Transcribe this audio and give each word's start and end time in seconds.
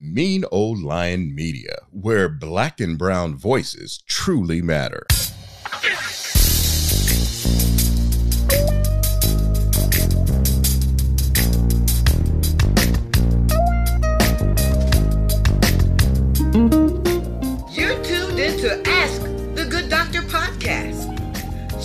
Mean 0.00 0.44
Old 0.52 0.80
Lion 0.80 1.34
Media, 1.34 1.74
where 1.90 2.28
black 2.28 2.78
and 2.78 2.96
brown 2.96 3.34
voices 3.34 3.98
truly 4.06 4.62
matter. 4.62 5.04
You're 17.72 18.00
tuned 18.04 18.38
in 18.38 18.56
to 18.60 18.80
Ask 18.86 19.20
the 19.56 19.66
Good 19.68 19.90
Doctor 19.90 20.22
podcast. 20.22 21.08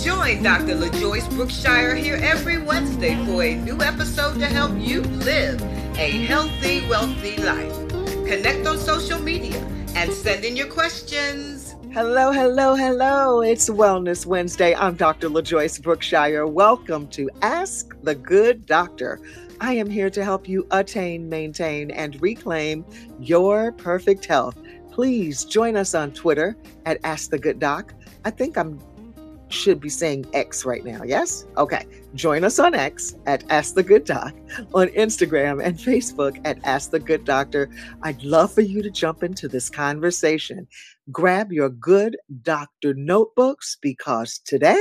Join 0.04 0.40
Dr. 0.40 0.76
LaJoyce 0.76 1.28
Brookshire 1.30 1.96
here 1.96 2.20
every 2.22 2.58
Wednesday 2.58 3.16
for 3.26 3.42
a 3.42 3.56
new 3.56 3.82
episode 3.82 4.38
to 4.38 4.46
help 4.46 4.70
you 4.78 5.00
live 5.00 5.60
a 5.98 6.10
healthy, 6.26 6.86
wealthy 6.88 7.38
life. 7.38 7.83
Connect 8.26 8.66
on 8.66 8.78
social 8.78 9.18
media 9.18 9.60
and 9.94 10.10
send 10.10 10.46
in 10.46 10.56
your 10.56 10.66
questions. 10.66 11.76
Hello, 11.92 12.32
hello, 12.32 12.74
hello. 12.74 13.42
It's 13.42 13.68
Wellness 13.68 14.24
Wednesday. 14.24 14.74
I'm 14.74 14.94
Dr. 14.94 15.28
LaJoyce 15.28 15.82
Brookshire. 15.82 16.46
Welcome 16.46 17.06
to 17.08 17.28
Ask 17.42 17.94
the 18.02 18.14
Good 18.14 18.64
Doctor. 18.64 19.20
I 19.60 19.74
am 19.74 19.90
here 19.90 20.08
to 20.08 20.24
help 20.24 20.48
you 20.48 20.66
attain, 20.70 21.28
maintain, 21.28 21.90
and 21.90 22.20
reclaim 22.22 22.86
your 23.20 23.72
perfect 23.72 24.24
health. 24.24 24.56
Please 24.90 25.44
join 25.44 25.76
us 25.76 25.94
on 25.94 26.10
Twitter 26.12 26.56
at 26.86 27.00
Ask 27.04 27.28
the 27.28 27.38
Good 27.38 27.58
Doc. 27.58 27.92
I 28.24 28.30
think 28.30 28.56
I'm 28.56 28.80
should 29.50 29.80
be 29.80 29.90
saying 29.90 30.24
X 30.32 30.64
right 30.64 30.84
now. 30.84 31.02
Yes? 31.04 31.46
Okay. 31.58 31.84
Join 32.14 32.44
us 32.44 32.60
on 32.60 32.74
X 32.74 33.16
at 33.26 33.42
Ask 33.50 33.74
the 33.74 33.82
Good 33.82 34.04
Doc, 34.04 34.32
on 34.72 34.86
Instagram 34.88 35.60
and 35.62 35.76
Facebook 35.76 36.40
at 36.44 36.58
Ask 36.62 36.90
the 36.90 37.00
Good 37.00 37.24
Doctor. 37.24 37.68
I'd 38.02 38.22
love 38.22 38.52
for 38.52 38.60
you 38.60 38.82
to 38.82 38.90
jump 38.90 39.24
into 39.24 39.48
this 39.48 39.68
conversation. 39.68 40.68
Grab 41.10 41.52
your 41.52 41.70
good 41.70 42.16
doctor 42.42 42.94
notebooks 42.94 43.76
because 43.82 44.38
today, 44.44 44.80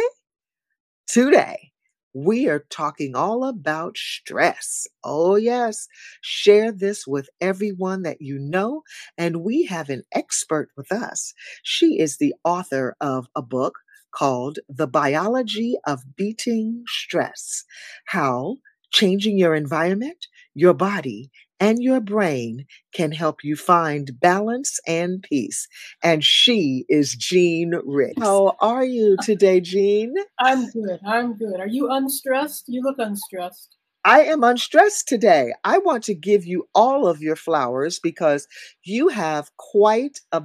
today, 1.08 1.72
we 2.14 2.48
are 2.48 2.66
talking 2.70 3.16
all 3.16 3.44
about 3.44 3.98
stress. 3.98 4.86
Oh, 5.04 5.36
yes. 5.36 5.88
Share 6.22 6.72
this 6.72 7.08
with 7.08 7.28
everyone 7.42 8.04
that 8.04 8.22
you 8.22 8.38
know. 8.38 8.84
And 9.18 9.38
we 9.38 9.66
have 9.66 9.90
an 9.90 10.04
expert 10.12 10.70
with 10.78 10.92
us. 10.92 11.34
She 11.64 12.00
is 12.00 12.18
the 12.18 12.36
author 12.44 12.96
of 13.02 13.28
a 13.36 13.42
book 13.42 13.80
called 14.14 14.60
The 14.70 14.88
Biology 14.88 15.76
of 15.86 16.16
Beating 16.16 16.84
Stress 16.88 17.64
How 18.08 18.58
Changing 18.92 19.38
Your 19.38 19.56
Environment, 19.56 20.28
Your 20.54 20.74
Body, 20.74 21.32
and 21.60 21.82
Your 21.82 22.02
Brain 22.02 22.66
Can 22.94 23.12
Help 23.12 23.44
You 23.44 23.56
Find 23.56 24.20
Balance 24.20 24.80
and 24.88 25.24
Peace. 25.24 25.68
And 26.04 26.24
she 26.24 26.86
is 26.90 27.16
Jeanne 27.16 27.74
Ricks. 27.86 28.22
How 28.22 28.56
are 28.60 28.84
you 28.86 29.16
uh, 29.20 29.24
today, 29.24 29.62
Jeanne? 29.62 30.14
I'm 30.40 30.70
good. 30.70 31.00
I'm 31.06 31.38
good. 31.38 31.60
Are 31.60 31.68
you 31.68 31.90
unstressed? 31.90 32.66
You 32.68 32.82
look 32.84 32.98
unstressed. 33.00 33.76
I 34.06 34.24
am 34.24 34.44
unstressed 34.44 35.08
today. 35.08 35.54
I 35.64 35.78
want 35.78 36.04
to 36.06 36.14
give 36.14 36.46
you 36.46 36.68
all 36.76 37.08
of 37.08 37.22
your 37.22 37.38
flowers 37.38 38.00
because 38.00 38.48
you 38.84 39.08
have 39.08 39.50
quite 39.58 40.20
a 40.34 40.44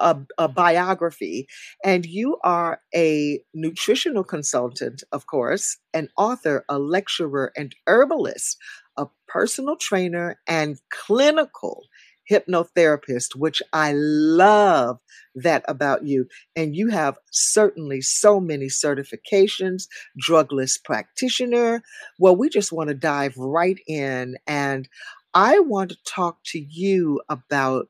a, 0.00 0.16
a, 0.38 0.48
biography, 0.48 1.46
and 1.84 2.06
you 2.06 2.38
are 2.44 2.80
a 2.94 3.40
nutritional 3.54 4.24
consultant, 4.24 5.02
of 5.12 5.26
course, 5.26 5.78
an 5.94 6.08
author, 6.16 6.64
a 6.68 6.78
lecturer, 6.78 7.52
and 7.56 7.74
herbalist, 7.86 8.56
a 8.96 9.06
personal 9.28 9.76
trainer, 9.76 10.38
and 10.46 10.78
clinical 10.90 11.84
hypnotherapist, 12.30 13.36
which 13.36 13.62
I 13.72 13.92
love 13.94 14.98
that 15.34 15.64
about 15.68 16.04
you. 16.06 16.26
And 16.54 16.74
you 16.74 16.88
have 16.88 17.16
certainly 17.30 18.00
so 18.00 18.40
many 18.40 18.66
certifications, 18.66 19.84
drugless 20.20 20.82
practitioner. 20.82 21.82
Well, 22.18 22.36
we 22.36 22.48
just 22.48 22.72
want 22.72 22.88
to 22.88 22.94
dive 22.94 23.36
right 23.36 23.78
in. 23.86 24.36
And 24.46 24.88
I 25.34 25.60
want 25.60 25.90
to 25.90 25.98
talk 26.04 26.38
to 26.46 26.58
you 26.58 27.20
about 27.28 27.88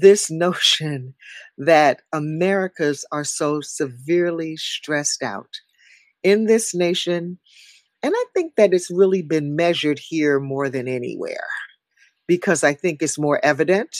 this 0.00 0.30
notion 0.30 1.14
that 1.56 2.02
Americans 2.12 3.04
are 3.12 3.24
so 3.24 3.60
severely 3.60 4.56
stressed 4.56 5.22
out 5.22 5.60
in 6.22 6.46
this 6.46 6.74
nation. 6.74 7.38
And 8.02 8.14
I 8.16 8.24
think 8.34 8.54
that 8.56 8.72
it's 8.72 8.90
really 8.90 9.22
been 9.22 9.56
measured 9.56 9.98
here 9.98 10.38
more 10.38 10.68
than 10.68 10.86
anywhere 10.86 11.46
because 12.26 12.62
I 12.62 12.74
think 12.74 13.02
it's 13.02 13.18
more 13.18 13.40
evident 13.44 13.96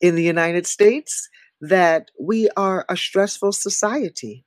in 0.00 0.14
the 0.14 0.22
United 0.22 0.66
States 0.66 1.28
that 1.60 2.10
we 2.20 2.48
are 2.56 2.84
a 2.88 2.96
stressful 2.96 3.52
society. 3.52 4.44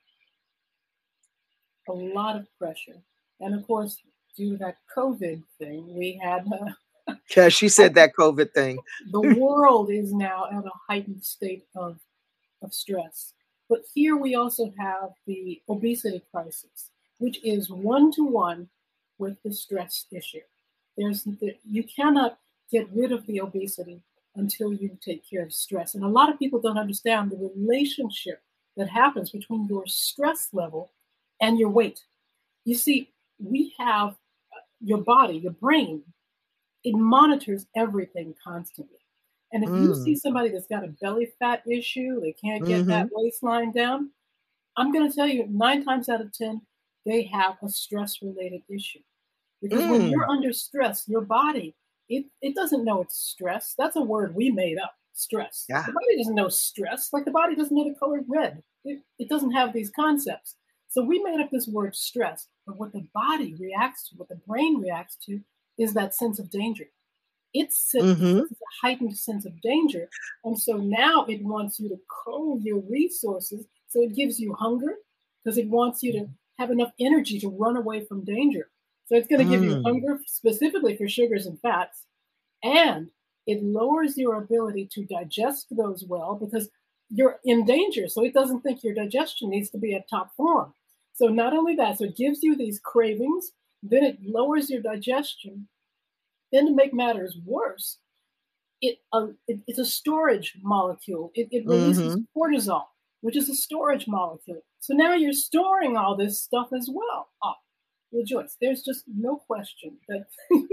A 1.88 1.92
lot 1.92 2.36
of 2.36 2.46
pressure. 2.58 3.02
And 3.40 3.54
of 3.54 3.66
course, 3.66 4.00
due 4.36 4.52
to 4.52 4.56
that 4.58 4.76
COVID 4.96 5.42
thing, 5.58 5.94
we 5.96 6.20
had. 6.22 6.44
Uh, 6.52 6.72
yeah, 7.36 7.48
she 7.48 7.68
said 7.68 7.94
that 7.94 8.12
COVID 8.18 8.52
thing. 8.52 8.78
the 9.10 9.36
world 9.38 9.90
is 9.90 10.12
now 10.12 10.46
at 10.50 10.64
a 10.64 10.70
heightened 10.88 11.24
state 11.24 11.64
of, 11.74 11.98
of 12.62 12.72
stress. 12.72 13.32
But 13.68 13.82
here 13.94 14.16
we 14.16 14.34
also 14.34 14.72
have 14.78 15.10
the 15.26 15.62
obesity 15.68 16.22
crisis, 16.32 16.90
which 17.18 17.42
is 17.44 17.70
one 17.70 18.10
to 18.12 18.24
one 18.24 18.68
with 19.18 19.36
the 19.44 19.52
stress 19.52 20.06
issue. 20.10 20.40
There's 20.96 21.26
you 21.64 21.84
cannot 21.84 22.38
get 22.70 22.88
rid 22.92 23.12
of 23.12 23.26
the 23.26 23.40
obesity 23.40 24.02
until 24.36 24.72
you 24.72 24.98
take 25.00 25.28
care 25.28 25.42
of 25.42 25.52
stress. 25.52 25.94
And 25.94 26.04
a 26.04 26.08
lot 26.08 26.30
of 26.32 26.38
people 26.38 26.60
don't 26.60 26.78
understand 26.78 27.30
the 27.30 27.50
relationship 27.54 28.42
that 28.76 28.88
happens 28.88 29.30
between 29.30 29.66
your 29.66 29.86
stress 29.86 30.48
level 30.52 30.90
and 31.40 31.58
your 31.58 31.68
weight. 31.68 32.04
You 32.64 32.74
see, 32.74 33.10
we 33.38 33.74
have 33.78 34.10
uh, 34.10 34.60
your 34.80 34.98
body, 34.98 35.38
your 35.38 35.52
brain, 35.52 36.02
it 36.84 36.94
monitors 36.94 37.66
everything 37.76 38.34
constantly. 38.42 38.98
And 39.52 39.64
if 39.64 39.70
mm. 39.70 39.82
you 39.82 39.94
see 39.94 40.16
somebody 40.16 40.50
that's 40.50 40.66
got 40.66 40.84
a 40.84 40.94
belly 41.00 41.32
fat 41.38 41.62
issue, 41.66 42.20
they 42.20 42.32
can't 42.32 42.64
get 42.64 42.80
mm-hmm. 42.80 42.90
that 42.90 43.08
waistline 43.12 43.72
down, 43.72 44.10
I'm 44.76 44.92
going 44.92 45.08
to 45.08 45.14
tell 45.14 45.26
you 45.26 45.46
nine 45.48 45.84
times 45.84 46.08
out 46.08 46.20
of 46.20 46.32
10, 46.32 46.62
they 47.04 47.24
have 47.24 47.56
a 47.62 47.68
stress 47.68 48.22
related 48.22 48.62
issue. 48.68 49.00
Because 49.60 49.82
mm. 49.82 49.90
when 49.90 50.08
you're 50.08 50.30
under 50.30 50.52
stress, 50.52 51.04
your 51.06 51.20
body, 51.20 51.74
it, 52.08 52.26
it 52.40 52.54
doesn't 52.54 52.84
know 52.84 53.02
it's 53.02 53.16
stress. 53.16 53.74
That's 53.76 53.96
a 53.96 54.02
word 54.02 54.34
we 54.34 54.50
made 54.50 54.78
up, 54.78 54.94
stress. 55.12 55.66
Yeah. 55.68 55.82
The 55.82 55.92
body 55.92 56.16
doesn't 56.18 56.34
know 56.34 56.48
stress, 56.48 57.12
like 57.12 57.24
the 57.24 57.30
body 57.30 57.54
doesn't 57.54 57.76
know 57.76 57.88
the 57.88 57.98
color 57.98 58.20
red. 58.28 58.62
It, 58.84 59.00
it 59.18 59.28
doesn't 59.28 59.52
have 59.52 59.72
these 59.72 59.90
concepts. 59.90 60.56
So 60.88 61.04
we 61.04 61.22
made 61.22 61.40
up 61.40 61.50
this 61.50 61.68
word 61.68 61.94
stress, 61.94 62.48
but 62.66 62.76
what 62.76 62.92
the 62.92 63.06
body 63.14 63.54
reacts 63.60 64.08
to, 64.08 64.16
what 64.16 64.28
the 64.28 64.40
brain 64.46 64.80
reacts 64.80 65.16
to, 65.26 65.40
is 65.80 65.94
that 65.94 66.14
sense 66.14 66.38
of 66.38 66.50
danger. 66.50 66.84
It's, 67.52 67.92
mm-hmm. 67.96 68.38
a 68.38 68.46
heightened 68.80 69.16
sense 69.16 69.44
of 69.44 69.60
danger. 69.60 70.08
And 70.44 70.56
so 70.56 70.76
now 70.76 71.24
it 71.24 71.42
wants 71.42 71.80
you 71.80 71.88
to 71.88 71.98
cull 72.24 72.60
your 72.62 72.80
resources. 72.88 73.66
So 73.88 74.02
it 74.02 74.14
gives 74.14 74.38
you 74.38 74.54
hunger 74.54 74.94
because 75.42 75.58
it 75.58 75.68
wants 75.68 76.02
you 76.02 76.12
to 76.12 76.28
have 76.58 76.70
enough 76.70 76.92
energy 77.00 77.40
to 77.40 77.48
run 77.48 77.76
away 77.76 78.04
from 78.04 78.24
danger. 78.24 78.68
So 79.06 79.16
it's 79.16 79.26
going 79.26 79.44
to 79.44 79.50
give 79.50 79.62
mm. 79.62 79.70
you 79.70 79.82
hunger 79.82 80.20
specifically 80.26 80.96
for 80.96 81.08
sugars 81.08 81.46
and 81.46 81.60
fats. 81.60 82.04
And 82.62 83.08
it 83.46 83.64
lowers 83.64 84.16
your 84.16 84.36
ability 84.36 84.88
to 84.92 85.04
digest 85.06 85.66
those 85.70 86.04
well 86.06 86.36
because 86.36 86.68
you're 87.08 87.40
in 87.44 87.64
danger. 87.64 88.06
So 88.06 88.24
it 88.24 88.34
doesn't 88.34 88.60
think 88.60 88.84
your 88.84 88.94
digestion 88.94 89.50
needs 89.50 89.70
to 89.70 89.78
be 89.78 89.94
at 89.94 90.08
top 90.08 90.36
form. 90.36 90.72
So 91.14 91.26
not 91.26 91.52
only 91.52 91.74
that, 91.76 91.98
so 91.98 92.04
it 92.04 92.16
gives 92.16 92.42
you 92.42 92.56
these 92.56 92.78
cravings, 92.78 93.50
then 93.82 94.04
it 94.04 94.18
lowers 94.22 94.70
your 94.70 94.82
digestion. 94.82 95.68
Then 96.52 96.66
to 96.66 96.74
make 96.74 96.92
matters 96.92 97.36
worse, 97.44 97.98
it, 98.80 98.98
uh, 99.12 99.28
it 99.46 99.60
it's 99.66 99.78
a 99.78 99.84
storage 99.84 100.54
molecule. 100.62 101.30
It, 101.34 101.48
it 101.50 101.66
releases 101.66 102.16
mm-hmm. 102.16 102.38
cortisol, 102.38 102.84
which 103.20 103.36
is 103.36 103.48
a 103.48 103.54
storage 103.54 104.06
molecule. 104.08 104.62
So 104.80 104.94
now 104.94 105.14
you're 105.14 105.32
storing 105.32 105.96
all 105.96 106.16
this 106.16 106.40
stuff 106.42 106.68
as 106.76 106.88
well. 106.92 107.28
Oh, 107.44 107.54
rejoice. 108.12 108.56
There's 108.60 108.82
just 108.82 109.04
no 109.06 109.36
question 109.36 109.98
that 110.08 110.24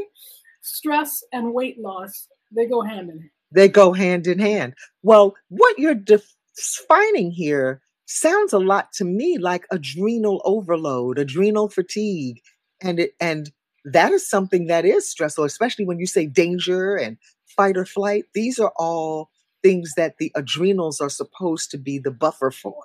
stress 0.62 1.24
and 1.32 1.54
weight 1.54 1.80
loss 1.80 2.28
They 2.56 2.66
go 2.66 2.82
hand 2.82 3.10
in 3.10 3.20
hand. 3.20 3.32
They 3.52 3.70
go 3.70 3.94
hand 3.94 4.28
in 4.28 4.40
hand. 4.40 4.74
Well, 5.04 5.36
what 5.50 5.78
you're 5.78 5.96
defining 5.96 7.32
here 7.32 7.82
sounds 8.06 8.54
a 8.54 8.60
lot 8.60 8.92
to 8.94 9.06
me 9.06 9.38
like 9.38 9.66
adrenal 9.72 10.42
overload, 10.46 11.20
adrenal 11.20 11.70
fatigue, 11.70 12.42
and 12.82 13.00
it 13.00 13.12
and 13.20 13.52
that 13.86 14.12
is 14.12 14.30
something 14.30 14.68
that 14.68 14.86
is 14.86 15.10
stressful, 15.10 15.46
especially 15.46 15.86
when 15.86 16.00
you 16.00 16.08
say 16.08 16.26
danger 16.26 16.96
and 16.96 17.18
fight 17.46 17.78
or 17.78 17.86
flight. 17.86 18.26
These 18.34 18.60
are 18.60 18.74
all 18.78 19.30
things 19.64 19.94
that 19.96 20.16
the 20.20 20.32
adrenals 20.36 21.00
are 21.00 21.10
supposed 21.10 21.72
to 21.72 21.78
be 21.78 21.98
the 21.98 22.12
buffer 22.12 22.52
for. 22.52 22.84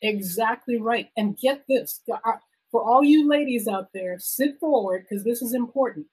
Exactly 0.00 0.80
right. 0.80 1.08
And 1.16 1.36
get 1.36 1.64
this 1.68 2.00
for 2.70 2.82
all 2.82 3.04
you 3.04 3.28
ladies 3.28 3.68
out 3.68 3.90
there, 3.94 4.16
sit 4.18 4.58
forward 4.58 5.06
because 5.08 5.24
this 5.24 5.42
is 5.42 5.54
important. 5.54 6.06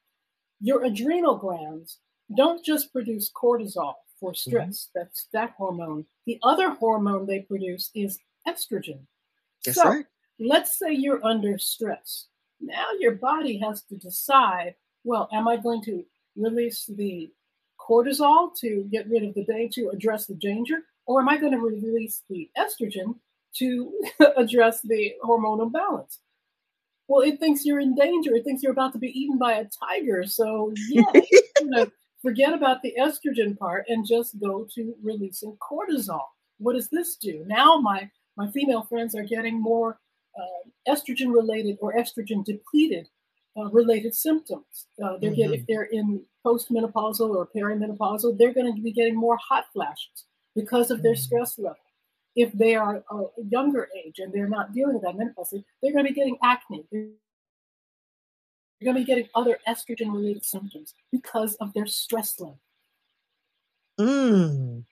Your 0.60 0.84
adrenal 0.84 1.38
glands 1.38 1.98
don't 2.36 2.63
just 2.63 2.94
produce 2.94 3.31
cortisol 3.31 3.95
for 4.19 4.31
mm-hmm. 4.31 4.50
stress, 4.50 4.88
mm-hmm. 4.88 5.00
that's 5.00 5.27
that 5.34 5.54
hormone. 5.57 6.06
The 6.27 6.39
other 6.44 6.69
hormone 6.69 7.25
they 7.25 7.39
produce 7.39 7.89
is 7.95 8.19
estrogen. 8.48 9.07
That's 9.66 9.77
so, 9.81 9.89
right. 9.89 10.06
let's 10.39 10.77
say 10.77 10.94
you're 10.94 11.25
under 11.25 11.57
stress. 11.57 12.27
Now 12.62 12.88
your 13.00 13.13
body 13.13 13.58
has 13.58 13.81
to 13.84 13.96
decide 13.96 14.75
well, 15.04 15.30
am 15.31 15.48
I 15.48 15.58
going 15.58 15.81
to 15.84 16.04
release 16.36 16.86
the 16.86 17.31
cortisol 17.80 18.56
to 18.60 18.88
get 18.92 19.10
rid 19.10 19.24
of 19.24 19.34
the 19.34 19.44
day 19.44 19.68
to 19.74 19.90
address 19.90 20.25
the 20.25 20.36
danger? 20.36 20.80
Or 21.06 21.22
am 21.22 21.30
I 21.30 21.38
going 21.38 21.54
to 21.54 21.58
release 21.58 22.24
the 22.30 22.50
estrogen 22.58 23.16
to 23.56 23.92
address 24.38 24.81
the 24.81 25.13
hormonal 25.24 25.72
balance? 25.72 26.19
Well, 27.08 27.22
it 27.22 27.40
thinks 27.40 27.66
you're 27.66 27.80
in 27.80 27.96
danger. 27.96 28.36
It 28.36 28.46
thinks 28.46 28.63
you're 28.63 28.72
about 28.72 28.94
to 28.94 29.00
be 29.00 29.19
eaten 29.19 29.38
by 29.38 29.54
a 29.54 29.66
tiger. 29.66 30.24
So, 30.25 30.74
yeah, 30.90 31.04
forget 32.22 32.54
about 32.54 32.81
the 32.81 32.94
estrogen 33.00 33.58
part 33.58 33.86
and 33.90 34.06
just 34.06 34.40
go 34.40 34.68
to 34.75 34.96
releasing 35.04 35.58
cortisol. 35.58 36.22
What 36.60 36.74
does 36.74 36.90
this 36.90 37.16
do? 37.16 37.44
Now, 37.48 37.78
my 37.78 38.10
my 38.38 38.50
female 38.52 38.84
friends 38.84 39.13
are 39.16 39.24
getting 39.24 39.60
more 39.60 40.00
uh, 40.38 40.92
estrogen 40.92 41.33
related 41.33 41.78
or 41.81 41.94
estrogen 41.94 42.44
depleted 42.44 43.07
uh, 43.57 43.66
related 43.66 44.16
symptoms. 44.16 44.88
Uh, 45.04 45.18
they're 45.18 45.31
mm-hmm. 45.31 45.36
getting, 45.36 45.60
if 45.60 45.68
they're 45.68 45.83
in 45.83 46.22
postmenopausal 46.45 47.36
or 47.36 47.48
perimenopausal, 47.56 48.38
they're 48.38 48.54
going 48.54 48.74
to 48.74 48.81
be 48.81 48.92
getting 48.92 49.16
more 49.16 49.38
hot 49.38 49.66
flashes 49.74 50.25
because 50.56 50.92
of 50.92 51.01
their 51.04 51.13
mm-hmm. 51.13 51.22
stress 51.22 51.60
level. 51.60 51.78
If 52.36 52.54
they 52.54 52.75
are 52.75 53.04
a 53.12 53.24
younger 53.50 53.89
age 54.06 54.19
and 54.19 54.31
they're 54.31 54.48
not 54.48 54.74
dealing 54.74 54.94
with 54.94 55.04
that 55.04 55.18
menopause, 55.18 55.54
they're 55.81 55.92
going 55.92 56.06
to 56.06 56.10
be 56.10 56.16
getting 56.16 56.38
acne. 56.42 56.86
They're 56.92 57.10
going 58.84 58.95
to 58.95 59.01
be 59.01 59.06
getting 59.06 59.27
other 59.36 59.60
estrogen 59.68 60.13
related 60.13 60.45
symptoms 60.45 60.94
because 61.12 61.56
of 61.56 61.74
their 61.74 61.86
stress 61.86 62.39
level. 62.39 62.60
Mm. 64.00 64.86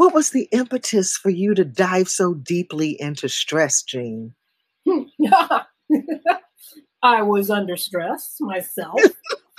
What 0.00 0.14
was 0.14 0.30
the 0.30 0.48
impetus 0.50 1.14
for 1.14 1.28
you 1.28 1.54
to 1.54 1.62
dive 1.62 2.08
so 2.08 2.32
deeply 2.32 2.98
into 2.98 3.28
stress, 3.28 3.82
Jeanne? 3.82 4.34
I 7.02 7.20
was 7.20 7.50
under 7.50 7.76
stress 7.76 8.38
myself. 8.40 8.98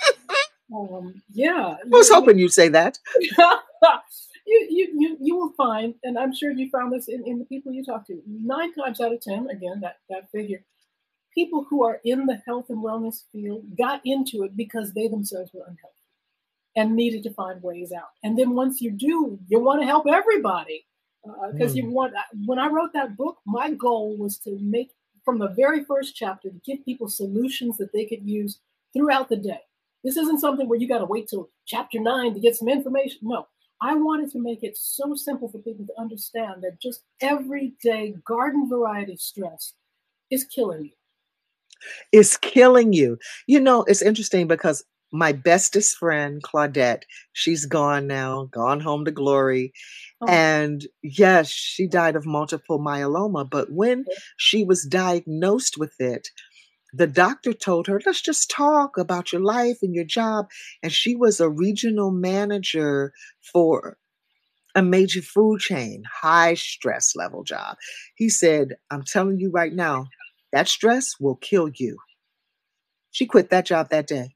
um, 0.74 1.22
yeah. 1.32 1.76
I 1.80 1.86
was 1.86 2.10
hoping 2.10 2.40
you'd 2.40 2.52
say 2.52 2.66
that. 2.70 2.98
you, 3.20 4.66
you, 4.68 4.88
you, 4.98 5.16
you 5.20 5.36
will 5.36 5.52
find, 5.56 5.94
and 6.02 6.18
I'm 6.18 6.34
sure 6.34 6.50
you 6.50 6.68
found 6.70 6.92
this 6.92 7.06
in, 7.06 7.22
in 7.24 7.38
the 7.38 7.44
people 7.44 7.72
you 7.72 7.84
talk 7.84 8.04
to, 8.08 8.20
nine 8.26 8.74
times 8.74 9.00
out 9.00 9.12
of 9.12 9.20
10, 9.20 9.46
again, 9.48 9.78
that, 9.82 9.98
that 10.10 10.28
figure, 10.32 10.64
people 11.32 11.68
who 11.70 11.84
are 11.84 12.00
in 12.04 12.26
the 12.26 12.42
health 12.44 12.66
and 12.68 12.82
wellness 12.82 13.22
field 13.30 13.62
got 13.78 14.00
into 14.04 14.42
it 14.42 14.56
because 14.56 14.92
they 14.92 15.06
themselves 15.06 15.52
were 15.54 15.62
unhealthy 15.68 16.01
and 16.76 16.96
needed 16.96 17.22
to 17.24 17.34
find 17.34 17.62
ways 17.62 17.92
out. 17.92 18.10
And 18.22 18.38
then 18.38 18.54
once 18.54 18.80
you 18.80 18.90
do, 18.90 19.38
you 19.48 19.60
want 19.60 19.80
to 19.80 19.86
help 19.86 20.06
everybody 20.08 20.86
because 21.52 21.72
uh, 21.72 21.74
mm. 21.74 21.76
you 21.76 21.90
want. 21.90 22.14
When 22.46 22.58
I 22.58 22.68
wrote 22.68 22.92
that 22.94 23.16
book, 23.16 23.38
my 23.46 23.70
goal 23.70 24.16
was 24.16 24.38
to 24.38 24.58
make 24.60 24.90
from 25.24 25.38
the 25.38 25.48
very 25.48 25.84
first 25.84 26.16
chapter 26.16 26.50
to 26.50 26.60
give 26.64 26.84
people 26.84 27.08
solutions 27.08 27.76
that 27.78 27.92
they 27.92 28.06
could 28.06 28.28
use 28.28 28.58
throughout 28.92 29.28
the 29.28 29.36
day. 29.36 29.60
This 30.04 30.16
isn't 30.16 30.40
something 30.40 30.68
where 30.68 30.78
you 30.78 30.88
got 30.88 30.98
to 30.98 31.04
wait 31.04 31.28
till 31.28 31.50
chapter 31.66 32.00
nine 32.00 32.34
to 32.34 32.40
get 32.40 32.56
some 32.56 32.68
information. 32.68 33.20
No, 33.22 33.46
I 33.80 33.94
wanted 33.94 34.30
to 34.32 34.40
make 34.40 34.62
it 34.62 34.76
so 34.76 35.14
simple 35.14 35.48
for 35.48 35.58
people 35.58 35.86
to 35.86 36.00
understand 36.00 36.62
that 36.62 36.80
just 36.80 37.02
everyday 37.20 38.14
garden 38.26 38.68
variety 38.68 39.16
stress 39.16 39.74
is 40.30 40.44
killing 40.44 40.86
you. 40.86 40.92
It's 42.12 42.36
killing 42.36 42.92
you. 42.92 43.18
You 43.46 43.60
know, 43.60 43.82
it's 43.84 44.02
interesting 44.02 44.46
because 44.46 44.84
my 45.12 45.32
bestest 45.32 45.96
friend 45.98 46.42
Claudette, 46.42 47.02
she's 47.32 47.66
gone 47.66 48.06
now, 48.06 48.48
gone 48.50 48.80
home 48.80 49.04
to 49.04 49.10
glory. 49.10 49.72
Oh. 50.20 50.26
And 50.26 50.86
yes, 51.02 51.50
she 51.50 51.86
died 51.86 52.16
of 52.16 52.26
multiple 52.26 52.78
myeloma, 52.78 53.48
but 53.48 53.70
when 53.70 54.04
she 54.36 54.64
was 54.64 54.84
diagnosed 54.84 55.76
with 55.78 55.94
it, 56.00 56.28
the 56.94 57.06
doctor 57.06 57.52
told 57.52 57.86
her, 57.86 58.00
let's 58.04 58.20
just 58.20 58.50
talk 58.50 58.98
about 58.98 59.32
your 59.32 59.42
life 59.42 59.78
and 59.82 59.94
your 59.94 60.04
job. 60.04 60.46
And 60.82 60.92
she 60.92 61.14
was 61.16 61.40
a 61.40 61.48
regional 61.48 62.10
manager 62.10 63.12
for 63.52 63.96
a 64.74 64.82
major 64.82 65.22
food 65.22 65.60
chain, 65.60 66.02
high 66.10 66.54
stress 66.54 67.14
level 67.14 67.44
job. 67.44 67.76
He 68.14 68.28
said, 68.28 68.76
I'm 68.90 69.02
telling 69.02 69.38
you 69.38 69.50
right 69.50 69.72
now, 69.72 70.06
that 70.52 70.68
stress 70.68 71.14
will 71.18 71.36
kill 71.36 71.70
you. 71.74 71.98
She 73.10 73.26
quit 73.26 73.50
that 73.50 73.66
job 73.66 73.90
that 73.90 74.06
day. 74.06 74.34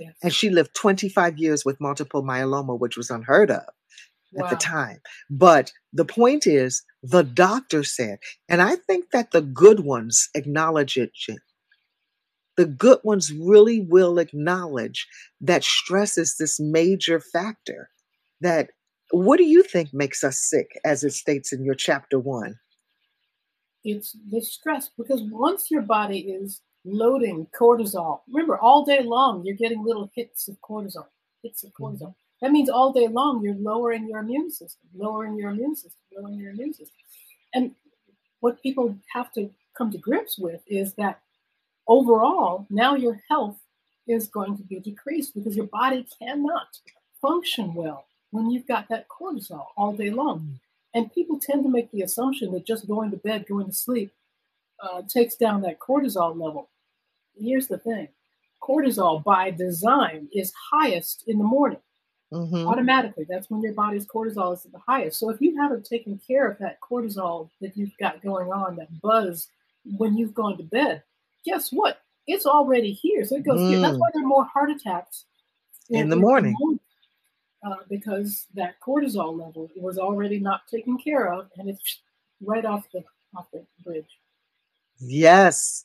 Yes. 0.00 0.14
And 0.22 0.32
she 0.32 0.50
lived 0.50 0.74
25 0.74 1.38
years 1.38 1.64
with 1.64 1.80
multiple 1.80 2.22
myeloma, 2.22 2.78
which 2.78 2.96
was 2.96 3.10
unheard 3.10 3.50
of 3.50 3.62
wow. 4.32 4.44
at 4.44 4.50
the 4.50 4.56
time. 4.56 5.00
But 5.28 5.72
the 5.92 6.04
point 6.04 6.46
is, 6.46 6.82
the 7.02 7.22
doctor 7.22 7.84
said, 7.84 8.18
and 8.48 8.62
I 8.62 8.76
think 8.76 9.10
that 9.12 9.30
the 9.30 9.42
good 9.42 9.80
ones 9.80 10.28
acknowledge 10.34 10.96
it. 10.96 11.12
The 12.56 12.66
good 12.66 12.98
ones 13.04 13.32
really 13.32 13.80
will 13.80 14.18
acknowledge 14.18 15.06
that 15.40 15.64
stress 15.64 16.18
is 16.18 16.36
this 16.36 16.60
major 16.60 17.20
factor. 17.20 17.90
That 18.40 18.70
what 19.10 19.38
do 19.38 19.44
you 19.44 19.62
think 19.62 19.92
makes 19.92 20.22
us 20.22 20.38
sick, 20.38 20.78
as 20.84 21.04
it 21.04 21.12
states 21.12 21.52
in 21.52 21.64
your 21.64 21.74
chapter 21.74 22.18
one? 22.18 22.56
It's 23.82 24.16
the 24.30 24.42
stress 24.42 24.90
because 24.96 25.22
once 25.30 25.70
your 25.70 25.82
body 25.82 26.20
is 26.20 26.60
loading 26.84 27.46
cortisol. 27.58 28.20
Remember, 28.28 28.58
all 28.58 28.84
day 28.84 29.02
long, 29.02 29.44
you're 29.44 29.56
getting 29.56 29.84
little 29.84 30.10
hits 30.14 30.48
of 30.48 30.60
cortisol, 30.60 31.06
hits 31.42 31.64
of 31.64 31.72
cortisol. 31.72 32.00
Mm-hmm. 32.00 32.42
That 32.42 32.52
means 32.52 32.70
all 32.70 32.92
day 32.92 33.06
long, 33.06 33.42
you're 33.42 33.54
lowering 33.54 34.08
your 34.08 34.20
immune 34.20 34.50
system, 34.50 34.88
lowering 34.94 35.36
your 35.36 35.50
immune 35.50 35.76
system, 35.76 36.00
lowering 36.16 36.38
your 36.38 36.52
immune 36.52 36.72
system. 36.72 36.96
And 37.52 37.74
what 38.40 38.62
people 38.62 38.96
have 39.12 39.32
to 39.34 39.50
come 39.76 39.90
to 39.92 39.98
grips 39.98 40.38
with 40.38 40.62
is 40.66 40.94
that 40.94 41.20
overall, 41.86 42.66
now 42.70 42.94
your 42.94 43.20
health 43.28 43.58
is 44.06 44.26
going 44.26 44.56
to 44.56 44.62
be 44.62 44.80
decreased 44.80 45.34
because 45.34 45.54
your 45.54 45.66
body 45.66 46.06
cannot 46.18 46.78
function 47.20 47.74
well 47.74 48.06
when 48.30 48.50
you've 48.50 48.66
got 48.66 48.88
that 48.88 49.06
cortisol 49.08 49.66
all 49.76 49.92
day 49.92 50.10
long. 50.10 50.40
Mm. 50.40 50.60
And 50.92 51.14
people 51.14 51.38
tend 51.38 51.62
to 51.64 51.70
make 51.70 51.90
the 51.92 52.02
assumption 52.02 52.52
that 52.52 52.66
just 52.66 52.88
going 52.88 53.10
to 53.10 53.16
bed, 53.16 53.46
going 53.46 53.66
to 53.66 53.72
sleep, 53.72 54.12
uh, 54.82 55.02
takes 55.02 55.36
down 55.36 55.62
that 55.62 55.78
cortisol 55.78 56.32
level. 56.32 56.68
Here's 57.40 57.66
the 57.66 57.78
thing 57.78 58.08
cortisol 58.62 59.24
by 59.24 59.50
design 59.50 60.28
is 60.32 60.52
highest 60.70 61.24
in 61.26 61.38
the 61.38 61.44
morning. 61.44 61.80
Mm-hmm. 62.32 62.68
Automatically, 62.68 63.26
that's 63.28 63.50
when 63.50 63.60
your 63.60 63.72
body's 63.72 64.06
cortisol 64.06 64.54
is 64.54 64.64
at 64.64 64.72
the 64.72 64.78
highest. 64.78 65.18
So 65.18 65.30
if 65.30 65.40
you 65.40 65.60
haven't 65.60 65.84
taken 65.84 66.20
care 66.24 66.48
of 66.48 66.58
that 66.58 66.78
cortisol 66.80 67.50
that 67.60 67.76
you've 67.76 67.96
got 67.98 68.22
going 68.22 68.52
on, 68.52 68.76
that 68.76 69.00
buzz 69.00 69.48
when 69.96 70.16
you've 70.16 70.34
gone 70.34 70.56
to 70.58 70.62
bed, 70.62 71.02
guess 71.44 71.72
what? 71.72 72.00
It's 72.26 72.46
already 72.46 72.92
here. 72.92 73.24
So 73.24 73.36
it 73.36 73.44
goes 73.44 73.60
mm. 73.60 73.70
here. 73.70 73.80
That's 73.80 73.96
mm. 73.96 73.98
why 73.98 74.10
there 74.14 74.22
are 74.22 74.26
more 74.26 74.44
heart 74.44 74.70
attacks 74.70 75.24
in, 75.88 76.02
in 76.02 76.08
the 76.08 76.16
morning. 76.16 76.52
The 76.52 76.64
morning. 76.64 76.80
Uh, 77.62 77.84
because 77.90 78.46
that 78.54 78.76
cortisol 78.80 79.38
level 79.38 79.68
was 79.76 79.98
already 79.98 80.38
not 80.38 80.66
taken 80.66 80.96
care 80.96 81.30
of, 81.30 81.50
and 81.58 81.68
it's 81.68 82.00
right 82.40 82.64
off 82.64 82.86
the 82.94 83.04
off 83.36 83.46
the 83.52 83.66
bridge. 83.84 84.06
Yes. 84.98 85.84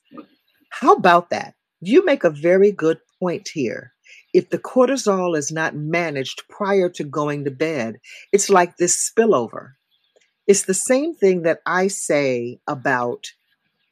How 0.69 0.93
about 0.93 1.29
that? 1.29 1.55
You 1.81 2.05
make 2.05 2.23
a 2.23 2.29
very 2.29 2.71
good 2.71 2.99
point 3.19 3.49
here. 3.53 3.93
If 4.33 4.49
the 4.49 4.59
cortisol 4.59 5.37
is 5.37 5.51
not 5.51 5.75
managed 5.75 6.43
prior 6.49 6.89
to 6.89 7.03
going 7.03 7.45
to 7.45 7.51
bed, 7.51 7.97
it's 8.31 8.49
like 8.49 8.77
this 8.77 9.09
spillover. 9.09 9.73
It's 10.47 10.63
the 10.63 10.73
same 10.73 11.15
thing 11.15 11.43
that 11.43 11.59
I 11.65 11.87
say 11.87 12.59
about 12.67 13.27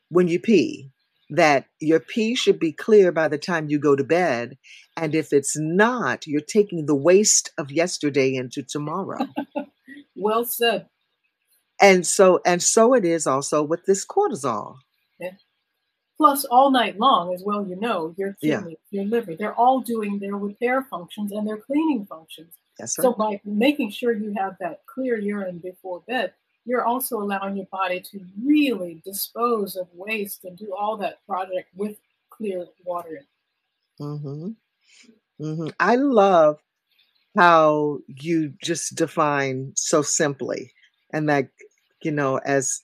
when 0.09 0.27
you 0.27 0.39
pee, 0.39 0.91
that 1.29 1.65
your 1.79 1.99
pee 1.99 2.35
should 2.35 2.59
be 2.59 2.71
clear 2.71 3.11
by 3.11 3.27
the 3.27 3.37
time 3.37 3.69
you 3.69 3.79
go 3.79 3.95
to 3.95 4.03
bed. 4.03 4.57
And 4.95 5.15
if 5.15 5.33
it's 5.33 5.57
not, 5.57 6.27
you're 6.27 6.41
taking 6.41 6.85
the 6.85 6.95
waste 6.95 7.51
of 7.57 7.71
yesterday 7.71 8.35
into 8.35 8.61
tomorrow. 8.61 9.27
well 10.15 10.45
said. 10.45 10.87
And 11.81 12.05
so 12.05 12.39
and 12.45 12.61
so 12.61 12.93
it 12.93 13.03
is 13.03 13.25
also 13.25 13.63
with 13.63 13.85
this 13.85 14.05
cortisol. 14.05 14.75
Plus, 16.23 16.45
all 16.45 16.71
night 16.71 16.97
long, 16.97 17.33
as 17.33 17.43
well, 17.45 17.67
you 17.67 17.75
know, 17.75 18.15
your 18.17 18.31
kidney, 18.39 18.77
yeah. 18.91 19.01
your 19.01 19.03
liver, 19.03 19.35
they're 19.35 19.53
all 19.55 19.81
doing 19.81 20.19
their 20.19 20.37
repair 20.37 20.81
functions 20.89 21.33
and 21.33 21.45
their 21.45 21.57
cleaning 21.57 22.05
functions. 22.05 22.53
Yes, 22.79 22.95
so, 22.95 23.11
by 23.11 23.41
making 23.43 23.89
sure 23.89 24.13
you 24.13 24.33
have 24.37 24.55
that 24.61 24.85
clear 24.85 25.19
urine 25.19 25.57
before 25.57 26.01
bed, 26.07 26.31
you're 26.63 26.85
also 26.85 27.19
allowing 27.19 27.57
your 27.57 27.65
body 27.65 27.99
to 27.99 28.21
really 28.41 29.01
dispose 29.03 29.75
of 29.75 29.89
waste 29.93 30.45
and 30.45 30.57
do 30.57 30.73
all 30.73 30.95
that 30.95 31.17
project 31.27 31.67
with 31.75 31.97
clear 32.29 32.67
water. 32.85 33.25
Mm-hmm. 33.99 34.51
Mm-hmm. 35.41 35.67
I 35.77 35.95
love 35.97 36.57
how 37.35 37.99
you 38.07 38.53
just 38.63 38.95
define 38.95 39.73
so 39.75 40.01
simply, 40.01 40.71
and 41.11 41.27
that 41.27 41.49
you 42.01 42.11
know, 42.11 42.37
as 42.37 42.79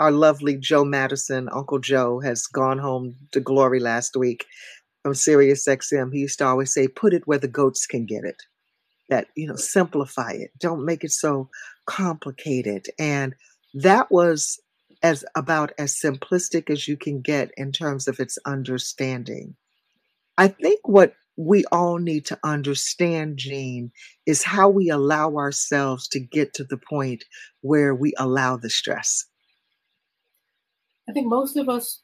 our 0.00 0.10
lovely 0.10 0.56
Joe 0.56 0.84
Madison, 0.84 1.50
Uncle 1.52 1.78
Joe, 1.78 2.20
has 2.20 2.46
gone 2.46 2.78
home 2.78 3.16
to 3.32 3.40
glory 3.40 3.80
last 3.80 4.16
week 4.16 4.46
from 5.02 5.14
Sirius 5.14 5.68
XM. 5.68 6.10
He 6.12 6.20
used 6.20 6.38
to 6.38 6.46
always 6.46 6.72
say, 6.72 6.88
"Put 6.88 7.12
it 7.12 7.26
where 7.26 7.38
the 7.38 7.48
goats 7.48 7.86
can 7.86 8.06
get 8.06 8.24
it." 8.24 8.42
That 9.10 9.28
you 9.36 9.46
know, 9.46 9.56
simplify 9.56 10.32
it. 10.32 10.52
Don't 10.58 10.86
make 10.86 11.04
it 11.04 11.12
so 11.12 11.50
complicated. 11.86 12.86
And 12.98 13.34
that 13.74 14.10
was 14.10 14.58
as 15.02 15.22
about 15.34 15.72
as 15.78 15.94
simplistic 15.94 16.70
as 16.70 16.88
you 16.88 16.96
can 16.96 17.20
get 17.20 17.50
in 17.58 17.70
terms 17.70 18.08
of 18.08 18.20
its 18.20 18.38
understanding. 18.46 19.54
I 20.38 20.48
think 20.48 20.80
what 20.88 21.14
we 21.36 21.64
all 21.72 21.98
need 21.98 22.24
to 22.26 22.38
understand, 22.42 23.36
Jeanne, 23.36 23.92
is 24.24 24.42
how 24.42 24.70
we 24.70 24.88
allow 24.88 25.36
ourselves 25.36 26.08
to 26.08 26.20
get 26.20 26.54
to 26.54 26.64
the 26.64 26.78
point 26.78 27.24
where 27.60 27.94
we 27.94 28.14
allow 28.18 28.56
the 28.56 28.70
stress. 28.70 29.26
I 31.10 31.12
think 31.12 31.26
most 31.26 31.56
of 31.56 31.68
us 31.68 32.02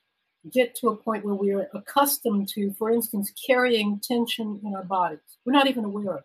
get 0.53 0.75
to 0.77 0.89
a 0.89 0.97
point 0.97 1.25
where 1.25 1.37
we 1.37 1.53
are 1.53 1.69
accustomed 1.75 2.49
to, 2.49 2.73
for 2.73 2.91
instance, 2.91 3.33
carrying 3.47 4.01
tension 4.01 4.61
in 4.65 4.75
our 4.75 4.83
bodies. 4.83 5.21
We're 5.45 5.53
not 5.53 5.69
even 5.69 5.85
aware 5.85 6.15
of 6.15 6.19
it. 6.19 6.25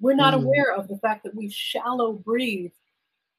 We're 0.00 0.14
not 0.14 0.32
mm. 0.32 0.42
aware 0.42 0.74
of 0.74 0.88
the 0.88 0.96
fact 0.98 1.24
that 1.24 1.34
we 1.34 1.50
shallow 1.50 2.14
breathe 2.14 2.70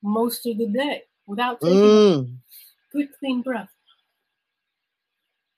most 0.04 0.46
of 0.46 0.60
the 0.60 0.68
day 0.68 1.02
without 1.26 1.60
taking 1.62 1.80
mm. 1.80 2.26
a 2.26 2.96
good, 2.96 3.08
clean 3.18 3.42
breath. 3.42 3.70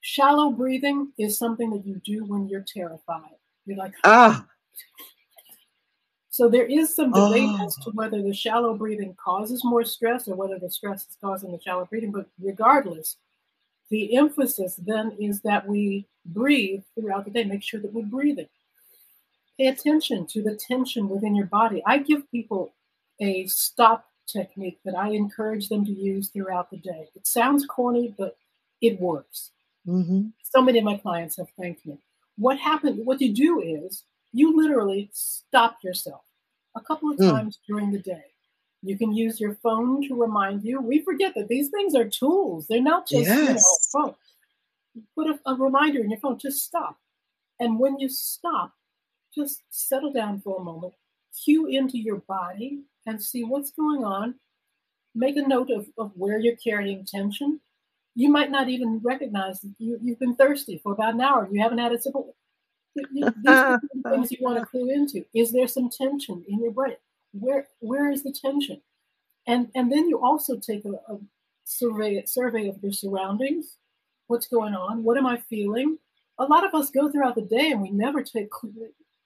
Shallow 0.00 0.50
breathing 0.50 1.12
is 1.18 1.36
something 1.38 1.68
that 1.70 1.84
you 1.84 2.00
do 2.02 2.24
when 2.24 2.48
you're 2.48 2.64
terrified. 2.66 3.36
You're 3.66 3.76
like, 3.76 3.92
ah. 4.04 4.46
So 6.32 6.48
there 6.48 6.64
is 6.64 6.96
some 6.96 7.12
debate 7.12 7.50
oh. 7.60 7.66
as 7.66 7.76
to 7.84 7.90
whether 7.90 8.22
the 8.22 8.32
shallow 8.32 8.72
breathing 8.72 9.14
causes 9.22 9.62
more 9.66 9.84
stress 9.84 10.26
or 10.26 10.34
whether 10.34 10.58
the 10.58 10.70
stress 10.70 11.02
is 11.02 11.18
causing 11.20 11.52
the 11.52 11.60
shallow 11.60 11.84
breathing. 11.84 12.10
But 12.10 12.26
regardless, 12.40 13.18
the 13.90 14.16
emphasis 14.16 14.76
then 14.76 15.14
is 15.20 15.42
that 15.42 15.68
we 15.68 16.06
breathe 16.24 16.84
throughout 16.94 17.26
the 17.26 17.30
day. 17.30 17.44
Make 17.44 17.62
sure 17.62 17.80
that 17.80 17.92
we're 17.92 18.06
breathing. 18.06 18.48
Pay 19.58 19.66
attention 19.66 20.26
to 20.28 20.42
the 20.42 20.56
tension 20.56 21.10
within 21.10 21.36
your 21.36 21.44
body. 21.44 21.82
I 21.86 21.98
give 21.98 22.30
people 22.30 22.72
a 23.20 23.46
stop 23.46 24.06
technique 24.26 24.78
that 24.86 24.96
I 24.96 25.10
encourage 25.10 25.68
them 25.68 25.84
to 25.84 25.92
use 25.92 26.30
throughout 26.30 26.70
the 26.70 26.78
day. 26.78 27.10
It 27.14 27.26
sounds 27.26 27.66
corny, 27.66 28.14
but 28.16 28.38
it 28.80 28.98
works. 28.98 29.50
Mm-hmm. 29.86 30.28
So 30.44 30.62
many 30.62 30.78
of 30.78 30.84
my 30.86 30.96
clients 30.96 31.36
have 31.36 31.50
thanked 31.60 31.84
me. 31.84 31.98
What 32.38 32.58
happened? 32.58 33.04
What 33.04 33.20
you 33.20 33.34
do 33.34 33.60
is 33.60 34.04
you 34.32 34.56
literally 34.56 35.10
stop 35.12 35.78
yourself 35.82 36.22
a 36.76 36.80
couple 36.80 37.10
of 37.10 37.18
mm. 37.18 37.30
times 37.30 37.58
during 37.66 37.90
the 37.90 37.98
day. 37.98 38.24
You 38.82 38.98
can 38.98 39.12
use 39.12 39.40
your 39.40 39.54
phone 39.62 40.06
to 40.08 40.20
remind 40.20 40.64
you. 40.64 40.80
We 40.80 41.02
forget 41.02 41.34
that 41.36 41.48
these 41.48 41.68
things 41.68 41.94
are 41.94 42.08
tools; 42.08 42.66
they're 42.66 42.82
not 42.82 43.08
just 43.08 43.28
yes. 43.28 43.38
you 43.38 43.54
know, 43.54 43.60
phone. 43.92 44.14
Put 45.14 45.28
a, 45.28 45.50
a 45.50 45.54
reminder 45.54 46.00
in 46.00 46.10
your 46.10 46.18
phone. 46.18 46.38
Just 46.38 46.64
stop, 46.64 46.98
and 47.60 47.78
when 47.78 47.98
you 47.98 48.08
stop, 48.08 48.72
just 49.34 49.62
settle 49.70 50.12
down 50.12 50.40
for 50.40 50.60
a 50.60 50.64
moment. 50.64 50.94
Cue 51.44 51.66
into 51.66 51.96
your 51.98 52.18
body 52.28 52.82
and 53.06 53.22
see 53.22 53.44
what's 53.44 53.70
going 53.70 54.04
on. 54.04 54.34
Make 55.14 55.36
a 55.36 55.46
note 55.46 55.70
of, 55.70 55.86
of 55.96 56.12
where 56.14 56.38
you're 56.38 56.56
carrying 56.56 57.04
tension 57.04 57.60
you 58.14 58.28
might 58.28 58.50
not 58.50 58.68
even 58.68 59.00
recognize 59.02 59.60
that 59.60 59.74
you, 59.78 59.98
you've 60.02 60.18
been 60.18 60.36
thirsty 60.36 60.78
for 60.82 60.92
about 60.92 61.14
an 61.14 61.20
hour. 61.20 61.48
You 61.50 61.60
haven't 61.62 61.78
had 61.78 61.92
a 61.92 62.00
sip 62.00 62.14
of 62.14 62.26
these 62.94 63.24
are 63.46 63.80
things 64.10 64.32
you 64.32 64.38
want 64.40 64.58
to 64.58 64.66
clue 64.66 64.90
into. 64.90 65.24
Is 65.34 65.52
there 65.52 65.68
some 65.68 65.90
tension 65.90 66.44
in 66.48 66.60
your 66.60 66.72
brain? 66.72 66.96
Where 67.32 67.68
where 67.80 68.10
is 68.10 68.22
the 68.22 68.32
tension? 68.32 68.80
And 69.46 69.68
and 69.74 69.90
then 69.90 70.08
you 70.08 70.22
also 70.22 70.58
take 70.58 70.84
a, 70.84 70.92
a 71.12 71.18
survey 71.64 72.24
survey 72.26 72.68
of 72.68 72.82
your 72.82 72.92
surroundings. 72.92 73.76
What's 74.26 74.48
going 74.48 74.74
on? 74.74 75.04
What 75.04 75.18
am 75.18 75.26
I 75.26 75.38
feeling? 75.38 75.98
A 76.38 76.44
lot 76.44 76.66
of 76.66 76.74
us 76.74 76.90
go 76.90 77.10
throughout 77.10 77.34
the 77.34 77.42
day 77.42 77.70
and 77.70 77.82
we 77.82 77.90
never 77.90 78.22
take 78.22 78.48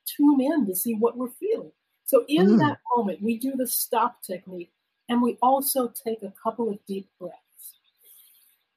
tune 0.07 0.41
in 0.41 0.67
to 0.67 0.75
see 0.75 0.95
what 0.95 1.17
we're 1.17 1.31
feeling. 1.31 1.73
So 2.05 2.25
in 2.29 2.51
mm. 2.51 2.59
that 2.59 2.79
moment, 2.97 3.23
we 3.23 3.39
do 3.39 3.53
the 3.57 3.67
stop 3.67 4.23
technique, 4.23 4.71
and 5.09 5.21
we 5.21 5.37
also 5.43 5.89
take 5.89 6.23
a 6.23 6.33
couple 6.43 6.71
of 6.71 6.79
deep 6.87 7.09
breaths. 7.19 7.37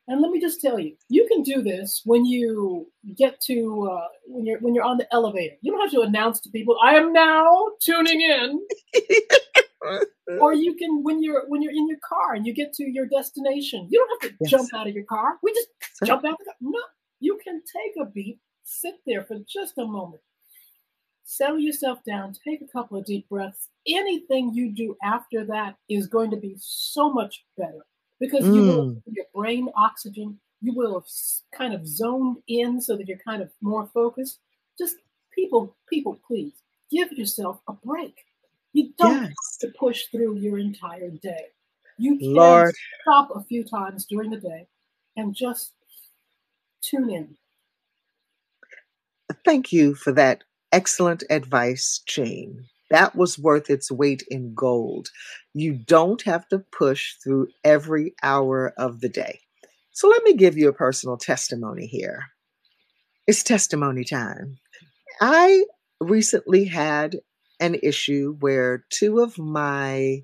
And 0.09 0.21
let 0.21 0.31
me 0.31 0.41
just 0.41 0.59
tell 0.59 0.79
you, 0.79 0.95
you 1.07 1.27
can 1.27 1.43
do 1.43 1.61
this 1.61 2.01
when 2.03 2.25
you 2.25 2.91
get 3.15 3.39
to 3.41 3.87
uh, 3.91 4.07
when 4.25 4.43
you're 4.43 4.57
when 4.59 4.73
you're 4.73 4.83
on 4.83 4.97
the 4.97 5.07
elevator. 5.13 5.55
You 5.61 5.71
don't 5.71 5.81
have 5.81 5.91
to 5.91 6.01
announce 6.01 6.39
to 6.41 6.49
people, 6.49 6.77
"I 6.83 6.95
am 6.95 7.13
now 7.13 7.67
tuning 7.79 8.19
in." 8.19 8.59
or 10.41 10.53
you 10.53 10.73
can 10.73 11.03
when 11.03 11.21
you're 11.21 11.47
when 11.47 11.61
you're 11.61 11.71
in 11.71 11.87
your 11.87 11.99
car 12.03 12.33
and 12.33 12.47
you 12.47 12.53
get 12.53 12.73
to 12.73 12.89
your 12.89 13.05
destination. 13.05 13.87
You 13.91 13.99
don't 13.99 14.23
have 14.23 14.31
to 14.31 14.37
yes. 14.41 14.49
jump 14.49 14.73
out 14.73 14.87
of 14.87 14.95
your 14.95 15.05
car. 15.05 15.37
We 15.43 15.53
just 15.53 15.67
jump 16.03 16.25
out. 16.25 16.31
Of 16.31 16.37
the 16.39 16.45
car. 16.45 16.55
No, 16.59 16.79
you 17.19 17.39
can 17.43 17.61
take 17.61 17.93
a 18.01 18.09
beat, 18.09 18.39
sit 18.63 18.95
there 19.05 19.23
for 19.23 19.37
just 19.47 19.77
a 19.77 19.85
moment, 19.85 20.23
settle 21.23 21.59
yourself 21.59 21.99
down, 22.03 22.33
take 22.43 22.63
a 22.63 22.67
couple 22.67 22.97
of 22.97 23.05
deep 23.05 23.29
breaths. 23.29 23.67
Anything 23.87 24.55
you 24.55 24.71
do 24.71 24.97
after 25.03 25.45
that 25.45 25.75
is 25.87 26.07
going 26.07 26.31
to 26.31 26.37
be 26.37 26.55
so 26.57 27.13
much 27.13 27.45
better 27.55 27.85
because 28.19 28.43
mm. 28.43 28.55
you 28.55 28.61
will 28.61 28.85
mm. 28.87 29.01
your 29.07 29.25
brain 29.33 29.69
oxygen 29.75 30.39
you 30.61 30.73
will 30.73 30.93
have 30.93 31.05
kind 31.57 31.73
of 31.73 31.87
zoned 31.87 32.37
in 32.47 32.81
so 32.81 32.97
that 32.97 33.07
you're 33.07 33.17
kind 33.17 33.41
of 33.41 33.49
more 33.61 33.87
focused 33.93 34.39
just 34.77 34.95
people 35.33 35.75
people 35.89 36.19
please 36.27 36.53
give 36.91 37.11
yourself 37.13 37.59
a 37.67 37.73
break 37.73 38.25
you 38.73 38.91
don't 38.97 39.23
yes. 39.23 39.27
have 39.27 39.71
to 39.71 39.77
push 39.77 40.05
through 40.07 40.35
your 40.37 40.57
entire 40.57 41.09
day 41.09 41.45
you 41.97 42.17
can 42.17 42.33
Lord. 42.33 42.75
stop 43.01 43.29
a 43.35 43.43
few 43.43 43.63
times 43.63 44.05
during 44.05 44.29
the 44.29 44.39
day 44.39 44.67
and 45.15 45.35
just 45.35 45.73
tune 46.81 47.09
in 47.09 47.37
thank 49.45 49.71
you 49.71 49.95
for 49.95 50.11
that 50.11 50.43
excellent 50.71 51.23
advice 51.29 52.01
Jeanne 52.05 52.65
that 52.89 53.15
was 53.15 53.39
worth 53.39 53.69
its 53.69 53.91
weight 53.91 54.23
in 54.29 54.53
gold. 54.53 55.09
You 55.53 55.73
don't 55.73 56.21
have 56.23 56.47
to 56.49 56.59
push 56.59 57.15
through 57.23 57.47
every 57.63 58.13
hour 58.23 58.73
of 58.77 59.01
the 59.01 59.09
day. 59.09 59.39
So 59.91 60.07
let 60.07 60.23
me 60.23 60.33
give 60.33 60.57
you 60.57 60.69
a 60.69 60.73
personal 60.73 61.17
testimony 61.17 61.85
here. 61.85 62.25
It's 63.27 63.43
testimony 63.43 64.03
time. 64.03 64.57
I 65.21 65.65
recently 65.99 66.65
had 66.65 67.17
an 67.59 67.75
issue 67.83 68.37
where 68.39 68.85
two 68.89 69.19
of 69.19 69.37
my 69.37 70.23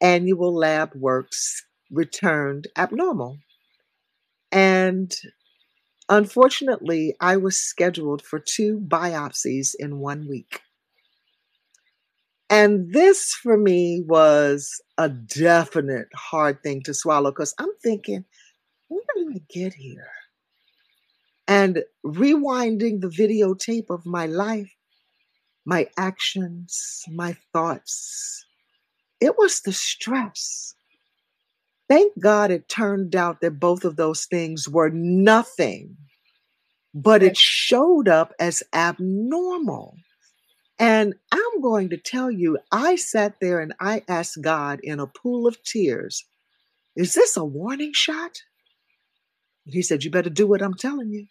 annual 0.00 0.54
lab 0.54 0.94
works 0.94 1.66
returned 1.90 2.68
abnormal. 2.76 3.38
And 4.52 5.14
unfortunately, 6.08 7.14
I 7.20 7.36
was 7.36 7.58
scheduled 7.58 8.22
for 8.22 8.38
two 8.38 8.80
biopsies 8.86 9.72
in 9.78 9.98
one 9.98 10.28
week. 10.28 10.60
And 12.50 12.92
this 12.92 13.34
for 13.34 13.58
me 13.58 14.02
was 14.06 14.80
a 14.96 15.08
definite 15.08 16.08
hard 16.14 16.62
thing 16.62 16.82
to 16.84 16.94
swallow 16.94 17.30
because 17.30 17.54
I'm 17.58 17.74
thinking, 17.82 18.24
when 18.88 19.00
did 19.16 19.36
I 19.36 19.40
get 19.50 19.74
here? 19.74 20.10
And 21.46 21.82
rewinding 22.04 23.00
the 23.00 23.08
videotape 23.08 23.90
of 23.90 24.06
my 24.06 24.26
life, 24.26 24.74
my 25.66 25.88
actions, 25.98 27.04
my 27.08 27.36
thoughts, 27.52 28.46
it 29.20 29.36
was 29.36 29.60
the 29.60 29.72
stress. 29.72 30.74
Thank 31.88 32.18
God 32.18 32.50
it 32.50 32.68
turned 32.68 33.16
out 33.16 33.40
that 33.40 33.60
both 33.60 33.84
of 33.84 33.96
those 33.96 34.26
things 34.26 34.68
were 34.68 34.90
nothing, 34.90 35.96
but 36.94 37.22
it 37.22 37.36
showed 37.36 38.08
up 38.08 38.32
as 38.38 38.62
abnormal. 38.74 39.96
And 40.78 41.14
I'm 41.32 41.60
going 41.60 41.90
to 41.90 41.96
tell 41.96 42.30
you, 42.30 42.58
I 42.70 42.96
sat 42.96 43.40
there 43.40 43.60
and 43.60 43.74
I 43.80 44.02
asked 44.08 44.40
God 44.40 44.80
in 44.82 45.00
a 45.00 45.06
pool 45.06 45.46
of 45.46 45.62
tears, 45.64 46.24
Is 46.96 47.14
this 47.14 47.36
a 47.36 47.44
warning 47.44 47.92
shot? 47.94 48.42
And 49.66 49.74
he 49.74 49.82
said, 49.82 50.04
You 50.04 50.10
better 50.10 50.30
do 50.30 50.46
what 50.46 50.62
I'm 50.62 50.74
telling 50.74 51.10
you. 51.10 51.26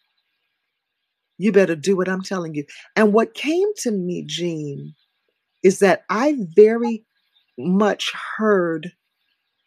You 1.38 1.52
better 1.52 1.76
do 1.76 1.96
what 1.96 2.10
I'm 2.10 2.24
telling 2.24 2.56
you. 2.56 2.66
And 2.96 3.14
what 3.14 3.34
came 3.34 3.70
to 3.78 3.92
me, 3.92 4.24
Jeanne, 4.26 4.96
is 5.64 5.80
that 5.80 6.04
I 6.10 6.38
very 6.56 7.06
much 7.58 8.12
heard 8.38 8.92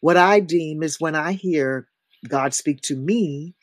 what 0.01 0.17
I 0.17 0.39
deem 0.39 0.83
is 0.83 0.99
when 0.99 1.15
I 1.15 1.33
hear 1.33 1.87
God 2.27 2.53
speak 2.53 2.81
to 2.83 2.95
me, 2.95 3.55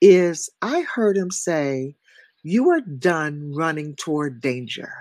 is 0.00 0.50
I 0.62 0.82
heard 0.82 1.16
him 1.16 1.30
say, 1.30 1.96
You 2.42 2.70
are 2.70 2.80
done 2.80 3.52
running 3.54 3.96
toward 3.96 4.40
danger. 4.40 4.92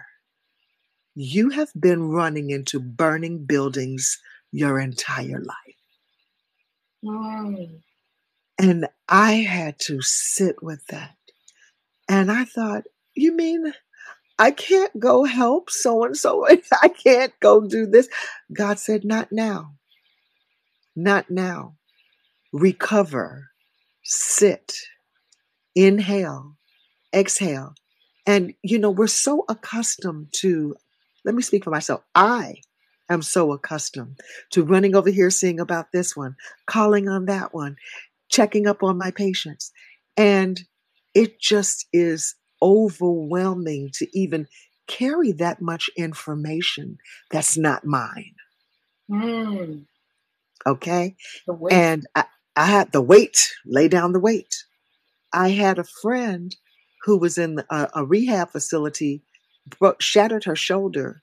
You 1.20 1.50
have 1.50 1.72
been 1.74 2.10
running 2.10 2.52
into 2.52 2.80
burning 2.80 3.46
buildings 3.46 4.20
your 4.52 4.80
entire 4.80 5.40
life. 5.40 5.76
Mm. 7.04 7.80
And 8.60 8.88
I 9.10 9.32
had 9.32 9.80
to 9.88 10.00
sit 10.04 10.62
with 10.62 10.86
that. 10.92 11.16
And 12.08 12.32
I 12.32 12.46
thought, 12.46 12.84
You 13.16 13.36
mean 13.36 13.74
I 14.38 14.52
can't 14.52 15.00
go 15.00 15.24
help 15.24 15.72
so 15.72 16.04
and 16.06 16.16
so? 16.16 16.46
I 16.48 16.88
can't 16.88 17.34
go 17.40 17.68
do 17.68 17.88
this. 17.88 18.08
God 18.54 18.78
said, 18.78 19.04
Not 19.04 19.32
now. 19.32 19.74
Not 20.96 21.32
now. 21.32 21.78
Recover, 22.54 23.50
sit, 24.04 24.78
inhale, 25.74 26.58
exhale. 27.12 27.74
And, 28.28 28.54
you 28.62 28.78
know, 28.78 28.92
we're 28.92 29.08
so 29.08 29.46
accustomed 29.50 30.28
to, 30.42 30.76
let 31.28 31.36
me 31.36 31.44
speak 31.44 31.66
for 31.66 31.72
myself. 31.72 32.02
I 32.16 32.62
am 33.10 33.22
so 33.22 33.52
accustomed 33.52 34.18
to 34.52 34.64
running 34.64 34.96
over 34.96 35.12
here, 35.12 35.30
seeing 35.30 35.60
about 35.60 35.92
this 35.92 36.16
one, 36.16 36.38
calling 36.66 37.10
on 37.10 37.26
that 37.26 37.54
one, 37.54 37.76
checking 38.30 38.66
up 38.66 38.82
on 38.82 38.98
my 38.98 39.12
patients. 39.12 39.72
And 40.16 40.62
it 41.14 41.40
just 41.40 41.86
is 41.92 42.36
overwhelming 42.62 43.90
to 43.96 44.08
even 44.18 44.48
carry 44.88 45.34
that 45.34 45.62
much 45.62 45.90
information 45.98 46.98
that's 47.30 47.58
not 47.58 47.86
mine. 47.86 48.36
Mm. 49.12 49.86
Okay. 50.66 51.18
And 51.70 52.08
I, 52.16 52.24
I 52.56 52.66
had 52.66 52.94
the 52.94 53.02
weight, 53.02 53.54
lay 53.66 53.90
down 53.90 54.14
the 54.14 54.20
weight. 54.20 54.64
I 55.34 55.50
had 55.50 55.78
a 55.78 55.84
friend 55.84 56.56
who 57.04 57.18
was 57.18 57.38
in 57.38 57.62
a, 57.70 57.90
a 57.96 58.06
rehab 58.06 58.52
facility, 58.52 59.24
bro- 59.80 59.96
shattered 60.00 60.46
her 60.46 60.56
shoulder 60.56 61.22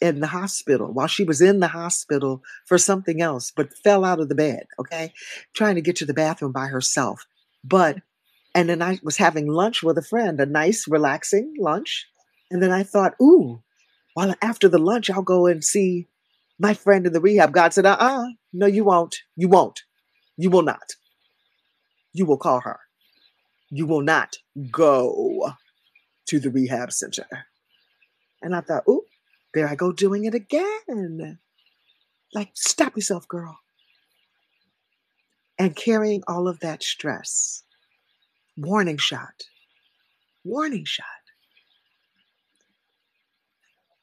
in 0.00 0.20
the 0.20 0.26
hospital 0.26 0.92
while 0.92 1.06
she 1.06 1.24
was 1.24 1.40
in 1.40 1.60
the 1.60 1.68
hospital 1.68 2.42
for 2.66 2.78
something 2.78 3.22
else, 3.22 3.50
but 3.54 3.76
fell 3.78 4.04
out 4.04 4.20
of 4.20 4.28
the 4.28 4.34
bed, 4.34 4.66
okay, 4.78 5.12
trying 5.54 5.74
to 5.74 5.80
get 5.80 5.96
to 5.96 6.06
the 6.06 6.14
bathroom 6.14 6.52
by 6.52 6.66
herself. 6.66 7.26
But, 7.64 7.98
and 8.54 8.68
then 8.68 8.82
I 8.82 8.98
was 9.02 9.16
having 9.16 9.46
lunch 9.48 9.82
with 9.82 9.98
a 9.98 10.02
friend, 10.02 10.40
a 10.40 10.46
nice, 10.46 10.86
relaxing 10.86 11.54
lunch. 11.58 12.06
And 12.50 12.62
then 12.62 12.70
I 12.70 12.82
thought, 12.82 13.14
ooh, 13.20 13.62
while 14.14 14.34
after 14.42 14.68
the 14.68 14.78
lunch, 14.78 15.10
I'll 15.10 15.22
go 15.22 15.46
and 15.46 15.64
see 15.64 16.08
my 16.58 16.74
friend 16.74 17.06
in 17.06 17.12
the 17.12 17.20
rehab. 17.20 17.52
God 17.52 17.72
said, 17.72 17.86
uh 17.86 17.96
uh 17.98 18.26
no, 18.52 18.66
you 18.66 18.84
won't. 18.84 19.16
You 19.36 19.48
won't. 19.48 19.82
You 20.36 20.50
will 20.50 20.62
not. 20.62 20.94
You 22.12 22.24
will 22.24 22.38
call 22.38 22.60
her. 22.60 22.80
You 23.70 23.86
will 23.86 24.00
not 24.02 24.36
go 24.70 25.52
to 26.28 26.40
the 26.40 26.50
rehab 26.50 26.92
center. 26.92 27.26
And 28.42 28.54
I 28.54 28.60
thought, 28.60 28.84
ooh, 28.88 29.02
there 29.54 29.68
I 29.68 29.74
go 29.74 29.92
doing 29.92 30.24
it 30.24 30.34
again. 30.34 31.38
Like, 32.34 32.50
stop 32.54 32.96
yourself, 32.96 33.26
girl. 33.28 33.58
And 35.58 35.74
carrying 35.74 36.22
all 36.28 36.48
of 36.48 36.60
that 36.60 36.82
stress. 36.82 37.62
Warning 38.56 38.98
shot. 38.98 39.44
Warning 40.44 40.84
shot. 40.84 41.06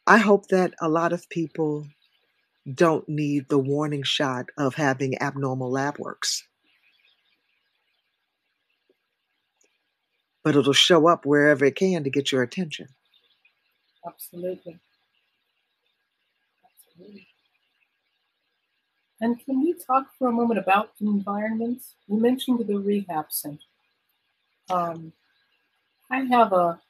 I 0.06 0.18
hope 0.18 0.48
that 0.48 0.74
a 0.82 0.90
lot 0.90 1.14
of 1.14 1.30
people 1.30 1.88
don't 2.74 3.08
need 3.08 3.48
the 3.50 3.60
warning 3.60 4.04
shot 4.04 4.48
of 4.58 4.76
having 4.76 5.22
abnormal 5.22 5.72
lab 5.72 6.00
works. 6.00 6.44
But 10.44 10.56
it'll 10.56 10.74
show 10.74 11.08
up 11.08 11.26
wherever 11.26 11.64
it 11.66 11.76
can 11.76 12.04
to 12.04 12.10
get 12.10 12.32
your 12.32 12.42
attention. 12.42 12.88
Absolutely. 14.06 14.80
Absolutely. 16.66 17.28
And 19.22 19.40
can 19.46 19.62
we 19.62 19.74
talk 19.74 20.08
for 20.18 20.28
a 20.28 20.32
moment 20.32 20.60
about 20.60 20.98
the 21.00 21.08
environments? 21.08 21.96
You 22.08 22.18
mentioned 22.20 22.60
the 22.60 22.78
rehab 22.78 23.32
center. 23.32 23.64
Um, 24.70 25.14
I 26.12 26.22
have 26.26 26.52
a 26.52 26.82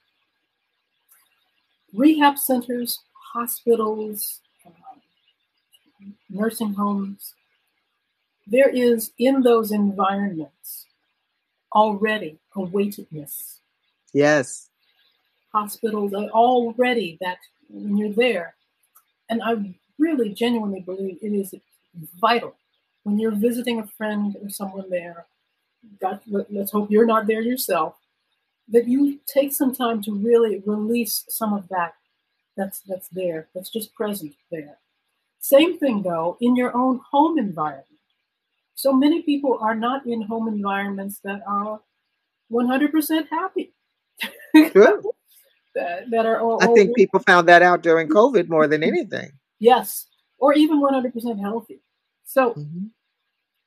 rehab 1.93 2.39
centers, 2.39 2.99
hospitals, 3.33 4.41
um, 4.65 6.15
nursing 6.29 6.73
homes. 6.73 7.35
There 8.47 8.69
is 8.69 9.11
in 9.17 9.41
those 9.43 9.71
environments 9.71 10.88
already 11.71 12.39
a 12.55 12.61
weightedness. 12.61 13.59
Yes. 14.13 14.69
Hospitals 15.53 16.13
are 16.13 16.29
already 16.29 17.17
that 17.21 17.37
when 17.69 17.97
you're 17.97 18.09
there. 18.13 18.55
And 19.29 19.41
I 19.43 19.75
really 19.99 20.29
genuinely 20.29 20.81
believe 20.81 21.19
it 21.21 21.33
is 21.33 21.53
vital 22.19 22.55
when 23.03 23.19
you're 23.19 23.31
visiting 23.31 23.79
a 23.79 23.87
friend 23.87 24.35
or 24.41 24.49
someone 24.49 24.89
there. 24.89 25.25
God, 26.01 26.21
let, 26.27 26.51
let's 26.51 26.71
hope 26.71 26.89
you're 26.89 27.05
not 27.05 27.27
there 27.27 27.41
yourself. 27.41 27.95
That 28.69 28.87
you 28.87 29.19
take 29.25 29.53
some 29.53 29.75
time 29.75 30.01
to 30.03 30.13
really 30.13 30.63
release 30.65 31.25
some 31.27 31.53
of 31.53 31.67
that 31.67 31.95
that's 32.55 32.79
that's 32.81 33.07
there, 33.09 33.47
that's 33.53 33.69
just 33.69 33.93
present 33.95 34.35
there. 34.51 34.77
Same 35.39 35.77
thing 35.77 36.03
though 36.03 36.37
in 36.39 36.55
your 36.55 36.75
own 36.75 37.01
home 37.11 37.37
environment. 37.37 37.87
So 38.75 38.93
many 38.93 39.21
people 39.21 39.57
are 39.61 39.75
not 39.75 40.05
in 40.05 40.21
home 40.23 40.47
environments 40.47 41.19
that 41.23 41.41
are 41.47 41.81
100% 42.51 43.27
happy. 43.29 43.73
Sure. 44.71 45.01
that, 45.75 46.09
that 46.12 46.25
are 46.25 46.39
all, 46.39 46.63
I 46.63 46.67
think 46.73 46.95
people 46.95 47.19
found 47.19 47.47
that 47.47 47.62
out 47.62 47.81
during 47.81 48.07
COVID 48.09 48.47
more 48.49 48.67
than 48.67 48.83
anything. 48.83 49.31
yes, 49.59 50.07
or 50.38 50.53
even 50.53 50.79
100% 50.81 51.39
healthy. 51.39 51.81
So 52.25 52.53
Mhm. 52.55 52.89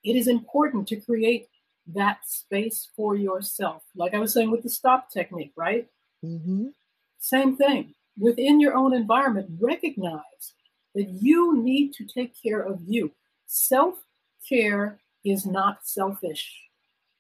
it 0.05 0.15
is 0.17 0.29
important 0.29 0.87
to 0.89 0.97
create 1.01 1.49
that 1.87 2.19
space 2.27 2.91
for 2.97 3.15
yourself. 3.17 3.83
Like 3.95 4.13
I 4.15 4.19
was 4.19 4.33
saying 4.33 4.51
with 4.51 4.63
the 4.63 4.69
stop 4.69 5.11
technique, 5.11 5.53
right? 5.57 5.89
Mhm. 6.25 6.73
Same 7.19 7.57
thing. 7.57 7.95
Within 8.19 8.61
your 8.61 8.75
own 8.75 8.93
environment, 8.95 9.49
recognize 9.61 10.55
that 10.95 11.09
you 11.09 11.57
need 11.63 11.93
to 11.95 12.05
take 12.05 12.33
care 12.43 12.61
of 12.61 12.81
you. 12.87 13.13
Self 13.47 14.05
care 14.49 15.01
is 15.25 15.47
not 15.47 15.87
selfish. 15.87 16.63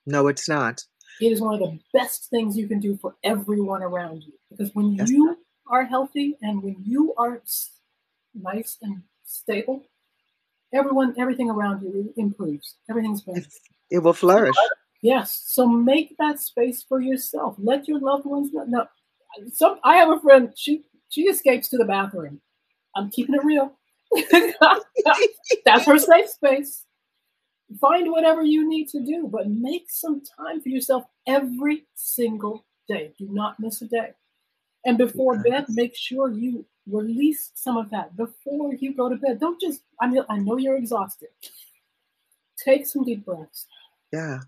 No, 0.07 0.27
it's 0.29 0.49
not. 0.49 0.85
It 1.21 1.33
is 1.33 1.41
one 1.41 1.55
of 1.55 1.61
the 1.61 1.79
best 1.93 2.29
things 2.31 2.57
you 2.57 2.69
can 2.69 2.81
do 2.81 2.97
for 2.97 3.17
everyone 3.25 3.83
around 3.83 4.23
you. 4.23 4.33
Because 4.51 4.75
when 4.75 4.93
Yes. 4.93 5.11
you 5.11 5.37
are 5.67 5.85
healthy 5.85 6.37
and 6.43 6.63
when 6.63 6.77
you 6.85 7.15
are 7.17 7.43
nice 8.35 8.79
and 8.83 9.03
stable, 9.25 9.83
everyone, 10.73 11.15
everything 11.19 11.51
around 11.51 11.83
you 11.83 12.13
improves. 12.17 12.77
Everything's 12.91 13.23
better. 13.23 13.39
It, 13.41 13.47
it 13.91 13.99
will 14.01 14.13
flourish. 14.13 14.57
Yes. 15.03 15.43
So 15.47 15.67
make 15.67 16.17
that 16.19 16.39
space 16.41 16.83
for 16.83 17.01
yourself. 17.01 17.57
Let 17.59 17.89
your 17.89 18.01
loved 18.01 18.25
ones 18.27 18.53
know. 18.53 18.65
No, 18.67 18.87
some 19.53 19.79
I 19.85 19.97
have 19.97 20.11
a 20.11 20.21
friend. 20.21 20.53
She 20.57 20.85
she 21.09 21.23
escapes 21.23 21.69
to 21.69 21.77
the 21.79 21.85
bathroom. 21.85 22.41
I'm 22.95 23.11
keeping 23.11 23.35
it 23.35 23.45
real. 23.45 23.73
That's 25.65 25.85
her 25.87 25.99
safe 25.99 26.29
space. 26.31 26.86
Find 27.81 28.11
whatever 28.13 28.43
you 28.43 28.69
need 28.69 28.89
to 28.91 29.01
do, 29.01 29.27
but 29.27 29.49
make 29.49 29.91
some 29.91 30.23
time 30.39 30.61
for 30.61 30.69
yourself 30.69 31.05
every 31.27 31.85
single 31.95 32.65
day. 32.89 33.13
Do 33.19 33.29
not 33.31 33.59
miss 33.59 33.83
a 33.83 33.87
day. 33.87 34.11
And 34.85 34.97
before 34.97 35.43
bed, 35.43 35.67
make 35.71 35.97
sure 35.97 36.31
you 36.31 36.65
release 36.89 37.51
some 37.55 37.77
of 37.77 37.91
that 37.91 38.17
before 38.17 38.73
you 38.75 38.95
go 38.95 39.09
to 39.09 39.17
bed. 39.17 39.41
Don't 39.41 39.61
just. 39.61 39.83
I 40.01 40.07
mean, 40.07 40.23
I 40.29 40.39
know 40.39 40.57
you're 40.59 40.77
exhausted. 40.77 41.29
Take 42.63 42.87
some 42.87 43.05
deep 43.05 43.25
breaths 43.25 43.67
Yeah. 44.13 44.41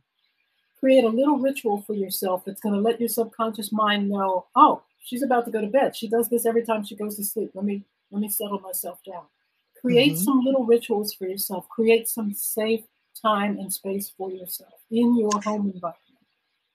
create 0.81 1.05
a 1.05 1.09
little 1.09 1.39
ritual 1.39 1.83
for 1.83 1.95
yourself 1.95 2.45
that's 2.45 2.61
going 2.61 2.75
to 2.75 2.81
let 2.81 2.99
your 3.01 3.09
subconscious 3.09 3.71
mind 3.73 4.09
know 4.09 4.47
oh 4.57 4.83
she's 5.03 5.23
about 5.23 5.45
to 5.45 5.51
go 5.51 5.61
to 5.61 5.67
bed 5.67 5.95
she 5.95 6.09
does 6.09 6.29
this 6.29 6.47
every 6.47 6.65
time 6.65 6.85
she 6.85 6.97
goes 6.97 7.17
to 7.17 7.25
sleep 7.25 7.51
let 7.55 7.65
me 7.65 7.83
let 8.11 8.21
me 8.21 8.29
settle 8.29 8.59
myself 8.61 8.99
down 9.05 9.25
create 9.81 10.13
Mhm. 10.15 10.25
some 10.25 10.41
little 10.45 10.65
rituals 10.65 11.13
for 11.13 11.27
yourself 11.27 11.69
create 11.69 12.09
some 12.09 12.33
safe 12.33 12.85
time 13.21 13.59
and 13.59 13.73
space 13.73 14.11
for 14.17 14.31
yourself 14.33 14.73
in 14.91 15.19
your 15.19 15.41
home 15.43 15.71
environment 15.75 15.99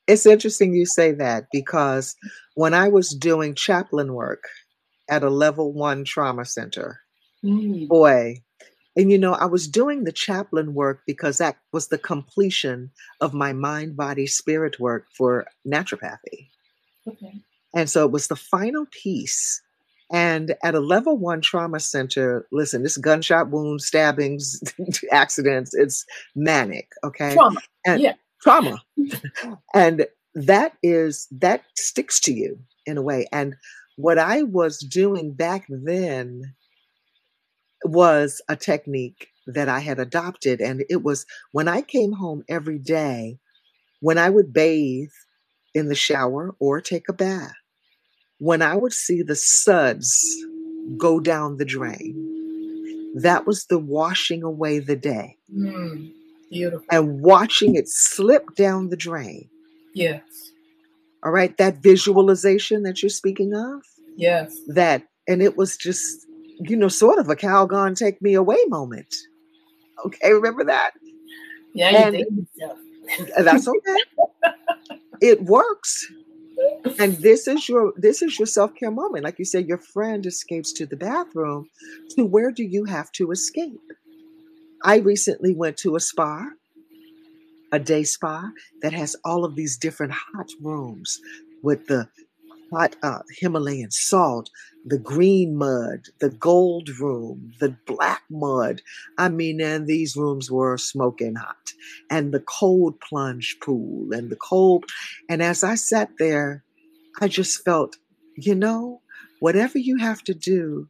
It's 0.08 0.26
interesting 0.26 0.74
you 0.76 0.86
say 0.86 1.12
that 1.14 1.48
because 1.52 2.16
when 2.56 2.74
I 2.74 2.90
was 2.90 3.12
doing 3.16 3.56
chaplain 3.56 4.14
work 4.14 4.44
at 5.10 5.24
a 5.24 5.30
level 5.30 5.74
one 5.74 6.06
trauma 6.06 6.46
center, 6.46 7.02
Mm, 7.44 7.88
boy, 7.90 8.38
and 8.96 9.12
you 9.12 9.18
know, 9.20 9.34
I 9.34 9.46
was 9.46 9.68
doing 9.68 10.06
the 10.06 10.12
chaplain 10.14 10.74
work 10.76 11.02
because 11.08 11.40
that 11.40 11.58
was 11.74 11.90
the 11.90 11.98
completion 12.00 12.92
of 13.22 13.34
my 13.34 13.54
mind, 13.54 13.98
body, 13.98 14.28
spirit 14.28 14.80
work 14.80 15.08
for 15.18 15.48
naturopathy. 15.68 16.50
okay 17.08 17.42
And 17.76 17.90
so 17.90 18.06
it 18.06 18.12
was 18.12 18.28
the 18.28 18.36
final 18.38 18.88
piece. 18.92 19.63
And 20.14 20.56
at 20.64 20.76
a 20.76 20.80
level 20.80 21.18
one 21.18 21.42
trauma 21.42 21.80
center, 21.80 22.48
listen, 22.52 22.84
this 22.84 22.98
gunshot 22.98 23.50
wounds, 23.50 23.88
stabbings, 23.88 24.62
accidents, 25.12 25.74
it's 25.74 26.06
manic, 26.36 26.90
okay? 27.04 27.34
trauma 27.34 27.60
And 27.86 28.02
yeah 28.02 28.14
trauma. 28.44 28.84
and 29.74 30.06
that 30.36 30.74
is 30.84 31.28
that 31.32 31.64
sticks 31.78 32.20
to 32.22 32.34
you 32.34 32.60
in 32.86 32.98
a 32.98 33.02
way. 33.02 33.26
And 33.32 33.56
what 33.96 34.18
I 34.18 34.44
was 34.44 34.80
doing 34.80 35.34
back 35.34 35.66
then 35.70 36.54
was 37.86 38.42
a 38.50 38.56
technique 38.56 39.30
that 39.48 39.70
I 39.70 39.80
had 39.80 40.00
adopted. 40.00 40.62
And 40.62 40.84
it 40.90 41.04
was 41.04 41.26
when 41.52 41.68
I 41.68 41.82
came 41.82 42.14
home 42.14 42.44
every 42.50 42.80
day, 42.80 43.40
when 44.00 44.18
I 44.18 44.30
would 44.30 44.54
bathe 44.54 45.12
in 45.74 45.88
the 45.88 45.96
shower 45.96 46.56
or 46.60 46.82
take 46.82 47.10
a 47.10 47.14
bath, 47.14 47.54
when 48.40 48.62
I 48.62 48.76
would 48.76 48.94
see 48.94 49.22
the 49.22 49.36
suds 49.36 50.26
go 50.98 51.20
down 51.20 51.58
the 51.58 51.66
drain, 51.66 53.14
that 53.16 53.46
was 53.46 53.66
the 53.66 53.80
washing 53.80 54.44
away 54.44 54.80
the 54.80 54.96
day. 54.96 55.38
Mm, 55.56 56.12
beautiful. 56.52 56.86
And 56.92 57.22
watching 57.22 57.76
it 57.76 57.88
slip 57.88 58.56
down 58.56 58.90
the 58.90 58.98
drain. 58.98 59.50
Yes. 59.94 60.22
All 61.24 61.32
right. 61.32 61.56
That 61.58 61.78
visualization 61.78 62.84
that 62.84 63.02
you're 63.02 63.10
speaking 63.10 63.54
of. 63.54 63.84
Yes. 64.18 64.60
That, 64.68 65.04
and 65.28 65.42
it 65.42 65.56
was 65.58 65.78
just, 65.78 66.26
you 66.60 66.76
know, 66.76 66.88
sort 66.88 67.20
of 67.20 67.30
a 67.30 67.36
Calgon 67.36 67.96
take 67.96 68.22
me 68.22 68.34
away 68.34 68.58
moment. 68.68 69.14
Okay. 70.06 70.34
Remember 70.34 70.64
that? 70.66 70.92
Yeah, 71.74 72.10
you 72.10 72.48
And-. 72.58 73.46
That's 73.46 73.68
okay. 73.68 73.98
it 75.22 75.44
works. 75.44 76.08
And 77.00 77.14
this 77.18 77.48
is 77.48 77.68
your 77.70 77.94
this 77.96 78.22
is 78.22 78.38
your 78.38 78.46
self-care 78.46 78.92
moment. 78.92 79.24
Like 79.24 79.40
you 79.40 79.46
said, 79.46 79.68
your 79.68 79.78
friend 79.78 80.26
escapes 80.26 80.74
to 80.74 80.86
the 80.86 80.98
bathroom. 80.98 81.70
To 82.12 82.26
where 82.26 82.52
do 82.52 82.64
you 82.64 82.86
have 82.86 83.12
to 83.14 83.32
escape? 83.32 83.80
I 84.84 84.98
recently 84.98 85.56
went 85.56 85.78
to 85.78 85.96
a 85.96 86.00
spa, 86.00 86.46
a 87.72 87.80
day 87.80 88.04
spa 88.04 88.52
that 88.82 88.94
has 88.94 89.16
all 89.24 89.46
of 89.46 89.56
these 89.56 89.78
different 89.78 90.12
hot 90.14 90.50
rooms 90.62 91.20
with 91.64 91.88
the 91.88 92.10
hot 92.72 92.96
uh, 93.04 93.20
Himalayan 93.30 93.92
salt, 93.92 94.50
the 94.86 94.98
green 94.98 95.56
mud, 95.56 96.08
the 96.20 96.32
gold 96.32 96.90
room, 97.00 97.54
the 97.60 97.78
black 97.86 98.24
mud. 98.30 98.82
I 99.18 99.30
mean, 99.30 99.62
and 99.62 99.88
these 99.88 100.18
rooms 100.18 100.52
were 100.52 100.78
smoking 100.78 101.36
hot, 101.36 101.72
and 102.10 102.34
the 102.34 102.42
cold 102.42 103.00
plunge 103.00 103.58
pool, 103.64 104.12
and 104.12 104.30
the 104.30 104.36
cold. 104.36 104.86
And 105.30 105.42
as 105.42 105.64
I 105.64 105.76
sat 105.76 106.10
there, 106.20 106.63
I 107.22 107.28
just 107.28 107.64
felt, 107.64 107.98
you 108.36 108.56
know, 108.56 109.02
whatever 109.40 109.78
you 109.78 109.98
have 109.98 110.24
to 110.24 110.34
do 110.34 110.90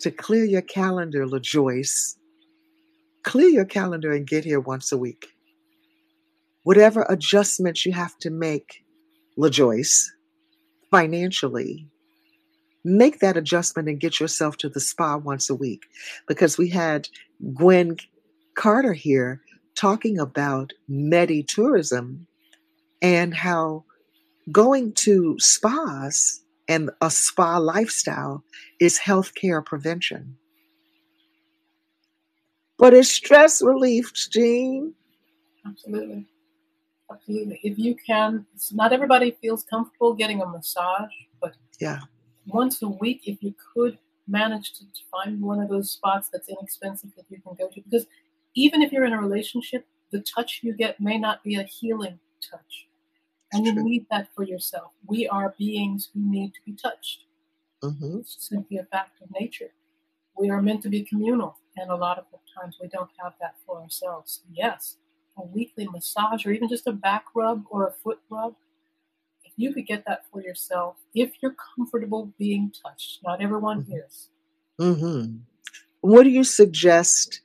to 0.00 0.10
clear 0.10 0.44
your 0.44 0.62
calendar, 0.62 1.26
LaJoyce, 1.26 2.16
clear 3.22 3.48
your 3.48 3.64
calendar 3.64 4.12
and 4.12 4.26
get 4.26 4.44
here 4.44 4.60
once 4.60 4.92
a 4.92 4.98
week. 4.98 5.28
Whatever 6.64 7.06
adjustments 7.08 7.86
you 7.86 7.92
have 7.92 8.16
to 8.18 8.30
make, 8.30 8.84
LaJoyce, 9.38 10.04
financially, 10.90 11.86
make 12.84 13.20
that 13.20 13.36
adjustment 13.36 13.88
and 13.88 14.00
get 14.00 14.20
yourself 14.20 14.56
to 14.58 14.68
the 14.68 14.80
spa 14.80 15.16
once 15.16 15.48
a 15.48 15.54
week. 15.54 15.84
Because 16.26 16.58
we 16.58 16.68
had 16.68 17.08
Gwen 17.54 17.96
Carter 18.54 18.92
here 18.92 19.40
talking 19.74 20.18
about 20.18 20.72
Medi 20.88 21.42
tourism 21.42 22.26
and 23.00 23.34
how 23.34 23.84
going 24.50 24.92
to 24.92 25.36
spas 25.38 26.40
and 26.68 26.90
a 27.00 27.10
spa 27.10 27.58
lifestyle 27.58 28.42
is 28.80 28.98
healthcare 28.98 29.64
prevention. 29.64 30.36
But 32.78 32.94
it's 32.94 33.10
stress 33.10 33.62
relief, 33.62 34.12
Jeanne. 34.30 34.94
Absolutely. 35.66 36.26
Absolutely. 37.10 37.60
If 37.62 37.78
you 37.78 37.94
can, 37.94 38.46
not 38.72 38.92
everybody 38.92 39.32
feels 39.40 39.62
comfortable 39.64 40.14
getting 40.14 40.40
a 40.40 40.46
massage, 40.46 41.12
but 41.40 41.54
Yeah. 41.78 42.00
once 42.46 42.82
a 42.82 42.88
week, 42.88 43.28
if 43.28 43.42
you 43.42 43.54
could 43.74 43.98
manage 44.26 44.72
to 44.78 44.84
find 45.10 45.40
one 45.42 45.60
of 45.60 45.68
those 45.68 45.90
spots 45.90 46.28
that's 46.32 46.48
inexpensive 46.48 47.10
that 47.16 47.26
you 47.28 47.40
can 47.40 47.54
go 47.54 47.68
to, 47.68 47.80
because 47.82 48.06
even 48.54 48.82
if 48.82 48.92
you're 48.92 49.04
in 49.04 49.12
a 49.12 49.20
relationship, 49.20 49.86
the 50.10 50.20
touch 50.20 50.60
you 50.62 50.72
get 50.74 51.00
may 51.00 51.18
not 51.18 51.42
be 51.44 51.56
a 51.56 51.62
healing 51.62 52.18
touch. 52.40 52.88
And 53.52 53.66
you 53.66 53.72
True. 53.74 53.84
need 53.84 54.06
that 54.10 54.28
for 54.34 54.44
yourself. 54.44 54.92
We 55.06 55.28
are 55.28 55.54
beings 55.58 56.10
who 56.12 56.20
need 56.30 56.54
to 56.54 56.60
be 56.64 56.72
touched. 56.72 57.24
hmm 57.82 58.18
It's 58.20 58.48
simply 58.48 58.78
a 58.78 58.84
fact 58.84 59.20
of 59.22 59.28
nature. 59.40 59.72
We 60.38 60.50
are 60.50 60.62
meant 60.62 60.82
to 60.84 60.88
be 60.88 61.02
communal, 61.04 61.58
and 61.76 61.90
a 61.90 61.96
lot 61.96 62.18
of 62.18 62.24
the 62.32 62.38
times 62.58 62.78
we 62.80 62.88
don't 62.88 63.10
have 63.22 63.34
that 63.40 63.56
for 63.66 63.80
ourselves. 63.82 64.42
Yes, 64.52 64.96
a 65.36 65.44
weekly 65.44 65.86
massage, 65.88 66.46
or 66.46 66.52
even 66.52 66.68
just 66.68 66.86
a 66.86 66.92
back 66.92 67.26
rub 67.34 67.64
or 67.70 67.86
a 67.86 67.92
foot 67.92 68.20
rub, 68.30 68.54
if 69.44 69.52
you 69.56 69.72
could 69.74 69.86
get 69.86 70.04
that 70.06 70.24
for 70.30 70.40
yourself, 70.42 70.96
if 71.14 71.32
you're 71.42 71.56
comfortable 71.76 72.32
being 72.38 72.72
touched, 72.82 73.20
not 73.24 73.40
everyone 73.42 73.84
Mhm. 73.84 74.06
is. 74.06 74.28
hmm 74.78 75.36
What 76.00 76.24
do 76.24 76.30
you 76.30 76.44
suggest 76.44 77.42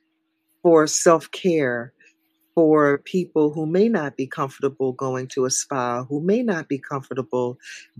for 0.62 0.86
self 0.86 1.30
care 1.30 1.92
for 2.58 2.98
people 2.98 3.52
who 3.52 3.66
may 3.66 3.88
not 3.88 4.16
be 4.16 4.26
comfortable 4.26 4.92
going 4.92 5.28
to 5.28 5.44
a 5.46 5.50
spa, 5.50 6.04
who 6.06 6.20
may 6.20 6.42
not 6.42 6.68
be 6.68 6.78
comfortable 6.78 7.56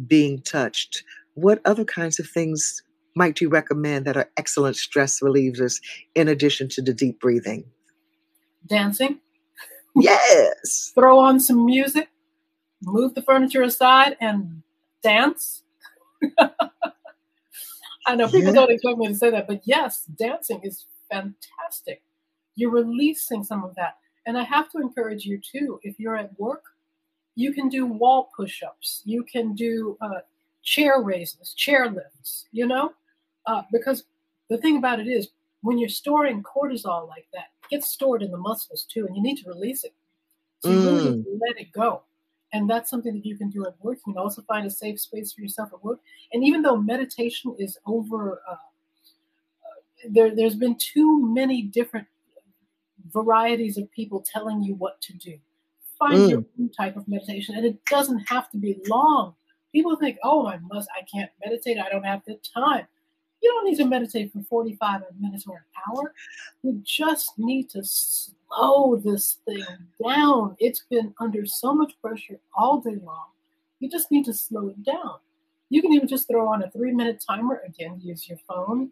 being 0.09 0.43
touched? 0.43 1.05
What 1.35 1.61
other 1.65 1.85
kinds 1.85 2.19
of 2.19 2.29
things 2.29 2.83
might 3.15 3.41
you 3.41 3.51
recommend 3.51 4.07
that 4.07 4.17
are 4.17 4.29
excellent 4.37 4.77
stress 4.77 5.21
relievers 5.21 5.81
in 6.17 6.27
addition 6.29 6.69
to 6.71 6.83
the 6.83 6.93
deep 6.93 7.21
breathing? 7.21 7.67
Dancing, 8.67 9.21
Yes. 9.95 10.93
throw 10.97 11.21
on 11.21 11.41
some 11.41 11.65
music, 11.67 12.11
move 12.83 13.15
the 13.15 13.23
furniture 13.23 13.63
aside, 13.63 14.17
and 14.21 14.63
dance. 15.03 15.63
I 18.07 18.17
know 18.17 18.29
people 18.29 18.53
Yeah. 18.53 18.53
don't 18.55 18.71
expect 18.73 18.99
me 18.99 19.09
to 19.09 19.15
say 19.17 19.31
that, 19.31 19.49
but 19.49 19.63
yes, 19.65 20.05
dancing 20.05 20.61
is 20.65 20.87
fantastic. 21.11 22.03
You're 22.57 22.73
releasing 22.73 23.45
some 23.45 23.65
of 23.65 23.77
that. 23.77 23.99
And 24.29 24.37
I 24.37 24.45
have 24.45 24.71
to 24.73 24.79
encourage 24.79 25.25
you 25.25 25.39
too, 25.39 25.81
if 25.83 25.99
you're 25.99 26.15
at 26.15 26.39
work, 26.39 26.65
you 27.35 27.55
can 27.55 27.71
do 27.71 27.87
wall 27.87 28.31
push 28.37 28.63
ups, 28.63 29.01
you 29.07 29.23
can 29.23 29.55
do 29.55 29.97
uh, 30.03 30.21
chair 30.63 31.01
raises, 31.01 31.55
chair 31.55 31.89
lifts, 31.89 32.47
you 32.53 32.67
know? 32.67 32.93
Uh, 33.47 33.63
because 33.73 34.05
the 34.51 34.59
thing 34.59 34.77
about 34.77 35.01
it 35.01 35.07
is, 35.09 35.29
when 35.63 35.79
you're 35.79 35.89
storing 35.89 36.43
cortisol 36.43 37.09
like 37.09 37.27
that, 37.33 37.47
it 37.63 37.71
gets 37.71 37.89
stored 37.89 38.23
in 38.23 38.31
the 38.31 38.37
muscles 38.37 38.85
too, 38.85 39.07
and 39.07 39.17
you 39.17 39.23
need 39.23 39.39
to 39.39 39.49
release 39.49 39.83
it. 39.83 39.95
So 40.61 40.73
you 40.73 40.83
really 40.83 41.17
need 41.17 41.25
to 41.25 41.41
let 41.49 41.59
it 41.59 41.73
go. 41.73 42.03
And 42.53 42.69
that's 42.69 42.91
something 42.91 43.15
that 43.15 43.25
you 43.25 43.37
can 43.39 43.49
do 43.49 43.65
at 43.67 43.77
work. 43.81 43.97
You 44.07 44.13
can 44.13 44.23
also 44.23 44.43
find 44.43 44.67
a 44.67 44.71
safe 44.71 45.01
space 45.01 45.33
for 45.33 45.41
yourself 45.41 45.71
at 45.73 45.83
work. 45.83 46.01
And 46.35 46.45
even 46.45 46.61
though 46.61 46.77
meditation 46.77 47.57
is 47.59 47.79
over, 47.87 48.43
uh, 48.47 48.53
uh, 48.53 48.59
there, 50.11 50.37
there's 50.37 50.55
been 50.55 50.77
too 50.77 51.27
many 51.27 51.63
different 51.63 52.07
varieties 53.13 53.79
of 53.79 53.91
people 53.93 54.25
telling 54.33 54.63
you 54.63 54.75
what 54.75 55.01
to 55.03 55.13
do. 55.15 55.39
Find 55.99 56.31
your 56.31 56.41
mm. 56.43 56.47
own 56.61 56.71
type 56.71 56.97
of 56.97 57.09
meditation, 57.09 57.57
and 57.57 57.67
it 57.67 57.85
doesn't 57.87 58.21
have 58.29 58.51
to 58.51 58.59
be 58.59 58.81
long. 58.89 59.35
People 59.73 59.97
think, 59.97 60.19
"Oh, 60.23 60.47
I 60.47 60.59
must, 60.59 60.89
I 60.97 61.05
can't 61.05 61.31
meditate. 61.45 61.79
I 61.79 61.89
don't 61.89 62.05
have 62.05 62.23
the 62.27 62.39
time." 62.55 62.87
You 63.43 63.51
don't 63.51 63.71
need 63.71 63.77
to 63.77 63.85
meditate 63.85 64.33
for 64.33 64.43
45 64.43 65.03
minutes 65.21 65.45
or 65.47 65.57
an 65.57 65.63
hour. 65.89 66.13
You 66.63 66.81
just 66.85 67.39
need 67.39 67.71
to 67.71 67.85
slow 67.85 68.97
this 68.97 69.39
thing 69.45 69.65
down. 70.05 70.57
It's 70.59 70.85
been 70.91 71.15
under 71.21 71.47
so 71.47 71.73
much 71.73 71.95
pressure 72.01 72.41
all 72.57 72.81
day 72.81 72.97
long. 73.03 73.27
You 73.79 73.89
just 73.89 74.11
need 74.11 74.25
to 74.25 74.35
slow 74.35 74.69
it 74.69 74.83
down. 74.83 75.19
You 75.71 75.83
can 75.83 75.93
even 75.93 76.09
just 76.09 76.27
throw 76.29 76.49
on 76.49 76.63
a 76.63 76.71
three 76.71 76.93
minute 76.93 77.23
timer. 77.27 77.63
Again, 77.67 78.01
use 78.03 78.29
your 78.29 78.39
phone 78.49 78.91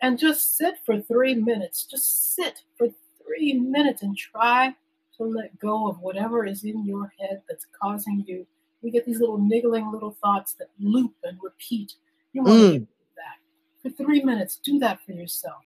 and 0.00 0.18
just 0.18 0.56
sit 0.56 0.76
for 0.84 1.00
three 1.00 1.34
minutes. 1.34 1.84
Just 1.84 2.34
sit 2.34 2.62
for 2.76 2.88
three 3.28 3.52
minutes 3.54 4.02
and 4.02 4.16
try 4.16 4.74
to 5.16 5.24
let 5.24 5.58
go 5.58 5.88
of 5.88 6.00
whatever 6.00 6.46
is 6.46 6.64
in 6.64 6.84
your 6.84 7.12
head 7.18 7.42
that's 7.48 7.66
causing 7.80 8.24
you. 8.26 8.46
We 8.82 8.90
get 8.90 9.04
these 9.04 9.20
little 9.20 9.38
niggling 9.38 9.90
little 9.92 10.16
thoughts 10.22 10.54
that 10.54 10.68
loop 10.80 11.14
and 11.24 11.38
repeat. 11.42 11.94
You 12.32 12.42
want 12.42 12.58
to 12.60 12.66
Mm. 12.66 12.72
get 12.72 13.16
back. 13.16 13.40
For 13.82 13.90
three 13.90 14.22
minutes, 14.22 14.56
do 14.62 14.78
that 14.78 15.00
for 15.04 15.12
yourself. 15.12 15.62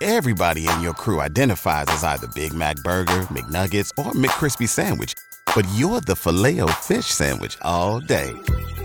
Everybody 0.00 0.68
in 0.68 0.80
your 0.80 0.94
crew 0.94 1.20
identifies 1.20 1.86
as 1.88 2.04
either 2.04 2.28
Big 2.28 2.54
Mac 2.54 2.76
Burger, 2.84 3.22
McNuggets, 3.32 3.90
or 3.98 4.12
McCrispy 4.12 4.68
Sandwich. 4.68 5.14
But 5.56 5.66
you're 5.74 6.00
the 6.00 6.14
filet 6.14 6.60
fish 6.74 7.06
Sandwich 7.06 7.58
all 7.62 7.98
day. 7.98 8.32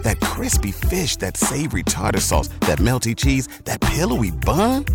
That 0.02 0.20
crispy 0.22 0.72
fish, 0.72 1.18
that 1.18 1.38
savory 1.38 1.84
tartar 1.84 2.20
sauce, 2.20 2.48
that 2.62 2.80
melty 2.80 3.16
cheese, 3.16 3.48
that 3.66 3.80
pillowy 3.82 4.32
bun. 4.32 4.86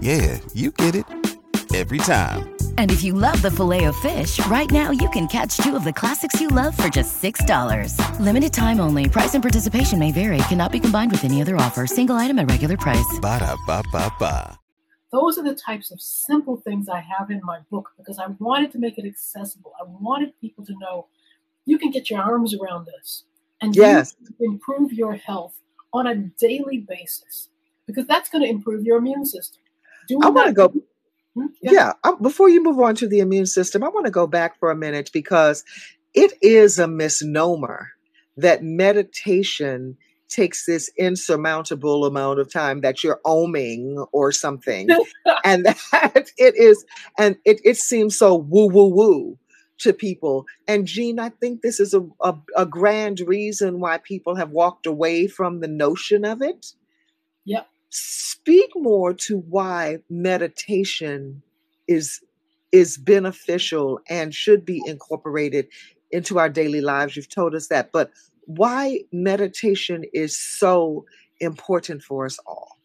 Yeah, 0.00 0.40
you 0.54 0.72
get 0.72 0.96
it. 0.96 1.04
Every 1.72 1.98
time. 1.98 2.52
And 2.78 2.90
if 2.90 3.04
you 3.04 3.12
love 3.12 3.40
the 3.42 3.50
filet 3.50 3.84
of 3.84 3.96
fish, 3.96 4.44
right 4.46 4.70
now 4.70 4.90
you 4.90 5.08
can 5.10 5.28
catch 5.28 5.56
two 5.58 5.76
of 5.76 5.84
the 5.84 5.92
classics 5.92 6.40
you 6.40 6.48
love 6.48 6.76
for 6.76 6.88
just 6.88 7.22
$6. 7.22 7.94
Limited 8.18 8.52
time 8.52 8.80
only. 8.80 9.08
Price 9.08 9.34
and 9.34 9.42
participation 9.42 9.98
may 9.98 10.10
vary. 10.10 10.38
Cannot 10.48 10.72
be 10.72 10.80
combined 10.80 11.12
with 11.12 11.24
any 11.24 11.40
other 11.40 11.56
offer. 11.56 11.86
Single 11.86 12.16
item 12.16 12.38
at 12.38 12.50
regular 12.50 12.76
price. 12.76 13.18
Ba-da-ba-ba-ba. 13.20 14.58
Those 15.12 15.38
are 15.38 15.44
the 15.44 15.54
types 15.54 15.90
of 15.90 16.00
simple 16.00 16.56
things 16.56 16.88
I 16.88 17.00
have 17.00 17.30
in 17.30 17.40
my 17.42 17.60
book 17.70 17.90
because 17.96 18.18
I 18.18 18.28
wanted 18.38 18.72
to 18.72 18.78
make 18.78 18.96
it 18.96 19.04
accessible. 19.04 19.72
I 19.80 19.84
wanted 19.86 20.38
people 20.40 20.64
to 20.66 20.74
know 20.80 21.08
you 21.66 21.78
can 21.78 21.90
get 21.90 22.10
your 22.10 22.20
arms 22.20 22.54
around 22.54 22.86
this 22.86 23.24
and 23.60 23.76
yes. 23.76 24.14
improve 24.38 24.92
your 24.92 25.14
health 25.14 25.54
on 25.92 26.06
a 26.06 26.14
daily 26.14 26.78
basis 26.78 27.48
because 27.86 28.06
that's 28.06 28.28
going 28.28 28.42
to 28.42 28.48
improve 28.48 28.84
your 28.84 28.98
immune 28.98 29.26
system. 29.26 29.60
Doing 30.08 30.24
I 30.24 30.30
want 30.30 30.48
to 30.48 30.52
go. 30.52 30.72
Yeah, 31.34 31.92
yeah 32.04 32.12
before 32.20 32.48
you 32.48 32.62
move 32.62 32.78
on 32.80 32.94
to 32.96 33.08
the 33.08 33.20
immune 33.20 33.46
system, 33.46 33.82
I 33.82 33.88
want 33.88 34.06
to 34.06 34.12
go 34.12 34.26
back 34.26 34.58
for 34.58 34.70
a 34.70 34.76
minute 34.76 35.10
because 35.12 35.64
it 36.14 36.32
is 36.42 36.78
a 36.78 36.88
misnomer 36.88 37.90
that 38.36 38.62
meditation 38.62 39.96
takes 40.28 40.64
this 40.64 40.90
insurmountable 40.96 42.04
amount 42.04 42.38
of 42.38 42.52
time 42.52 42.80
that 42.82 43.02
you're 43.02 43.20
oming 43.26 44.06
or 44.12 44.30
something 44.30 44.88
and 45.44 45.64
that 45.64 46.30
it 46.38 46.54
is 46.56 46.84
and 47.18 47.36
it, 47.44 47.60
it 47.64 47.76
seems 47.76 48.16
so 48.16 48.34
woo 48.34 48.68
woo 48.68 48.86
woo 48.86 49.38
to 49.78 49.92
people. 49.92 50.46
And 50.68 50.86
jeanne 50.86 51.18
i 51.18 51.30
think 51.30 51.62
this 51.62 51.80
is 51.80 51.94
a, 51.94 52.02
a, 52.20 52.34
a 52.56 52.66
grand 52.66 53.20
reason 53.20 53.80
why 53.80 53.98
people 53.98 54.36
have 54.36 54.50
walked 54.50 54.86
away 54.86 55.26
from 55.26 55.60
the 55.60 55.68
notion 55.68 56.24
of 56.24 56.42
it. 56.42 56.74
Yep 57.44 57.66
speak 57.90 58.70
more 58.76 59.12
to 59.12 59.38
why 59.38 59.98
meditation 60.08 61.42
is 61.88 62.20
is 62.72 62.96
beneficial 62.96 63.98
and 64.08 64.32
should 64.34 64.64
be 64.64 64.80
incorporated 64.86 65.66
into 66.12 66.38
our 66.38 66.48
daily 66.48 66.80
lives 66.80 67.16
you've 67.16 67.28
told 67.28 67.54
us 67.54 67.66
that 67.66 67.90
but 67.92 68.10
why 68.56 69.00
meditation 69.12 70.04
is 70.12 70.36
so 70.36 71.04
important 71.40 72.02
for 72.02 72.24
us 72.24 72.38
all. 72.46 72.78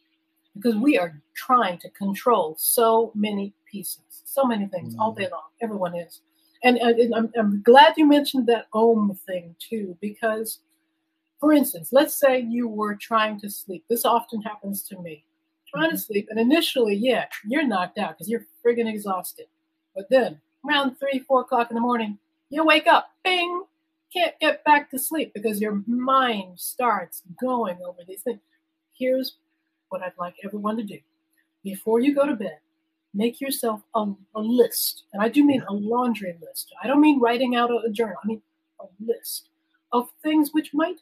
Because 0.55 0.75
we 0.75 0.97
are 0.97 1.21
trying 1.35 1.79
to 1.79 1.89
control 1.89 2.55
so 2.57 3.11
many 3.15 3.53
pieces, 3.69 4.01
so 4.09 4.45
many 4.45 4.67
things 4.67 4.95
mm. 4.95 4.99
all 4.99 5.13
day 5.13 5.27
long. 5.31 5.41
Everyone 5.61 5.95
is. 5.95 6.21
And, 6.63 6.77
and 6.77 7.13
I'm, 7.13 7.31
I'm 7.37 7.61
glad 7.63 7.93
you 7.97 8.07
mentioned 8.07 8.47
that 8.47 8.67
OM 8.73 9.17
thing 9.27 9.55
too, 9.59 9.97
because, 10.01 10.59
for 11.39 11.53
instance, 11.53 11.89
let's 11.91 12.15
say 12.15 12.39
you 12.39 12.67
were 12.67 12.95
trying 12.95 13.39
to 13.41 13.49
sleep. 13.49 13.85
This 13.89 14.05
often 14.05 14.41
happens 14.41 14.83
to 14.83 14.99
me. 15.01 15.25
Trying 15.67 15.89
mm-hmm. 15.89 15.95
to 15.95 16.01
sleep, 16.01 16.27
and 16.29 16.39
initially, 16.39 16.95
yeah, 16.95 17.25
you're 17.45 17.67
knocked 17.67 17.97
out 17.97 18.17
because 18.17 18.29
you're 18.29 18.45
friggin' 18.65 18.87
exhausted. 18.87 19.47
But 19.95 20.09
then, 20.09 20.39
around 20.67 20.95
three, 20.95 21.19
four 21.19 21.41
o'clock 21.41 21.69
in 21.71 21.75
the 21.75 21.81
morning, 21.81 22.17
you 22.49 22.63
wake 22.63 22.87
up, 22.87 23.09
bing, 23.23 23.63
can't 24.13 24.39
get 24.39 24.63
back 24.63 24.89
to 24.91 24.99
sleep 24.99 25.33
because 25.33 25.59
your 25.59 25.83
mind 25.87 26.59
starts 26.59 27.23
going 27.39 27.77
over 27.85 27.99
these 28.07 28.21
things. 28.21 28.39
Here's 28.93 29.37
what 29.89 30.01
I'd 30.01 30.13
like 30.17 30.35
everyone 30.43 30.77
to 30.77 30.83
do. 30.83 30.99
Before 31.63 31.99
you 31.99 32.15
go 32.15 32.25
to 32.25 32.35
bed, 32.35 32.59
make 33.13 33.41
yourself 33.41 33.81
a, 33.95 34.05
a 34.35 34.39
list. 34.39 35.03
And 35.13 35.21
I 35.21 35.29
do 35.29 35.43
mean 35.43 35.63
a 35.67 35.73
laundry 35.73 36.37
list. 36.41 36.73
I 36.81 36.87
don't 36.87 37.01
mean 37.01 37.19
writing 37.19 37.55
out 37.55 37.71
a, 37.71 37.81
a 37.87 37.89
journal. 37.89 38.17
I 38.23 38.27
mean 38.27 38.41
a 38.79 38.85
list 39.03 39.49
of 39.91 40.09
things 40.21 40.49
which 40.51 40.73
might 40.73 40.99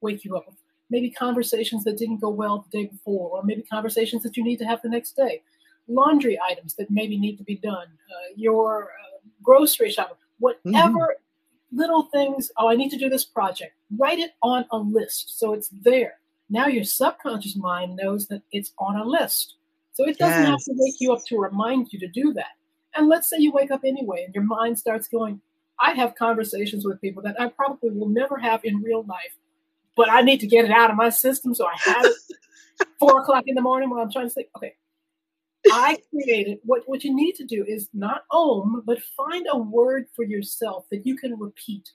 wake 0.00 0.24
you 0.24 0.36
up. 0.36 0.52
Maybe 0.90 1.10
conversations 1.10 1.84
that 1.84 1.98
didn't 1.98 2.20
go 2.20 2.28
well 2.28 2.66
the 2.70 2.78
day 2.78 2.86
before, 2.86 3.30
or 3.30 3.42
maybe 3.42 3.62
conversations 3.62 4.22
that 4.22 4.36
you 4.36 4.44
need 4.44 4.58
to 4.58 4.64
have 4.64 4.82
the 4.82 4.88
next 4.88 5.16
day. 5.16 5.42
Laundry 5.88 6.38
items 6.40 6.74
that 6.76 6.90
maybe 6.90 7.18
need 7.18 7.36
to 7.36 7.44
be 7.44 7.56
done. 7.56 7.86
Uh, 7.86 8.32
your 8.36 8.84
uh, 8.84 9.18
grocery 9.42 9.90
shopping. 9.90 10.16
Whatever 10.38 10.98
mm-hmm 10.98 11.24
little 11.74 12.04
things. 12.04 12.50
Oh, 12.56 12.68
I 12.68 12.76
need 12.76 12.90
to 12.90 12.98
do 12.98 13.08
this 13.08 13.24
project. 13.24 13.72
Write 13.98 14.18
it 14.18 14.32
on 14.42 14.64
a 14.70 14.78
list 14.78 15.38
so 15.38 15.52
it's 15.52 15.68
there. 15.68 16.14
Now 16.48 16.66
your 16.66 16.84
subconscious 16.84 17.56
mind 17.56 17.96
knows 17.96 18.28
that 18.28 18.42
it's 18.52 18.72
on 18.78 18.96
a 18.96 19.04
list. 19.04 19.54
So 19.92 20.06
it 20.06 20.18
doesn't 20.18 20.42
yes. 20.42 20.50
have 20.50 20.58
to 20.58 20.74
wake 20.74 20.96
you 21.00 21.12
up 21.12 21.24
to 21.26 21.38
remind 21.38 21.92
you 21.92 21.98
to 22.00 22.08
do 22.08 22.32
that. 22.34 22.52
And 22.96 23.08
let's 23.08 23.28
say 23.28 23.38
you 23.38 23.52
wake 23.52 23.70
up 23.70 23.82
anyway 23.84 24.24
and 24.24 24.34
your 24.34 24.44
mind 24.44 24.78
starts 24.78 25.08
going, 25.08 25.40
I 25.80 25.92
have 25.92 26.14
conversations 26.14 26.84
with 26.84 27.00
people 27.00 27.22
that 27.22 27.40
I 27.40 27.48
probably 27.48 27.90
will 27.90 28.08
never 28.08 28.38
have 28.38 28.64
in 28.64 28.82
real 28.82 29.04
life, 29.04 29.36
but 29.96 30.10
I 30.10 30.22
need 30.22 30.40
to 30.40 30.46
get 30.46 30.64
it 30.64 30.70
out 30.70 30.90
of 30.90 30.96
my 30.96 31.10
system. 31.10 31.54
So 31.54 31.66
I 31.66 31.74
have 31.90 32.04
it 32.04 32.88
four 32.98 33.20
o'clock 33.20 33.44
in 33.46 33.54
the 33.54 33.62
morning 33.62 33.90
while 33.90 34.00
I'm 34.00 34.10
trying 34.10 34.26
to 34.26 34.30
sleep. 34.30 34.50
Okay, 34.56 34.74
I 35.70 35.98
created 36.10 36.58
what, 36.64 36.82
what 36.86 37.04
you 37.04 37.14
need 37.14 37.34
to 37.36 37.44
do 37.44 37.64
is 37.66 37.88
not 37.94 38.24
om, 38.30 38.82
but 38.84 38.98
find 39.16 39.46
a 39.50 39.58
word 39.58 40.06
for 40.14 40.24
yourself 40.24 40.86
that 40.90 41.06
you 41.06 41.16
can 41.16 41.38
repeat. 41.38 41.90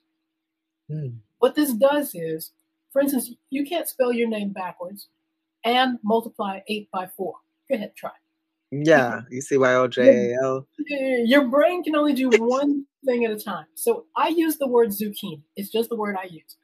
Mm. 0.92 1.18
What 1.40 1.56
this 1.56 1.74
does 1.74 2.16
is, 2.16 2.52
for 2.92 3.02
instance, 3.02 3.32
you 3.50 3.66
can't 3.66 3.88
spell 3.88 4.12
your 4.12 4.28
name 4.28 4.52
backwards 4.52 5.08
and 5.64 6.00
multiply 6.04 6.62
eight 6.68 6.90
by 6.92 7.10
four. 7.16 7.36
Go 7.70 7.76
ahead, 7.76 7.96
try. 7.96 8.12
Yeah, 8.72 9.22
you 9.32 9.42
see 9.42 9.58
why 9.58 9.70
OJAL. 9.70 10.66
Your 11.26 11.48
brain 11.48 11.84
can 11.84 11.96
only 11.96 12.14
do 12.14 12.30
one 12.30 12.86
thing 13.06 13.26
at 13.26 13.32
a 13.32 13.40
time. 13.40 13.66
So 13.76 14.06
I 14.16 14.30
use 14.30 14.58
the 14.58 14.68
word 14.68 14.90
zucchini. 14.90 15.42
It's 15.56 15.70
just 15.70 15.90
the 15.90 15.96
word 15.96 16.16
I 16.20 16.26
use. 16.26 16.56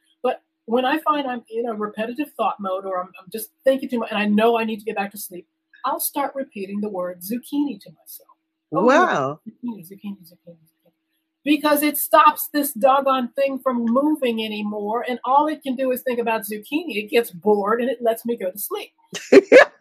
When 0.66 0.86
I 0.86 1.00
find 1.00 1.28
I'm 1.28 1.44
in 1.50 1.68
a 1.68 1.74
repetitive 1.74 2.32
thought 2.36 2.56
mode 2.60 2.86
or 2.86 3.00
I'm, 3.02 3.12
I'm 3.20 3.30
just 3.32 3.50
thinking 3.64 3.90
too 3.90 4.00
much 4.00 4.10
and 4.12 4.20
I 4.20 4.26
know 4.26 4.58
I 4.58 4.64
need 4.64 4.80
to 4.80 4.86
get 4.86 4.96
back 4.96 5.12
to 5.12 5.18
sleep, 5.18 5.48
I'll 5.86 6.00
start 6.00 6.34
repeating 6.34 6.82
the 6.82 6.90
word 6.90 7.22
zucchini 7.22 7.80
to 7.82 7.92
myself. 7.92 8.30
Oh, 8.72 8.84
wow. 8.84 9.40
Zucchini, 9.48 9.88
zucchini, 9.88 10.18
zucchini, 10.24 10.58
zucchini. 10.58 10.92
Because 11.44 11.84
it 11.84 11.98
stops 11.98 12.50
this 12.52 12.74
doggone 12.74 13.30
thing 13.34 13.60
from 13.60 13.86
moving 13.86 14.44
anymore. 14.44 15.06
And 15.08 15.20
all 15.24 15.48
it 15.48 15.62
can 15.62 15.76
do 15.76 15.92
is 15.92 16.02
think 16.02 16.20
about 16.20 16.42
zucchini. 16.42 16.96
It 16.96 17.12
gets 17.12 17.30
bored 17.30 17.80
and 17.82 17.90
it 17.90 18.02
lets 18.02 18.26
me 18.26 18.36
go 18.36 18.50
to 18.52 18.60
sleep. 18.60 18.92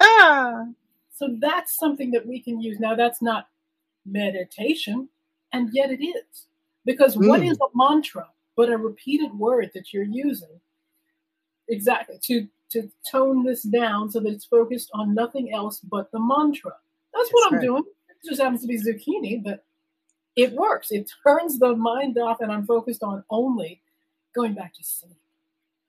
yeah. 0.00 0.66
So 1.16 1.28
that's 1.38 1.78
something 1.78 2.10
that 2.10 2.26
we 2.26 2.42
can 2.42 2.60
use. 2.60 2.80
Now, 2.80 2.96
that's 2.96 3.22
not 3.22 3.46
meditation, 4.04 5.08
and 5.52 5.70
yet 5.72 5.92
it 5.92 6.04
is. 6.04 6.46
Because 6.84 7.16
mm. 7.16 7.28
what 7.28 7.42
is 7.42 7.56
a 7.58 7.66
mantra 7.72 8.26
but 8.56 8.68
a 8.68 8.76
repeated 8.76 9.32
word 9.38 9.70
that 9.74 9.92
you're 9.92 10.04
using 10.04 10.60
exactly 11.68 12.18
to 12.22 12.46
to 12.70 12.90
tone 13.10 13.44
this 13.44 13.62
down 13.62 14.10
so 14.10 14.20
that 14.20 14.32
it's 14.32 14.44
focused 14.44 14.90
on 14.94 15.14
nothing 15.14 15.52
else 15.52 15.80
but 15.80 16.10
the 16.10 16.18
mantra. 16.18 16.72
That's, 17.12 17.28
That's 17.28 17.32
what 17.32 17.46
I'm 17.46 17.58
right. 17.58 17.64
doing. 17.64 17.84
It 18.08 18.28
just 18.28 18.40
happens 18.40 18.62
to 18.62 18.66
be 18.66 18.78
zucchini, 18.78 19.42
but 19.44 19.64
it 20.36 20.52
works. 20.52 20.90
It 20.90 21.10
turns 21.24 21.58
the 21.58 21.76
mind 21.76 22.18
off, 22.18 22.40
and 22.40 22.50
I'm 22.50 22.66
focused 22.66 23.02
on 23.02 23.22
only 23.30 23.80
going 24.34 24.54
back 24.54 24.74
to 24.74 24.84
sleep. 24.84 25.16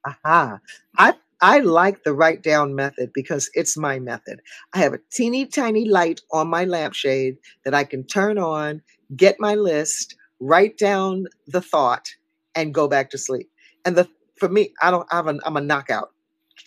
Aha. 0.06 0.60
I 0.98 1.14
I 1.42 1.60
like 1.60 2.04
the 2.04 2.14
write 2.14 2.44
down 2.44 2.76
method 2.76 3.12
because 3.14 3.50
it's 3.54 3.76
my 3.76 4.00
method. 4.00 4.42
I 4.74 4.80
have 4.80 4.94
a 4.94 5.00
teeny 5.12 5.46
tiny 5.46 5.86
light 5.90 6.22
on 6.32 6.48
my 6.48 6.66
lampshade 6.66 7.38
that 7.64 7.74
I 7.74 7.84
can 7.84 8.06
turn 8.06 8.38
on, 8.38 8.82
get 9.16 9.40
my 9.40 9.56
list, 9.56 10.16
write 10.40 10.78
down 10.78 11.26
the 11.48 11.62
thought, 11.62 12.08
and 12.54 12.74
go 12.74 12.88
back 12.88 13.10
to 13.12 13.18
sleep. 13.18 13.50
And 13.84 13.96
the 13.96 14.08
for 14.38 14.50
me, 14.50 14.74
I 14.82 14.92
don't 14.92 15.08
I 15.12 15.18
have 15.18 15.28
an, 15.28 15.40
I'm 15.46 15.58
a 15.58 15.62
knockout. 15.62 16.12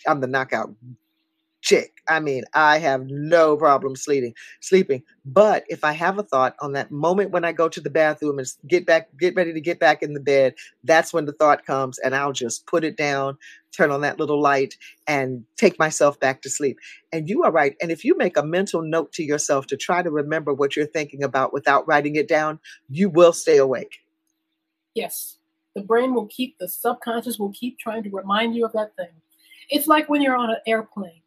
I'm 0.07 0.21
the 0.21 0.27
knockout 0.27 0.73
chick. 1.61 1.93
I 2.07 2.19
mean, 2.19 2.43
I 2.53 2.79
have 2.79 3.05
no 3.07 3.57
problem 3.57 3.95
sleeping, 3.95 4.33
sleeping. 4.61 5.03
But 5.25 5.65
if 5.67 5.83
I 5.83 5.91
have 5.91 6.17
a 6.17 6.23
thought 6.23 6.55
on 6.61 6.73
that 6.73 6.91
moment 6.91 7.31
when 7.31 7.45
I 7.45 7.51
go 7.51 7.69
to 7.69 7.81
the 7.81 7.89
bathroom 7.89 8.39
and 8.39 8.47
get 8.67 8.85
back, 8.85 9.09
get 9.17 9.35
ready 9.35 9.53
to 9.53 9.61
get 9.61 9.79
back 9.79 10.01
in 10.01 10.13
the 10.13 10.19
bed, 10.19 10.55
that's 10.83 11.13
when 11.13 11.25
the 11.25 11.33
thought 11.33 11.65
comes, 11.65 11.99
and 11.99 12.15
I'll 12.15 12.31
just 12.31 12.65
put 12.65 12.83
it 12.83 12.97
down, 12.97 13.37
turn 13.75 13.91
on 13.91 14.01
that 14.01 14.19
little 14.19 14.41
light, 14.41 14.75
and 15.07 15.43
take 15.57 15.77
myself 15.77 16.19
back 16.19 16.41
to 16.43 16.49
sleep. 16.49 16.77
And 17.11 17.29
you 17.29 17.43
are 17.43 17.51
right. 17.51 17.75
And 17.81 17.91
if 17.91 18.05
you 18.05 18.15
make 18.17 18.37
a 18.37 18.45
mental 18.45 18.81
note 18.81 19.11
to 19.13 19.23
yourself 19.23 19.67
to 19.67 19.77
try 19.77 20.01
to 20.01 20.09
remember 20.09 20.53
what 20.53 20.75
you're 20.75 20.85
thinking 20.85 21.23
about 21.23 21.53
without 21.53 21.87
writing 21.87 22.15
it 22.15 22.27
down, 22.27 22.59
you 22.89 23.09
will 23.09 23.33
stay 23.33 23.57
awake. 23.57 23.99
Yes. 24.95 25.38
The 25.75 25.81
brain 25.81 26.13
will 26.13 26.27
keep, 26.27 26.57
the 26.57 26.67
subconscious 26.67 27.39
will 27.39 27.51
keep 27.51 27.77
trying 27.77 28.03
to 28.03 28.09
remind 28.09 28.55
you 28.55 28.65
of 28.65 28.73
that 28.73 28.95
thing. 28.95 29.13
It's 29.69 29.87
like 29.87 30.09
when 30.09 30.21
you're 30.21 30.35
on 30.35 30.49
an 30.49 30.57
airplane. 30.67 31.21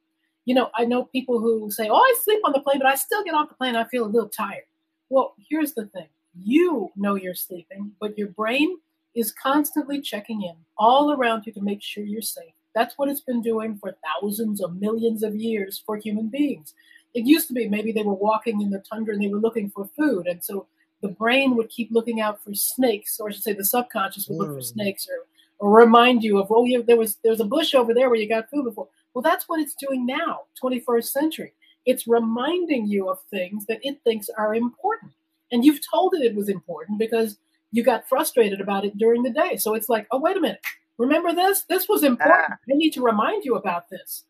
You 0.45 0.57
know, 0.57 0.71
I 0.75 0.85
know 0.85 1.05
people 1.05 1.39
who 1.39 1.71
say, 1.71 1.89
"Oh, 1.89 1.95
I 1.95 2.15
sleep 2.23 2.41
on 2.45 2.53
the 2.53 2.61
plane, 2.61 2.79
but 2.79 2.89
I 2.89 2.97
still 2.97 3.23
get 3.23 3.35
off 3.35 3.49
the 3.49 3.55
plane. 3.55 3.77
I 3.77 3.85
feel 3.85 4.05
a 4.05 4.07
little 4.07 4.29
tired." 4.29 4.65
Well, 5.09 5.35
here's 5.49 5.75
the 5.75 5.87
thing: 5.87 6.09
you 6.35 6.91
know 6.97 7.15
you're 7.15 7.35
sleeping, 7.35 7.93
but 8.01 8.19
your 8.19 8.29
brain 8.29 8.79
is 9.15 9.33
constantly 9.33 10.01
checking 10.01 10.43
in 10.43 10.57
all 10.79 11.13
around 11.13 11.47
you 11.47 11.53
to 11.53 11.61
make 11.63 11.83
sure 11.83 12.03
you're 12.03 12.23
safe. 12.23 12.55
That's 12.75 12.97
what 12.97 13.09
it's 13.09 13.21
been 13.21 13.43
doing 13.43 13.77
for 13.77 13.95
thousands 14.21 14.63
of 14.63 14.81
millions 14.81 15.23
of 15.23 15.37
years 15.37 15.83
for 15.85 15.97
human 15.97 16.29
beings. 16.29 16.75
It 17.15 17.27
used 17.27 17.47
to 17.49 17.55
be 17.55 17.69
maybe 17.69 17.93
they 17.93 18.03
were 18.03 18.15
walking 18.15 18.63
in 18.63 18.71
the 18.71 18.79
tundra 18.81 19.13
and 19.13 19.23
they 19.23 19.29
were 19.29 19.39
looking 19.39 19.71
for 19.71 19.91
food, 19.97 20.27
and 20.27 20.43
so 20.43 20.67
the 21.03 21.09
brain 21.09 21.57
would 21.57 21.69
keep 21.69 21.91
looking 21.91 22.21
out 22.21 22.43
for 22.43 22.55
snakes, 22.55 23.21
or 23.21 23.29
I 23.29 23.33
should 23.33 23.43
say, 23.43 23.53
the 23.53 23.65
subconscious 23.65 24.29
would 24.29 24.39
look 24.39 24.49
for 24.49 24.55
hmm. 24.55 24.61
snakes 24.61 25.07
or 25.09 25.27
or 25.63 25.71
remind 25.71 26.25
you 26.25 26.41
of, 26.41 26.49
oh, 26.51 26.65
yeah, 26.65 26.81
there 26.85 26.97
was 26.97 27.19
there's 27.23 27.39
a 27.39 27.45
bush 27.45 27.73
over 27.73 27.95
there 27.95 28.11
where 28.11 28.19
you 28.19 28.29
got 28.29 28.51
food 28.51 28.65
before. 28.65 28.89
Well, 29.15 29.23
that's 29.23 29.49
what 29.49 29.61
it's 29.61 29.77
doing 29.77 30.05
now, 30.05 30.41
21st 30.61 31.05
century. 31.05 31.53
It's 31.87 32.09
reminding 32.09 32.87
you 32.87 33.09
of 33.09 33.19
things 33.31 33.67
that 33.67 33.79
it 33.83 34.01
thinks 34.03 34.29
are 34.37 34.57
important. 34.57 35.13
And 35.53 35.65
you've 35.65 35.81
told 35.89 36.15
it 36.15 36.23
it 36.23 36.35
was 36.35 36.49
important 36.49 36.99
because 36.99 37.37
you 37.71 37.85
got 37.85 38.09
frustrated 38.09 38.61
about 38.61 38.85
it 38.85 38.99
during 38.99 39.23
the 39.23 39.31
day. 39.31 39.57
So 39.57 39.75
it's 39.75 39.89
like, 39.89 40.09
oh, 40.11 40.19
wait 40.19 40.37
a 40.37 40.41
minute. 40.41 40.61
Remember 40.99 41.33
this? 41.33 41.63
This 41.63 41.89
was 41.89 42.03
important. 42.03 42.51
Ah. 42.51 42.59
I 42.69 42.75
need 42.75 42.93
to 42.95 43.03
remind 43.03 43.45
you 43.45 43.55
about 43.55 43.89
this. 43.89 44.25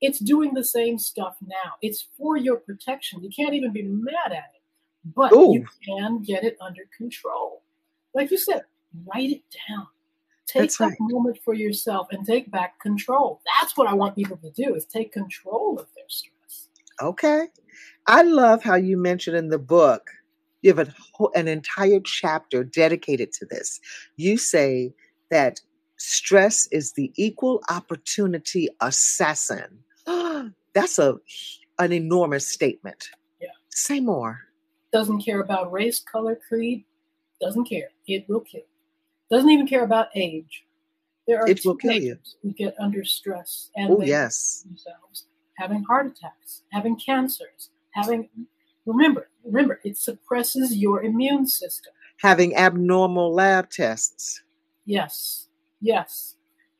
It's 0.00 0.20
doing 0.20 0.54
the 0.54 0.64
same 0.64 0.98
stuff 0.98 1.36
now. 1.42 1.72
It's 1.82 2.06
for 2.16 2.36
your 2.36 2.56
protection. 2.56 3.22
You 3.24 3.30
can't 3.30 3.54
even 3.54 3.72
be 3.72 3.82
mad 3.82 4.32
at 4.32 4.52
it, 4.54 4.59
but 5.04 5.32
Ooh. 5.32 5.54
you 5.54 5.66
can 5.84 6.22
get 6.22 6.44
it 6.44 6.56
under 6.60 6.82
control. 6.96 7.62
Like 8.14 8.30
you 8.30 8.38
said, 8.38 8.62
write 9.06 9.30
it 9.30 9.42
down 9.68 9.86
Take 10.50 10.62
That's 10.62 10.78
that 10.78 10.84
right. 10.86 10.96
moment 11.00 11.38
for 11.44 11.54
yourself 11.54 12.08
and 12.10 12.26
take 12.26 12.50
back 12.50 12.80
control. 12.80 13.40
That's 13.60 13.76
what 13.76 13.86
I 13.86 13.94
want 13.94 14.16
people 14.16 14.36
to 14.38 14.50
do 14.50 14.74
is 14.74 14.84
take 14.84 15.12
control 15.12 15.78
of 15.78 15.86
their 15.94 16.04
stress. 16.08 16.66
Okay. 17.00 17.46
I 18.08 18.22
love 18.22 18.60
how 18.60 18.74
you 18.74 18.96
mentioned 18.96 19.36
in 19.36 19.50
the 19.50 19.60
book, 19.60 20.10
you 20.62 20.74
have 20.74 20.92
whole- 21.12 21.30
an 21.36 21.46
entire 21.46 22.00
chapter 22.00 22.64
dedicated 22.64 23.32
to 23.34 23.46
this. 23.46 23.78
You 24.16 24.36
say 24.36 24.92
that 25.30 25.60
stress 25.98 26.66
is 26.72 26.94
the 26.94 27.12
equal 27.14 27.62
opportunity 27.70 28.68
assassin. 28.80 29.84
That's 30.74 30.98
a 30.98 31.16
an 31.78 31.92
enormous 31.92 32.48
statement. 32.48 33.08
Yeah. 33.40 33.50
Say 33.68 34.00
more. 34.00 34.40
Doesn't 34.92 35.22
care 35.22 35.40
about 35.40 35.72
race, 35.72 36.00
color, 36.00 36.38
creed. 36.48 36.84
Doesn't 37.40 37.64
care. 37.64 37.90
It 38.06 38.28
will 38.28 38.40
kill. 38.40 38.62
Doesn't 39.30 39.50
even 39.50 39.66
care 39.66 39.84
about 39.84 40.08
age. 40.14 40.64
There 41.26 41.40
are 41.40 41.48
It 41.48 41.64
will 41.64 41.76
kill 41.76 41.92
you. 42.00 42.18
who 42.42 42.52
get 42.52 42.74
under 42.80 43.04
stress 43.04 43.70
and 43.76 43.90
Oh, 43.92 43.96
they 44.00 44.06
yes. 44.06 44.62
themselves 44.66 45.26
having 45.60 45.82
heart 45.84 46.06
attacks, 46.06 46.62
having 46.72 46.96
cancers, 46.96 47.68
having 47.90 48.28
remember, 48.86 49.28
remember, 49.44 49.78
it 49.84 49.96
suppresses 49.98 50.76
your 50.76 51.02
immune 51.02 51.46
system. 51.46 51.92
Having 52.16 52.56
abnormal 52.56 53.32
lab 53.32 53.70
tests. 53.70 54.42
Yes, 54.86 55.48
yes. 55.80 56.36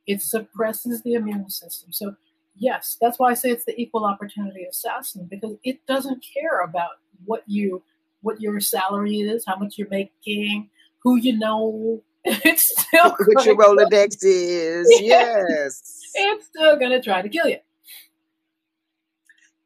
It 0.07 0.23
suppresses 0.23 1.03
the 1.03 1.14
immune 1.14 1.51
system. 1.51 1.92
So, 1.92 2.16
yes, 2.57 2.96
that's 3.01 3.18
why 3.18 3.31
I 3.31 3.35
say 3.35 3.51
it's 3.51 3.66
the 3.66 3.79
equal 3.81 4.05
opportunity 4.07 4.64
assassin 4.64 5.27
because 5.31 5.57
it 5.62 5.87
doesn't 5.87 6.25
care 6.35 6.61
about 6.61 6.92
what 7.27 7.44
you 7.46 7.83
what 8.22 8.40
your 8.40 8.61
salary 8.61 9.18
is, 9.18 9.44
how 9.46 9.56
much 9.56 9.78
you're 9.78 9.88
making, 9.88 10.70
who 11.02 11.16
you 11.16 11.38
know. 11.38 12.02
It's 12.24 12.70
still 12.78 13.16
What 13.33 13.46
your 13.46 13.56
Rolodex 13.56 14.18
is. 14.22 14.87
Yeah. 15.00 15.42
Yes. 15.48 15.83
It's 16.14 16.46
still 16.46 16.78
gonna 16.78 17.00
try 17.02 17.22
to 17.22 17.28
kill 17.28 17.48
you. 17.48 17.59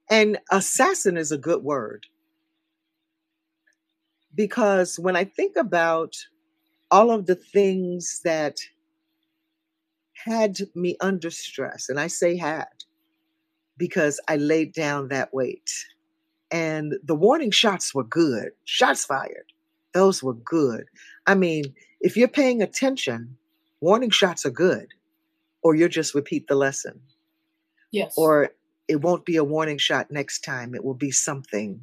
And 0.09 0.39
assassin 0.53 1.17
is 1.17 1.33
a 1.33 1.39
good 1.39 1.65
word 1.65 2.07
because 4.35 4.99
when 4.99 5.17
I 5.17 5.25
think 5.25 5.57
about 5.57 6.15
all 6.91 7.11
of 7.11 7.27
the 7.27 7.35
things 7.35 8.21
that 8.25 8.59
had 10.25 10.59
me 10.75 10.97
under 11.01 11.31
stress, 11.31 11.89
and 11.89 11.99
I 11.99 12.07
say 12.07 12.37
had 12.37 12.67
because 13.77 14.21
I 14.29 14.37
laid 14.37 14.73
down 14.73 15.09
that 15.09 15.35
weight, 15.35 15.71
and 16.55 16.95
the 17.05 17.17
warning 17.17 17.53
shots 17.53 17.95
were 17.95 18.05
good, 18.05 18.51
shots 18.67 19.05
fired, 19.07 19.47
those 19.95 20.23
were 20.23 20.35
good. 20.37 20.87
I 21.27 21.35
mean, 21.37 21.75
if 22.01 22.17
you're 22.17 22.29
paying 22.29 22.63
attention, 22.63 23.37
warning 23.83 24.11
shots 24.11 24.47
are 24.47 24.53
good, 24.53 24.89
or 25.63 25.75
you'll 25.77 25.91
just 25.91 26.15
repeat 26.15 26.49
the 26.49 26.57
lesson 26.57 27.01
Yes. 27.93 28.15
or 28.17 28.51
it 28.89 29.03
won't 29.03 29.27
be 29.27 29.37
a 29.37 29.45
warning 29.45 29.79
shot 29.79 30.11
next 30.13 30.45
time. 30.45 30.75
It 30.77 30.85
will 30.85 30.95
be 30.95 31.13
something 31.13 31.81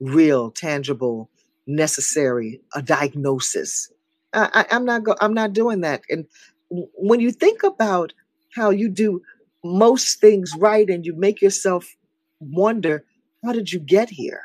real, 0.00 0.50
tangible, 0.52 1.30
necessary, 1.66 2.60
a 2.74 2.82
diagnosis. 2.82 3.92
I, 4.34 4.50
I, 4.70 4.76
I'm 4.76 4.84
not. 4.86 5.04
Go, 5.04 5.16
I'm 5.20 5.34
not 5.34 5.54
doing 5.54 5.82
that. 5.82 6.02
And 6.10 6.26
when 6.70 7.20
you 7.20 7.32
think 7.32 7.64
about 7.64 8.14
how 8.54 8.70
you 8.70 8.88
do 8.90 9.22
most 9.64 10.20
things 10.20 10.54
right, 10.58 10.88
and 10.90 11.06
you 11.06 11.14
make 11.16 11.42
yourself 11.42 11.96
wonder, 12.40 13.04
how 13.44 13.52
did 13.52 13.72
you 13.72 13.80
get 13.80 14.10
here? 14.10 14.42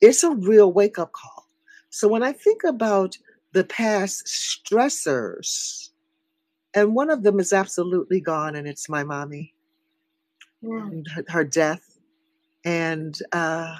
It's 0.00 0.22
a 0.22 0.30
real 0.30 0.72
wake 0.72 0.98
up 0.98 1.12
call. 1.12 1.48
So 1.90 2.08
when 2.08 2.22
I 2.22 2.32
think 2.32 2.64
about 2.64 3.16
the 3.52 3.64
past 3.64 4.26
stressors, 4.26 5.90
and 6.74 6.94
one 6.94 7.10
of 7.10 7.22
them 7.22 7.40
is 7.40 7.52
absolutely 7.52 8.20
gone, 8.20 8.54
and 8.54 8.68
it's 8.68 8.88
my 8.88 9.02
mommy 9.02 9.54
Mm, 10.64 10.90
and 10.90 11.08
her, 11.08 11.24
her 11.28 11.44
death. 11.44 11.98
And 12.64 13.18
uh, 13.32 13.76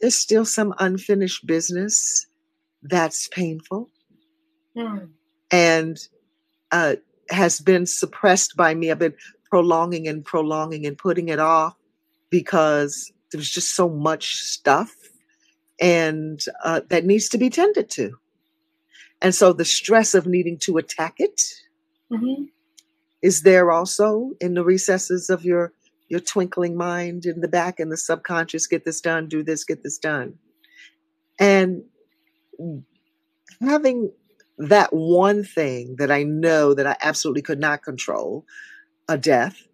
there's 0.00 0.14
still 0.14 0.44
some 0.44 0.74
unfinished 0.78 1.46
business 1.46 2.26
that's 2.82 3.28
painful 3.28 3.90
mm, 4.76 5.08
and 5.50 5.98
uh, 6.70 6.96
has 7.30 7.60
been 7.60 7.86
suppressed 7.86 8.56
by 8.56 8.74
me. 8.74 8.90
I've 8.90 9.00
been 9.00 9.16
prolonging 9.50 10.06
and 10.06 10.24
prolonging 10.24 10.86
and 10.86 10.96
putting 10.96 11.28
it 11.28 11.40
off 11.40 11.76
because 12.30 13.12
there's 13.32 13.50
just 13.50 13.74
so 13.74 13.88
much 13.88 14.34
stuff 14.36 14.94
and 15.80 16.44
uh, 16.64 16.80
that 16.88 17.04
needs 17.04 17.28
to 17.28 17.38
be 17.38 17.50
tended 17.50 17.90
to. 17.90 18.18
And 19.20 19.34
so 19.34 19.52
the 19.52 19.64
stress 19.64 20.14
of 20.14 20.26
needing 20.26 20.58
to 20.58 20.78
attack 20.78 21.14
it 21.18 21.42
mhm. 22.10 22.48
is 23.22 23.42
there 23.42 23.70
also 23.70 24.32
in 24.40 24.54
the 24.54 24.64
recesses 24.64 25.30
of 25.30 25.44
your 25.44 25.72
your 26.08 26.20
twinkling 26.20 26.76
mind 26.76 27.26
in 27.26 27.40
the 27.40 27.48
back 27.48 27.78
and 27.78 27.92
the 27.92 27.96
subconscious 27.96 28.66
get 28.66 28.84
this 28.84 29.00
done 29.00 29.28
do 29.28 29.42
this 29.42 29.64
get 29.64 29.82
this 29.82 29.98
done 29.98 30.38
and 31.38 31.82
having 33.60 34.10
that 34.56 34.90
one 34.92 35.44
thing 35.44 35.96
that 35.98 36.10
i 36.10 36.22
know 36.22 36.72
that 36.72 36.86
i 36.86 36.96
absolutely 37.02 37.42
could 37.42 37.60
not 37.60 37.82
control 37.82 38.46
a 39.06 39.18
death 39.18 39.67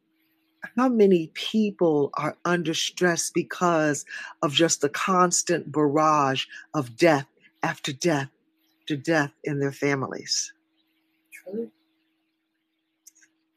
how 0.76 0.88
many 0.88 1.30
people 1.34 2.10
are 2.14 2.36
under 2.44 2.74
stress 2.74 3.30
because 3.30 4.04
of 4.42 4.52
just 4.52 4.80
the 4.80 4.88
constant 4.88 5.70
barrage 5.70 6.46
of 6.74 6.96
death 6.96 7.26
after 7.62 7.92
death 7.92 8.30
to 8.86 8.96
death 8.96 9.32
in 9.44 9.60
their 9.60 9.72
families 9.72 10.52
True. 11.32 11.70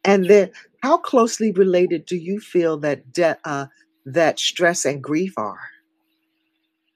And 0.04 0.26
then, 0.26 0.52
how 0.82 0.98
closely 0.98 1.52
related 1.52 2.06
do 2.06 2.16
you 2.16 2.40
feel 2.40 2.78
that 2.78 3.12
de- 3.12 3.38
uh, 3.44 3.68
that 4.06 4.40
stress 4.40 4.86
and 4.86 5.04
grief 5.04 5.34
are? 5.38 5.60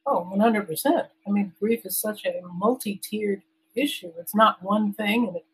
Oh, 0.05 0.27
100%. 0.33 1.07
I 1.27 1.29
mean, 1.29 1.53
grief 1.59 1.85
is 1.85 1.97
such 1.97 2.25
a 2.25 2.39
multi 2.53 2.95
tiered 2.95 3.43
issue. 3.75 4.11
It's 4.17 4.33
not 4.33 4.63
one 4.63 4.93
thing 4.93 5.27
and 5.27 5.35
it 5.35 5.45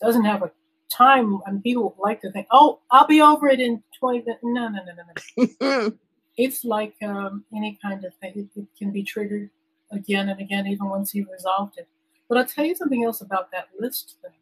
doesn't 0.00 0.24
have 0.24 0.42
a 0.42 0.50
time. 0.90 1.40
And 1.46 1.62
people 1.62 1.94
like 1.98 2.20
to 2.22 2.30
think, 2.30 2.46
oh, 2.50 2.80
I'll 2.90 3.06
be 3.06 3.20
over 3.20 3.48
it 3.48 3.60
in 3.60 3.82
20 3.98 4.20
minutes. 4.20 4.40
No, 4.42 4.68
no, 4.68 4.80
no, 4.84 4.92
no, 4.92 5.80
no. 5.80 5.92
It's 6.36 6.64
like 6.64 6.94
um, 7.02 7.44
any 7.54 7.78
kind 7.80 8.04
of 8.04 8.14
thing, 8.16 8.32
it, 8.36 8.60
it 8.60 8.66
can 8.78 8.90
be 8.90 9.02
triggered 9.02 9.48
again 9.90 10.28
and 10.28 10.38
again, 10.38 10.66
even 10.66 10.88
once 10.90 11.14
you've 11.14 11.30
resolved 11.30 11.78
it. 11.78 11.88
But 12.28 12.36
I'll 12.36 12.44
tell 12.46 12.64
you 12.66 12.74
something 12.76 13.04
else 13.04 13.22
about 13.22 13.50
that 13.52 13.68
list 13.78 14.16
thing. 14.20 14.32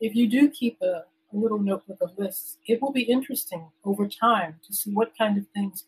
If 0.00 0.14
you 0.14 0.26
do 0.26 0.48
keep 0.48 0.80
a, 0.80 1.04
a 1.32 1.36
little 1.36 1.58
notebook 1.58 1.98
of 2.00 2.16
lists, 2.16 2.56
it 2.66 2.80
will 2.80 2.92
be 2.92 3.02
interesting 3.02 3.66
over 3.84 4.08
time 4.08 4.56
to 4.66 4.72
see 4.72 4.90
what 4.90 5.12
kind 5.18 5.36
of 5.36 5.46
things 5.48 5.84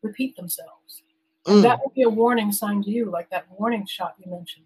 repeat 0.00 0.36
themselves. 0.36 1.02
Mm, 1.46 1.62
That 1.62 1.80
would 1.84 1.92
be 1.94 2.02
a 2.02 2.08
warning 2.08 2.50
sign 2.52 2.82
to 2.84 2.90
you, 2.90 3.10
like 3.10 3.28
that 3.28 3.46
warning 3.58 3.84
shot 3.86 4.14
you 4.24 4.30
mentioned, 4.30 4.64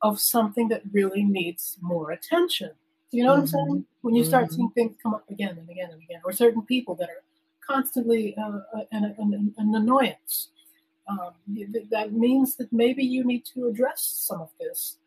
of 0.00 0.18
something 0.18 0.68
that 0.68 0.82
really 0.92 1.24
needs 1.24 1.76
more 1.82 2.12
attention. 2.12 2.70
Do 3.10 3.16
you 3.16 3.24
know 3.24 3.32
what 3.32 3.40
I'm 3.40 3.46
saying? 3.46 3.84
When 4.02 4.14
you 4.14 4.24
start 4.24 4.52
seeing 4.52 4.70
things 4.70 4.96
come 5.02 5.14
up 5.14 5.28
again 5.30 5.56
and 5.58 5.68
again 5.68 5.90
and 5.90 6.02
again, 6.02 6.20
or 6.24 6.32
certain 6.32 6.62
people 6.62 6.94
that 6.96 7.08
are 7.08 7.22
constantly 7.66 8.36
uh, 8.36 8.60
uh, 8.76 8.84
an, 8.92 9.14
an, 9.18 9.54
an 9.56 9.74
annoyance, 9.74 10.48
um, 11.08 11.30
that 11.90 12.12
means 12.12 12.56
that 12.56 12.70
maybe 12.72 13.02
you 13.02 13.24
need 13.24 13.44
to 13.54 13.66
address 13.66 14.02
some 14.02 14.42
of 14.42 14.50
this 14.60 14.98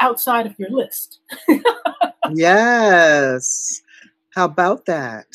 outside 0.00 0.46
of 0.46 0.58
your 0.58 0.70
list. 0.70 1.20
yes. 2.34 3.80
How 4.34 4.44
about 4.44 4.84
that? 4.84 5.26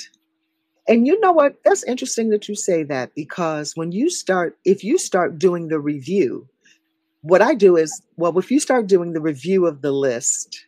And 0.88 1.08
you 1.08 1.20
know 1.22 1.32
what? 1.32 1.56
That's 1.66 1.84
interesting 1.84 2.30
that 2.30 2.48
you 2.48 2.56
say 2.56 2.84
that 2.84 3.16
because 3.16 3.76
when 3.76 3.92
you 3.92 4.10
start, 4.10 4.58
if 4.64 4.84
you 4.84 4.98
start 4.98 5.40
doing 5.40 5.70
the 5.70 5.80
review, 5.80 6.48
what 7.22 7.42
I 7.42 7.56
do 7.56 7.78
is, 7.78 8.02
well, 8.18 8.38
if 8.38 8.52
you 8.52 8.60
start 8.60 8.88
doing 8.88 9.14
the 9.14 9.22
review 9.22 9.66
of 9.66 9.82
the 9.82 9.92
list 9.92 10.66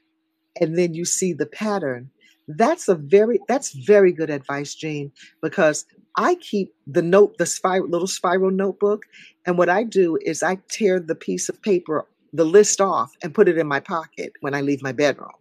and 0.59 0.77
then 0.77 0.93
you 0.93 1.05
see 1.05 1.33
the 1.33 1.45
pattern, 1.45 2.09
that's 2.47 2.87
a 2.87 2.95
very 2.95 3.39
that's 3.47 3.71
very 3.73 4.11
good 4.11 4.29
advice, 4.29 4.75
Jeanne, 4.75 5.11
because 5.41 5.85
I 6.17 6.35
keep 6.35 6.73
the 6.87 7.01
note, 7.01 7.37
the 7.37 7.45
spiral, 7.45 7.89
little 7.89 8.07
spiral 8.07 8.51
notebook, 8.51 9.03
and 9.45 9.57
what 9.57 9.69
I 9.69 9.83
do 9.83 10.17
is 10.21 10.43
I 10.43 10.59
tear 10.69 10.99
the 10.99 11.15
piece 11.15 11.49
of 11.49 11.61
paper, 11.61 12.05
the 12.33 12.45
list 12.45 12.79
off, 12.81 13.11
and 13.23 13.33
put 13.33 13.47
it 13.49 13.57
in 13.57 13.67
my 13.67 13.79
pocket 13.79 14.33
when 14.41 14.53
I 14.53 14.61
leave 14.61 14.81
my 14.83 14.91
bedroom, 14.91 15.31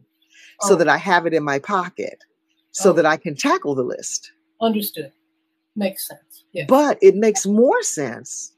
so 0.63 0.75
Oh. 0.75 0.77
that 0.77 0.89
I 0.89 0.97
have 0.97 1.27
it 1.27 1.35
in 1.35 1.45
my 1.45 1.59
pocket, 1.59 2.25
so 2.73 2.91
Oh. 2.91 2.93
that 2.95 3.07
I 3.07 3.17
can 3.17 3.35
tackle 3.37 3.75
the 3.75 3.83
list. 3.85 4.33
Understood. 4.61 5.13
Makes 5.77 6.09
sense. 6.09 6.45
Yeah. 6.53 6.65
But 6.69 6.99
it 7.03 7.17
makes 7.17 7.47
more 7.47 7.83
sense 7.83 8.53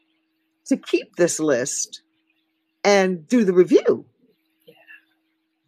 to 0.67 0.77
keep 0.77 1.17
this 1.17 1.41
list 1.41 2.03
and 2.85 3.27
do 3.27 3.45
the 3.45 3.53
review. 3.53 4.05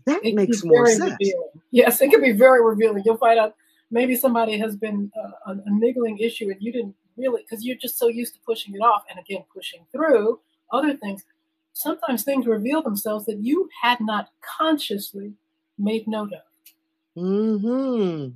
That 0.08 0.24
it 0.24 0.34
makes 0.34 0.64
more 0.64 0.86
sense. 0.86 1.12
revealing. 1.12 1.48
Yes, 1.70 2.00
it 2.00 2.10
can 2.10 2.20
be 2.20 2.32
very 2.32 2.64
revealing. 2.64 3.02
You'll 3.04 3.18
find 3.18 3.38
out 3.38 3.54
maybe 3.90 4.16
somebody 4.16 4.58
has 4.58 4.76
been 4.76 5.10
uh, 5.16 5.52
a, 5.52 5.52
a 5.52 5.70
niggling 5.70 6.18
issue 6.18 6.50
and 6.50 6.56
you 6.60 6.72
didn't 6.72 6.94
really, 7.16 7.42
because 7.42 7.64
you're 7.64 7.76
just 7.76 7.98
so 7.98 8.08
used 8.08 8.34
to 8.34 8.40
pushing 8.46 8.74
it 8.74 8.78
off 8.78 9.04
and 9.10 9.18
again 9.18 9.44
pushing 9.54 9.80
through 9.92 10.40
other 10.72 10.96
things. 10.96 11.24
Sometimes 11.72 12.24
things 12.24 12.46
reveal 12.46 12.82
themselves 12.82 13.26
that 13.26 13.38
you 13.38 13.68
had 13.82 14.00
not 14.00 14.30
consciously 14.40 15.34
made 15.78 16.08
note 16.08 16.32
of. 16.32 17.22
Mm-hmm. 17.22 18.28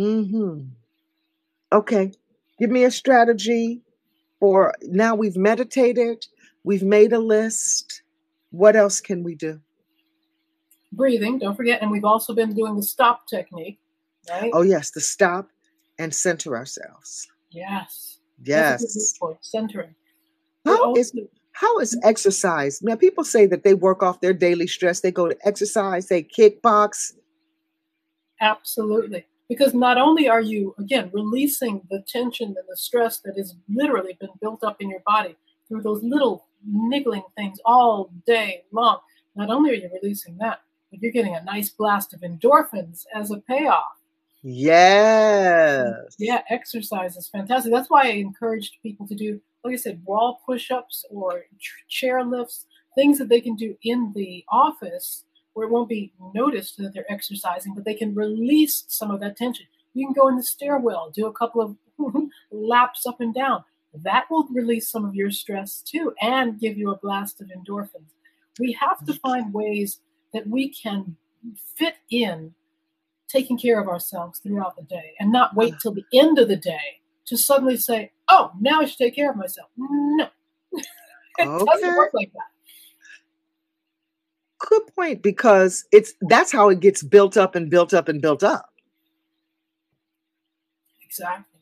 Mm-hmm. 0.00 0.60
Okay. 1.72 2.12
Give 2.58 2.70
me 2.70 2.84
a 2.84 2.90
strategy 2.90 3.82
for 4.40 4.74
now 4.82 5.14
we've 5.14 5.36
meditated, 5.36 6.26
we've 6.62 6.82
made 6.82 7.12
a 7.12 7.18
list. 7.18 8.02
What 8.50 8.76
else 8.76 9.00
can 9.00 9.24
we 9.24 9.34
do? 9.34 9.60
Breathing, 10.96 11.38
don't 11.38 11.56
forget, 11.56 11.82
and 11.82 11.90
we've 11.90 12.04
also 12.04 12.34
been 12.34 12.54
doing 12.54 12.76
the 12.76 12.82
stop 12.82 13.26
technique, 13.26 13.78
right? 14.30 14.50
Oh 14.54 14.62
yes, 14.62 14.90
the 14.90 15.00
stop 15.00 15.48
and 15.98 16.14
center 16.14 16.56
ourselves. 16.56 17.28
Yes. 17.50 18.18
Yes. 18.42 18.80
That's 18.80 18.96
a 18.96 18.98
good 18.98 19.20
point. 19.20 19.44
Centering. 19.44 19.94
How 20.64 20.94
is 20.94 21.12
how 21.52 21.78
is 21.78 21.98
exercise? 22.02 22.82
Now 22.82 22.96
people 22.96 23.24
say 23.24 23.46
that 23.46 23.62
they 23.62 23.74
work 23.74 24.02
off 24.02 24.20
their 24.20 24.32
daily 24.32 24.66
stress. 24.66 25.00
They 25.00 25.12
go 25.12 25.28
to 25.28 25.36
exercise, 25.46 26.08
they 26.08 26.22
kickbox. 26.22 27.14
Absolutely. 28.40 29.26
Because 29.48 29.74
not 29.74 29.98
only 29.98 30.28
are 30.28 30.40
you, 30.40 30.74
again, 30.78 31.10
releasing 31.12 31.82
the 31.90 32.02
tension 32.08 32.48
and 32.48 32.66
the 32.68 32.76
stress 32.76 33.18
that 33.20 33.36
has 33.36 33.54
literally 33.68 34.16
been 34.18 34.30
built 34.40 34.64
up 34.64 34.76
in 34.80 34.88
your 34.88 35.02
body 35.06 35.36
through 35.68 35.82
those 35.82 36.02
little 36.02 36.46
niggling 36.66 37.22
things 37.36 37.58
all 37.64 38.10
day 38.26 38.62
long, 38.72 38.98
not 39.36 39.50
only 39.50 39.70
are 39.70 39.74
you 39.74 39.90
releasing 40.02 40.38
that, 40.38 40.60
but 40.94 41.02
you're 41.02 41.12
getting 41.12 41.34
a 41.36 41.44
nice 41.44 41.70
blast 41.70 42.14
of 42.14 42.20
endorphins 42.20 43.04
as 43.14 43.30
a 43.30 43.38
payoff. 43.38 44.00
Yes. 44.42 46.14
Yeah, 46.18 46.42
exercise 46.50 47.16
is 47.16 47.28
fantastic. 47.28 47.72
That's 47.72 47.90
why 47.90 48.02
I 48.02 48.12
encouraged 48.12 48.76
people 48.82 49.08
to 49.08 49.14
do, 49.14 49.40
like 49.64 49.72
I 49.72 49.76
said, 49.76 50.02
wall 50.04 50.40
push 50.44 50.70
ups 50.70 51.04
or 51.10 51.44
ch- 51.58 51.84
chair 51.88 52.22
lifts, 52.22 52.66
things 52.94 53.18
that 53.18 53.30
they 53.30 53.40
can 53.40 53.56
do 53.56 53.76
in 53.82 54.12
the 54.14 54.44
office 54.50 55.24
where 55.54 55.66
it 55.66 55.72
won't 55.72 55.88
be 55.88 56.12
noticed 56.34 56.76
that 56.76 56.92
they're 56.92 57.10
exercising, 57.10 57.74
but 57.74 57.84
they 57.84 57.94
can 57.94 58.14
release 58.14 58.84
some 58.88 59.10
of 59.10 59.20
that 59.20 59.36
tension. 59.36 59.66
You 59.94 60.06
can 60.06 60.12
go 60.12 60.28
in 60.28 60.36
the 60.36 60.42
stairwell, 60.42 61.10
do 61.10 61.26
a 61.26 61.32
couple 61.32 61.62
of 61.62 61.76
laps 62.52 63.06
up 63.06 63.20
and 63.20 63.34
down. 63.34 63.64
That 63.94 64.26
will 64.30 64.46
release 64.48 64.90
some 64.90 65.04
of 65.04 65.14
your 65.14 65.30
stress 65.30 65.80
too 65.80 66.12
and 66.20 66.58
give 66.58 66.76
you 66.76 66.90
a 66.90 66.98
blast 66.98 67.40
of 67.40 67.48
endorphins. 67.48 68.10
We 68.58 68.72
have 68.72 69.04
to 69.06 69.14
find 69.14 69.54
ways 69.54 70.00
that 70.34 70.46
we 70.46 70.68
can 70.68 71.16
fit 71.76 71.94
in 72.10 72.52
taking 73.28 73.56
care 73.56 73.80
of 73.80 73.88
ourselves 73.88 74.40
throughout 74.40 74.76
the 74.76 74.82
day 74.82 75.14
and 75.18 75.32
not 75.32 75.56
wait 75.56 75.72
uh-huh. 75.72 75.80
till 75.82 75.94
the 75.94 76.04
end 76.12 76.38
of 76.38 76.48
the 76.48 76.56
day 76.56 77.00
to 77.26 77.38
suddenly 77.38 77.76
say, 77.76 78.12
oh, 78.28 78.52
now 78.60 78.80
I 78.80 78.84
should 78.84 78.98
take 78.98 79.14
care 79.14 79.30
of 79.30 79.36
myself. 79.36 79.70
No. 79.76 80.28
it 81.38 81.48
Okay. 81.48 81.64
doesn't 81.64 81.96
work 81.96 82.10
like 82.12 82.32
that. 82.34 82.42
Good 84.68 84.82
point 84.94 85.22
because 85.22 85.84
it's 85.92 86.14
that's 86.22 86.52
how 86.52 86.68
it 86.68 86.80
gets 86.80 87.02
built 87.02 87.36
up 87.36 87.54
and 87.54 87.70
built 87.70 87.92
up 87.92 88.08
and 88.08 88.20
built 88.20 88.42
up. 88.42 88.70
Exactly. 91.04 91.60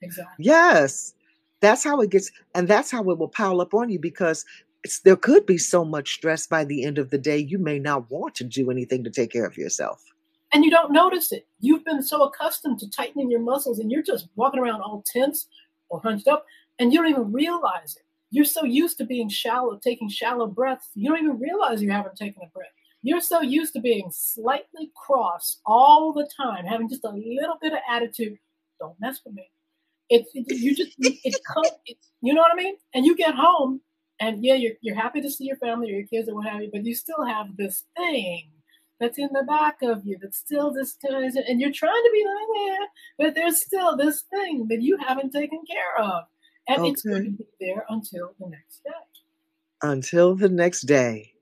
Exactly. 0.00 0.44
Yes. 0.44 1.14
That's 1.60 1.84
how 1.84 2.00
it 2.00 2.10
gets 2.10 2.30
and 2.54 2.66
that's 2.66 2.90
how 2.90 3.00
it 3.10 3.18
will 3.18 3.28
pile 3.28 3.60
up 3.60 3.74
on 3.74 3.90
you 3.90 3.98
because 3.98 4.44
it's, 4.84 5.00
there 5.00 5.16
could 5.16 5.46
be 5.46 5.58
so 5.58 5.84
much 5.84 6.14
stress 6.14 6.46
by 6.46 6.64
the 6.64 6.84
end 6.84 6.98
of 6.98 7.10
the 7.10 7.18
day 7.18 7.38
you 7.38 7.58
may 7.58 7.78
not 7.78 8.10
want 8.10 8.34
to 8.36 8.44
do 8.44 8.70
anything 8.70 9.04
to 9.04 9.10
take 9.10 9.32
care 9.32 9.46
of 9.46 9.56
yourself. 9.56 10.02
And 10.52 10.64
you 10.64 10.70
don't 10.70 10.92
notice 10.92 11.30
it. 11.32 11.46
You've 11.60 11.84
been 11.84 12.02
so 12.02 12.22
accustomed 12.22 12.78
to 12.80 12.90
tightening 12.90 13.30
your 13.30 13.40
muscles 13.40 13.78
and 13.78 13.90
you're 13.90 14.02
just 14.02 14.28
walking 14.36 14.60
around 14.60 14.80
all 14.80 15.04
tense 15.06 15.46
or 15.90 16.00
hunched 16.00 16.28
up 16.28 16.46
and 16.78 16.92
you 16.92 17.00
don't 17.00 17.10
even 17.10 17.32
realize 17.32 17.96
it. 17.96 18.02
You're 18.30 18.44
so 18.44 18.64
used 18.64 18.98
to 18.98 19.04
being 19.04 19.28
shallow, 19.28 19.78
taking 19.82 20.08
shallow 20.08 20.46
breaths, 20.46 20.90
you 20.94 21.08
don't 21.08 21.18
even 21.18 21.38
realize 21.38 21.82
you 21.82 21.90
haven't 21.90 22.16
taken 22.16 22.42
a 22.42 22.48
breath. 22.48 22.68
You're 23.02 23.20
so 23.20 23.40
used 23.40 23.74
to 23.74 23.80
being 23.80 24.10
slightly 24.10 24.90
cross 24.94 25.60
all 25.64 26.12
the 26.12 26.28
time, 26.36 26.64
having 26.64 26.88
just 26.88 27.04
a 27.04 27.10
little 27.10 27.56
bit 27.60 27.72
of 27.72 27.78
attitude. 27.88 28.38
Don't 28.80 28.96
mess 29.00 29.20
with 29.24 29.34
me. 29.34 29.50
It's 30.10 30.30
it, 30.34 30.46
you 30.48 30.74
just 30.74 30.94
it 30.98 31.36
comes. 31.54 31.70
You 32.20 32.34
know 32.34 32.40
what 32.40 32.52
I 32.52 32.56
mean? 32.56 32.74
And 32.94 33.06
you 33.06 33.16
get 33.16 33.34
home, 33.34 33.80
and 34.20 34.44
yeah, 34.44 34.54
you're 34.54 34.74
you're 34.80 34.96
happy 34.96 35.20
to 35.20 35.30
see 35.30 35.44
your 35.44 35.56
family 35.56 35.90
or 35.90 35.98
your 35.98 36.06
kids 36.06 36.28
or 36.28 36.34
what 36.36 36.46
have 36.46 36.62
you, 36.62 36.70
but 36.72 36.84
you 36.84 36.94
still 36.94 37.24
have 37.24 37.56
this 37.56 37.84
thing 37.96 38.50
that's 39.00 39.18
in 39.18 39.28
the 39.32 39.44
back 39.44 39.78
of 39.82 40.04
you 40.04 40.18
that's 40.20 40.38
still 40.38 40.72
this 40.72 40.96
and 41.02 41.60
you're 41.60 41.72
trying 41.72 41.92
to 41.92 42.10
be 42.12 42.24
like 42.24 42.66
yeah, 42.66 42.86
but 43.18 43.34
there's 43.34 43.60
still 43.60 43.96
this 43.96 44.22
thing 44.22 44.66
that 44.68 44.82
you 44.82 44.96
haven't 44.96 45.30
taken 45.32 45.60
care 45.68 46.04
of, 46.04 46.24
and 46.68 46.86
it's 46.86 47.02
going 47.02 47.24
to 47.24 47.30
be 47.30 47.46
there 47.60 47.84
until 47.88 48.34
the 48.40 48.48
next 48.48 48.82
day. 48.84 48.90
Until 49.82 50.34
the 50.34 50.48
next 50.48 50.82
day. 50.82 51.32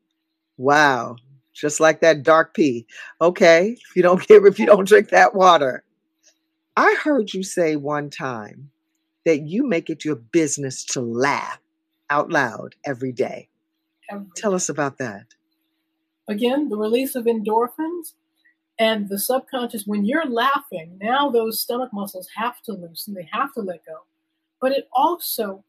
Wow. 0.58 1.16
Just 1.54 1.80
like 1.80 2.00
that 2.00 2.22
dark 2.22 2.54
pee. 2.54 2.86
Okay. 3.20 3.76
If 3.88 3.96
you 3.96 4.02
don't 4.02 4.26
get 4.28 4.44
if 4.44 4.58
you 4.58 4.66
don't 4.66 4.86
drink 4.86 5.08
that 5.10 5.34
water. 5.34 5.82
I 6.76 6.94
heard 7.02 7.32
you 7.32 7.42
say 7.42 7.76
one 7.76 8.10
time 8.10 8.70
that 9.24 9.42
you 9.42 9.66
make 9.66 9.88
it 9.88 10.04
your 10.04 10.16
business 10.16 10.84
to 10.84 11.00
laugh 11.00 11.58
out 12.10 12.30
loud 12.30 12.74
every 12.84 13.12
day. 13.12 13.48
Every 14.10 14.26
Tell 14.36 14.52
day. 14.52 14.56
us 14.56 14.68
about 14.68 14.98
that. 14.98 15.26
again 16.28 16.68
the 16.68 16.76
release 16.76 17.14
of 17.14 17.24
endorphins 17.24 18.14
and 18.78 19.08
the 19.08 19.18
subconscious 19.18 19.86
when 19.86 20.04
you're 20.04 20.26
laughing 20.26 20.98
now 21.00 21.30
those 21.30 21.60
stomach 21.60 21.90
muscles 21.92 22.28
have 22.36 22.60
to 22.62 22.72
loosen 22.72 23.14
they 23.14 23.28
have 23.32 23.52
to 23.54 23.60
let 23.60 23.84
go 23.86 23.98
but 24.60 24.72
it 24.72 24.88
also 24.92 25.64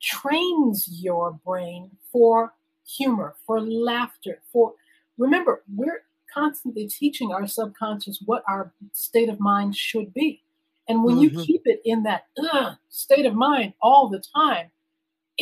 trains 0.00 0.88
your 0.90 1.32
brain 1.46 1.90
for 2.10 2.52
humor 2.86 3.36
for 3.46 3.60
laughter 3.60 4.40
for 4.52 4.74
remember 5.18 5.62
we're 5.76 6.02
constantly 6.34 6.88
teaching 6.88 7.32
our 7.32 7.46
subconscious 7.46 8.20
what 8.26 8.42
our 8.48 8.72
state 8.92 9.28
of 9.28 9.38
mind 9.38 9.76
should 9.76 10.12
be 10.12 10.42
and 10.88 11.04
when 11.04 11.18
you 11.18 11.30
Mhm. 11.30 11.44
keep 11.46 11.62
it 11.66 11.80
in 11.84 12.02
that 12.02 12.26
"Ugh" 12.52 12.76
state 12.88 13.26
of 13.26 13.34
mind 13.34 13.74
all 13.80 14.08
the 14.08 14.18
time 14.34 14.70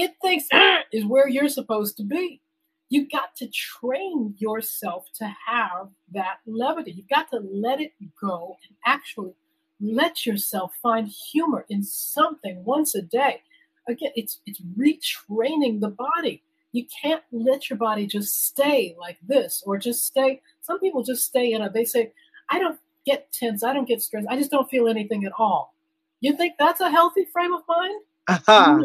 it 0.00 0.12
thinks 0.22 0.46
is 0.92 1.04
where 1.04 1.28
you're 1.28 1.48
supposed 1.48 1.96
to 1.98 2.04
be 2.04 2.40
you 2.90 3.08
got 3.08 3.34
to 3.36 3.48
train 3.48 4.34
yourself 4.38 5.06
to 5.14 5.32
have 5.46 5.88
that 6.12 6.38
levity. 6.44 6.90
You've 6.90 7.08
got 7.08 7.30
to 7.30 7.38
let 7.38 7.80
it 7.80 7.92
go 8.20 8.58
and 8.68 8.76
actually 8.84 9.32
let 9.80 10.26
yourself 10.26 10.72
find 10.82 11.08
humor 11.08 11.64
in 11.70 11.84
something 11.84 12.62
once 12.64 12.94
a 12.96 13.02
day. 13.02 13.42
Again, 13.88 14.10
it's 14.16 14.40
it's 14.44 14.60
retraining 14.76 15.80
the 15.80 15.96
body. 15.96 16.42
You 16.72 16.84
can't 17.02 17.22
let 17.32 17.70
your 17.70 17.78
body 17.78 18.06
just 18.06 18.44
stay 18.44 18.94
like 18.98 19.18
this 19.26 19.62
or 19.64 19.78
just 19.78 20.04
stay. 20.04 20.42
Some 20.60 20.80
people 20.80 21.02
just 21.02 21.24
stay 21.24 21.52
in 21.52 21.62
a 21.62 21.70
they 21.70 21.84
say, 21.84 22.12
I 22.50 22.58
don't 22.58 22.78
get 23.06 23.32
tense, 23.32 23.62
I 23.62 23.72
don't 23.72 23.88
get 23.88 24.02
stressed, 24.02 24.26
I 24.28 24.36
just 24.36 24.50
don't 24.50 24.68
feel 24.68 24.88
anything 24.88 25.24
at 25.24 25.32
all. 25.38 25.74
You 26.20 26.36
think 26.36 26.54
that's 26.58 26.80
a 26.80 26.90
healthy 26.90 27.24
frame 27.32 27.54
of 27.54 27.62
mind? 27.66 28.02
Aha. 28.28 28.80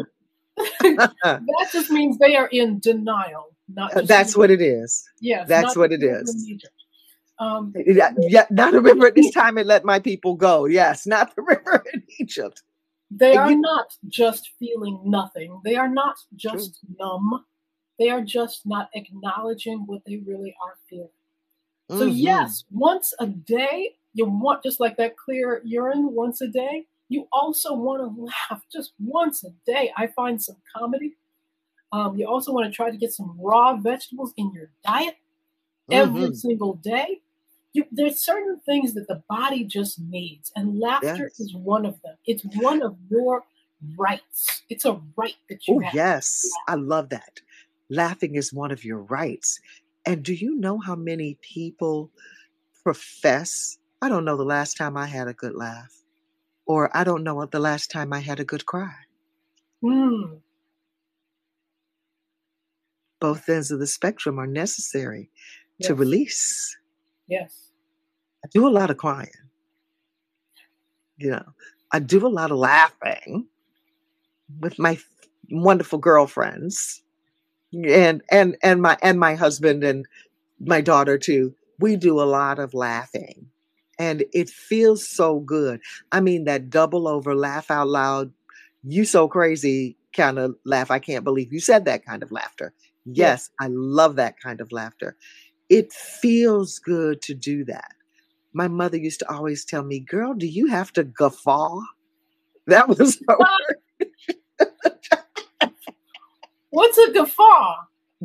That 0.58 1.68
just 1.72 1.90
means 1.90 2.18
they 2.18 2.36
are 2.36 2.48
in 2.48 2.78
denial. 2.80 3.54
Not 3.68 3.92
just 3.94 4.08
That's 4.08 4.36
what 4.36 4.50
it 4.50 4.60
is. 4.62 5.04
Yes, 5.20 5.48
That's 5.48 5.76
what 5.76 5.90
the 5.90 5.96
it 5.96 6.02
is. 6.02 6.46
Um, 7.38 7.74
Yeah, 7.76 8.12
yeah, 8.18 8.46
not 8.50 8.74
a 8.74 8.80
river 8.80 9.06
at 9.08 9.14
this 9.14 9.30
time 9.34 9.58
and 9.58 9.66
let 9.68 9.84
my 9.84 9.98
people 9.98 10.34
go. 10.34 10.64
Yes, 10.66 11.06
not 11.06 11.34
the 11.36 11.42
river 11.54 11.84
in 11.92 12.02
Egypt. 12.18 12.62
they 13.10 13.36
are 13.36 13.54
not 13.54 13.88
just 14.08 14.50
feeling 14.58 15.00
nothing. 15.04 15.60
They 15.64 15.76
are 15.76 15.88
not 15.88 16.16
just 16.34 16.80
numb. 16.98 17.44
They 17.98 18.10
are 18.10 18.22
just 18.22 18.66
not 18.66 18.88
acknowledging 18.94 19.84
what 19.86 20.02
they 20.06 20.18
really 20.18 20.54
are 20.64 20.76
feeling. 20.88 21.08
So 21.90 22.06
Mhm. 22.06 22.16
yes, 22.16 22.64
once 22.70 23.14
a 23.20 23.26
day, 23.26 23.96
you 24.14 24.26
want 24.26 24.62
just 24.62 24.80
like 24.80 24.96
that 24.96 25.16
clear 25.16 25.60
urine 25.64 26.12
once 26.14 26.40
a 26.40 26.48
day. 26.48 26.86
You 27.08 27.28
also 27.32 27.74
want 27.74 28.02
to 28.02 28.22
laugh 28.22 28.62
just 28.72 28.92
once 28.98 29.44
a 29.44 29.50
day. 29.66 29.92
I 29.96 30.08
find 30.08 30.42
some 30.42 30.56
comedy. 30.74 31.16
Um, 31.92 32.16
you 32.18 32.26
also 32.26 32.52
want 32.52 32.66
to 32.66 32.72
try 32.74 32.90
to 32.90 32.96
get 32.96 33.12
some 33.12 33.38
raw 33.40 33.76
vegetables 33.76 34.32
in 34.36 34.52
your 34.52 34.70
diet 34.84 35.16
every 35.90 36.30
Mhm. 36.30 36.36
single 36.36 36.74
day. 36.74 37.22
You, 37.72 37.84
there's 37.92 38.18
certain 38.18 38.60
things 38.60 38.94
that 38.94 39.06
the 39.06 39.22
body 39.28 39.64
just 39.64 40.00
needs, 40.00 40.50
and 40.56 40.80
laughter 40.80 41.24
Yes. 41.26 41.40
is 41.40 41.54
one 41.54 41.86
of 41.86 42.00
them. 42.02 42.16
It's 42.26 42.42
one 42.56 42.82
of 42.82 42.96
your 43.10 43.44
rights. 43.96 44.62
It's 44.70 44.84
a 44.84 45.00
right 45.16 45.36
that 45.48 45.68
you 45.68 45.76
Oh, 45.76 45.80
yes. 45.92 46.50
I 46.66 46.74
love 46.74 47.10
that. 47.10 47.40
Laughing 47.90 48.34
is 48.34 48.52
one 48.52 48.70
of 48.72 48.84
your 48.84 48.98
rights. 49.02 49.60
And 50.06 50.24
do 50.24 50.34
you 50.34 50.56
know 50.56 50.78
how 50.78 50.96
many 50.96 51.38
people 51.42 52.10
profess, 52.82 53.78
I 54.00 54.08
don't 54.08 54.24
know 54.24 54.36
the 54.36 54.44
last 54.44 54.76
time 54.76 54.96
I 54.96 55.06
had 55.06 55.28
a 55.28 55.34
good 55.34 55.54
laugh, 55.54 55.92
or 56.66 56.94
I 56.96 57.04
don't 57.04 57.24
know 57.24 57.44
the 57.46 57.60
last 57.60 57.90
time 57.90 58.12
I 58.12 58.20
had 58.20 58.40
a 58.40 58.44
good 58.44 58.66
cry? 58.66 58.92
Mm, 59.82 60.40
Both 63.20 63.48
ends 63.48 63.70
of 63.70 63.78
the 63.78 63.86
spectrum 63.86 64.38
are 64.38 64.46
necessary 64.46 65.30
to 65.82 65.94
release. 65.94 66.76
Yes. 67.28 67.70
I 68.44 68.48
do 68.52 68.66
a 68.66 68.70
lot 68.70 68.90
of 68.90 68.96
crying. 68.96 69.30
You 71.16 71.30
know, 71.30 71.44
I 71.92 71.98
do 72.00 72.26
a 72.26 72.28
lot 72.28 72.50
of 72.50 72.58
laughing 72.58 73.46
with 74.60 74.78
my 74.78 74.98
wonderful 75.50 75.98
girlfriends 75.98 77.02
and 77.72 78.22
and 78.30 78.56
and 78.62 78.82
my 78.82 78.98
and 79.02 79.18
my 79.18 79.34
husband 79.34 79.84
and 79.84 80.06
my 80.60 80.80
daughter 80.80 81.18
too. 81.18 81.54
we 81.78 81.96
do 81.96 82.20
a 82.20 82.24
lot 82.24 82.58
of 82.58 82.74
laughing 82.74 83.50
and 83.98 84.24
it 84.32 84.50
feels 84.50 85.08
so 85.08 85.40
good. 85.40 85.80
I 86.12 86.20
mean, 86.20 86.44
that 86.44 86.70
double 86.70 87.08
over 87.08 87.34
laugh 87.34 87.70
out 87.70 87.88
loud, 87.88 88.32
you 88.82 89.04
so 89.04 89.28
crazy 89.28 89.96
kind 90.14 90.38
of 90.38 90.56
laugh. 90.64 90.90
I 90.90 90.98
can't 90.98 91.24
believe 91.24 91.52
you 91.52 91.60
said 91.60 91.84
that 91.84 92.04
kind 92.04 92.22
of 92.22 92.32
laughter. 92.32 92.72
Yes, 93.04 93.50
I 93.60 93.68
love 93.68 94.16
that 94.16 94.40
kind 94.40 94.60
of 94.60 94.72
laughter. 94.72 95.16
It 95.68 95.92
feels 95.92 96.78
good 96.78 97.22
to 97.22 97.34
do 97.34 97.64
that. 97.66 97.92
My 98.52 98.68
mother 98.68 98.96
used 98.96 99.20
to 99.20 99.30
always 99.30 99.64
tell 99.64 99.82
me, 99.82 100.00
Girl, 100.00 100.34
do 100.34 100.46
you 100.46 100.66
have 100.66 100.92
to 100.94 101.04
guffaw? 101.04 101.80
That 102.68 102.88
was 102.88 103.22
her 103.28 103.38
word. 103.38 104.08
What's 106.70 106.98
a 106.98 107.12
guffaw? 107.12 107.76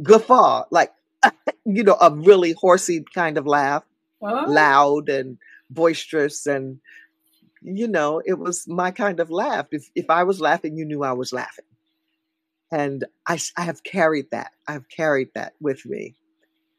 Guffaw, 0.02 0.64
like, 0.72 0.92
you 1.66 1.84
know, 1.84 1.96
a 2.02 2.12
really 2.12 2.54
horsey 2.54 3.06
kind 3.14 3.38
of 3.38 3.46
laugh, 3.46 3.84
oh. 4.24 4.46
loud 4.48 5.10
and 5.10 5.38
boisterous 5.72 6.46
and 6.46 6.80
you 7.62 7.88
know 7.88 8.22
it 8.26 8.38
was 8.40 8.68
my 8.68 8.92
kind 8.92 9.20
of 9.20 9.30
laugh. 9.30 9.68
If 9.72 9.90
if 9.96 10.10
i 10.10 10.24
was 10.24 10.42
laughing 10.42 10.78
you 10.78 10.86
knew 10.86 11.04
i 11.04 11.14
was 11.14 11.34
laughing. 11.34 11.66
And 12.72 13.06
i 13.28 13.40
i 13.58 13.64
have 13.64 13.84
carried 13.84 14.32
that. 14.32 14.52
I've 14.68 14.88
carried 14.90 15.30
that 15.36 15.54
with 15.62 15.86
me. 15.86 16.16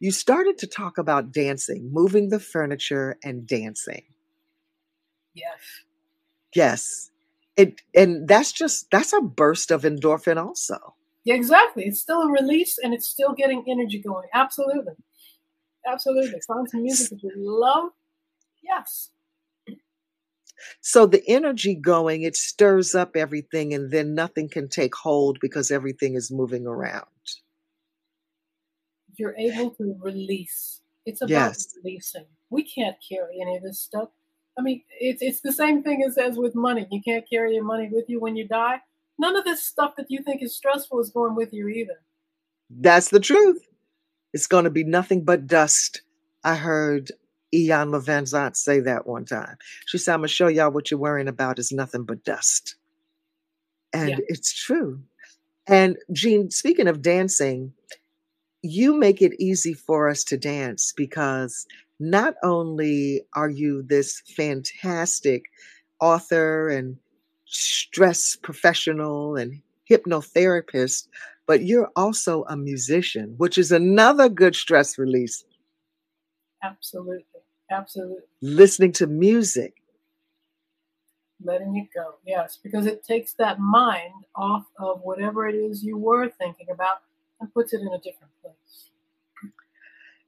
You 0.01 0.11
started 0.11 0.59
to 0.59 0.66
talk 0.66 0.99
about 0.99 1.32
dancing 1.32 1.90
moving 1.93 2.28
the 2.28 2.40
furniture 2.40 3.18
and 3.22 3.47
dancing. 3.47 4.05
Yes. 5.34 5.61
Yes. 6.55 7.11
It 7.57 7.80
and 7.95 8.26
that's 8.28 8.53
just 8.53 8.90
that's 8.90 9.12
a 9.12 9.20
burst 9.20 9.70
of 9.70 9.82
endorphin 9.82 10.36
also. 10.45 10.95
Yeah 11.24 11.34
exactly. 11.34 11.84
It's 11.84 12.01
still 12.01 12.22
a 12.22 12.30
release 12.30 12.78
and 12.82 12.93
it's 12.93 13.07
still 13.07 13.32
getting 13.32 13.64
energy 13.68 14.01
going. 14.01 14.28
Absolutely. 14.34 14.95
Absolutely. 15.86 16.40
Find 16.47 16.68
some 16.68 16.82
music 16.82 17.11
that 17.11 17.22
you 17.22 17.32
love 17.36 17.90
Yes. 18.62 19.10
So 20.80 21.06
the 21.06 21.22
energy 21.28 21.74
going, 21.74 22.22
it 22.22 22.36
stirs 22.36 22.94
up 22.94 23.16
everything, 23.16 23.74
and 23.74 23.90
then 23.90 24.14
nothing 24.14 24.48
can 24.48 24.68
take 24.68 24.94
hold 24.94 25.38
because 25.40 25.70
everything 25.70 26.14
is 26.14 26.30
moving 26.30 26.66
around. 26.66 27.06
You're 29.16 29.36
able 29.36 29.70
to 29.72 29.96
release. 30.00 30.80
It's 31.04 31.20
about 31.20 31.30
yes. 31.30 31.74
releasing. 31.82 32.26
We 32.50 32.64
can't 32.64 32.96
carry 33.06 33.40
any 33.40 33.56
of 33.56 33.62
this 33.62 33.80
stuff. 33.80 34.08
I 34.58 34.62
mean, 34.62 34.82
it's 35.00 35.22
it's 35.22 35.40
the 35.40 35.52
same 35.52 35.82
thing 35.82 36.04
as 36.06 36.18
as 36.18 36.36
with 36.36 36.54
money. 36.54 36.86
You 36.90 37.00
can't 37.02 37.28
carry 37.28 37.54
your 37.54 37.64
money 37.64 37.88
with 37.90 38.04
you 38.08 38.20
when 38.20 38.36
you 38.36 38.46
die. 38.46 38.80
None 39.18 39.36
of 39.36 39.44
this 39.44 39.64
stuff 39.64 39.94
that 39.96 40.06
you 40.10 40.22
think 40.22 40.42
is 40.42 40.56
stressful 40.56 41.00
is 41.00 41.10
going 41.10 41.34
with 41.34 41.52
you 41.52 41.68
either. 41.68 42.00
That's 42.70 43.10
the 43.10 43.20
truth. 43.20 43.66
It's 44.32 44.46
going 44.46 44.64
to 44.64 44.70
be 44.70 44.84
nothing 44.84 45.24
but 45.24 45.46
dust. 45.46 46.02
I 46.44 46.54
heard 46.54 47.12
Iyanla 47.55 48.05
Vanzant 48.05 48.57
say 48.57 48.80
that 48.80 49.07
one 49.07 49.24
time. 49.24 49.57
She 49.86 49.98
said, 49.98 50.14
I'm 50.14 50.20
going 50.20 50.28
to 50.28 50.34
show 50.34 50.48
y'all 50.48 50.70
what 50.70 50.90
you're 50.90 51.00
worrying 51.00 51.28
about 51.28 51.59
is 51.59 51.72
nothing 51.72 52.05
but 52.05 52.24
dust. 52.24 52.76
And 53.92 54.11
yeah. 54.11 54.16
it's 54.28 54.53
true. 54.53 55.03
And 55.66 55.96
Jeanne, 56.12 56.50
speaking 56.50 56.88
of 56.88 57.03
dancing, 57.03 57.72
you 58.62 58.96
make 58.96 59.20
it 59.20 59.40
easy 59.40 59.74
for 59.74 60.09
us 60.09 60.24
to 60.24 60.36
dance 60.36 60.92
because 60.96 61.66
not 62.00 62.34
only 62.42 63.22
are 63.34 63.50
you 63.50 63.82
this 63.82 64.22
fantastic 64.34 65.44
author 66.00 66.68
and 66.68 66.96
stress 67.46 68.36
professional 68.36 69.36
and 69.36 69.61
hypnotherapist, 69.88 71.07
but 71.46 71.62
you're 71.62 71.90
also 71.96 72.44
a 72.48 72.57
musician, 72.57 73.34
which 73.36 73.59
is 73.59 73.70
another 73.70 74.28
good 74.28 74.57
stress 74.57 74.96
release. 74.98 75.44
Absolutely. 76.62 77.40
Absolutely. 77.70 78.24
Listening 78.40 78.92
to 78.92 79.06
music. 79.06 79.74
Letting 81.44 81.76
it 81.76 81.88
go, 81.92 82.14
yes, 82.24 82.58
because 82.62 82.86
it 82.86 83.04
takes 83.04 83.32
that 83.34 83.58
mind 83.58 84.26
off 84.36 84.64
of 84.78 85.00
whatever 85.02 85.48
it 85.48 85.56
is 85.56 85.82
you 85.82 85.96
were 85.96 86.28
thinking 86.28 86.68
about 86.72 86.98
and 87.40 87.52
puts 87.52 87.72
it 87.72 87.80
in 87.80 87.88
a 87.88 87.98
different 87.98 88.32
place. 88.40 88.90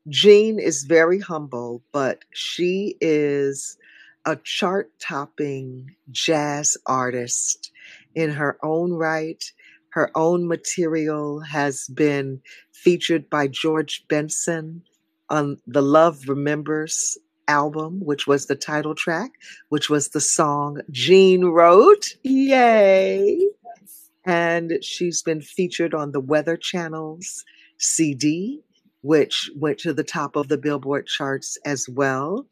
Jeanne 0.08 0.58
is 0.58 0.84
very 0.84 1.20
humble, 1.20 1.82
but 1.92 2.24
she 2.32 2.96
is 3.00 3.78
a 4.26 4.36
chart 4.36 4.90
topping 5.00 5.94
jazz 6.10 6.76
artist 6.86 7.70
in 8.14 8.30
her 8.30 8.58
own 8.62 8.92
right. 8.92 9.44
Her 9.90 10.10
own 10.16 10.48
material 10.48 11.40
has 11.40 11.86
been 11.88 12.42
featured 12.72 13.30
by 13.30 13.46
George 13.46 14.04
Benson 14.08 14.82
on 15.30 15.58
the 15.66 15.82
Love 15.82 16.28
Remembers 16.28 17.18
album, 17.48 18.00
which 18.04 18.26
was 18.26 18.46
the 18.46 18.56
title 18.56 18.94
track, 18.94 19.32
which 19.68 19.90
was 19.90 20.08
the 20.08 20.20
song 20.20 20.80
Jeanne 20.90 21.46
wrote. 21.46 22.16
Yay! 22.22 23.48
And 24.24 24.78
she's 24.82 25.22
been 25.22 25.40
featured 25.40 25.94
on 25.94 26.12
the 26.12 26.20
Weather 26.20 26.56
Channel's 26.56 27.44
CD, 27.78 28.60
which 29.02 29.50
went 29.54 29.78
to 29.80 29.92
the 29.92 30.04
top 30.04 30.36
of 30.36 30.48
the 30.48 30.56
Billboard 30.56 31.06
charts 31.06 31.58
as 31.66 31.88
well. 31.88 32.46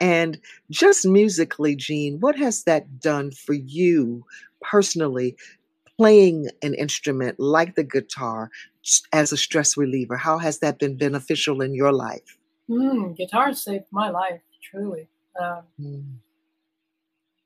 And 0.00 0.40
just 0.70 1.06
musically, 1.06 1.76
Jeanne, 1.76 2.18
what 2.18 2.36
has 2.36 2.64
that 2.64 2.98
done 3.00 3.30
for 3.30 3.52
you 3.52 4.24
personally, 4.60 5.36
playing 5.96 6.48
an 6.62 6.74
instrument 6.74 7.38
like 7.38 7.74
the 7.74 7.84
guitar 7.84 8.50
as 9.12 9.32
a 9.32 9.36
stress 9.36 9.76
reliever? 9.76 10.16
How 10.16 10.38
has 10.38 10.58
that 10.58 10.78
been 10.78 10.96
beneficial 10.96 11.60
in 11.60 11.74
your 11.74 11.92
life? 11.92 12.38
Mm, 12.68 13.16
guitar 13.16 13.52
saved 13.52 13.86
my 13.90 14.10
life, 14.10 14.40
truly. 14.62 15.08
Um, 15.40 15.62
mm. 15.80 16.04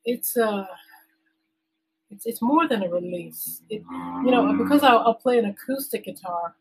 It's 0.05 0.36
uh, 0.36 0.66
it's 2.11 2.26
it's 2.26 2.42
more 2.42 2.68
than 2.68 2.82
a 2.82 2.88
release. 2.88 3.62
It, 3.68 3.82
you 4.24 4.30
know, 4.30 4.57
because 4.57 4.82
I'll, 4.82 4.99
I'll, 4.99 5.14
play 5.14 5.38
an 5.38 5.44
acoustic 5.44 6.05
guitar, 6.05 6.55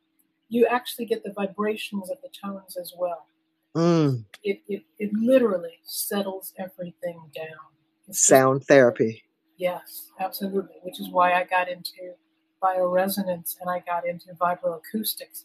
you 0.50 0.66
actually 0.66 1.06
get 1.06 1.24
the 1.24 1.32
vibrations 1.32 2.10
of 2.10 2.18
the 2.22 2.30
tones 2.30 2.76
as 2.78 2.94
well. 2.98 3.26
Mm. 3.76 4.26
It, 4.44 4.62
it 4.68 4.84
it 5.00 5.14
literally 5.14 5.80
settles 5.84 6.54
everything 6.58 7.20
down. 7.36 7.68
It's 8.08 8.26
Sound 8.26 8.62
just, 8.62 8.70
therapy. 8.70 9.24
Yes, 9.58 10.12
absolutely. 10.20 10.76
Which 10.84 11.00
is 11.00 11.10
why 11.10 11.34
I 11.34 11.44
got 11.44 11.70
into 11.70 12.14
bioresonance 12.64 13.56
and 13.60 13.70
I 13.70 13.84
got 13.86 14.08
into 14.08 14.34
vibroacoustics 14.34 15.44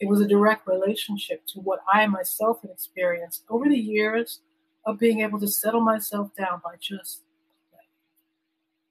it 0.00 0.08
was 0.08 0.20
a 0.20 0.26
direct 0.26 0.66
relationship 0.66 1.42
to 1.46 1.60
what 1.60 1.80
I 1.92 2.06
myself 2.06 2.62
had 2.62 2.70
experienced 2.70 3.44
over 3.48 3.68
the 3.68 3.76
years 3.76 4.40
of 4.86 4.98
being 4.98 5.20
able 5.20 5.40
to 5.40 5.48
settle 5.48 5.80
myself 5.80 6.30
down 6.36 6.60
by 6.62 6.74
just 6.80 7.22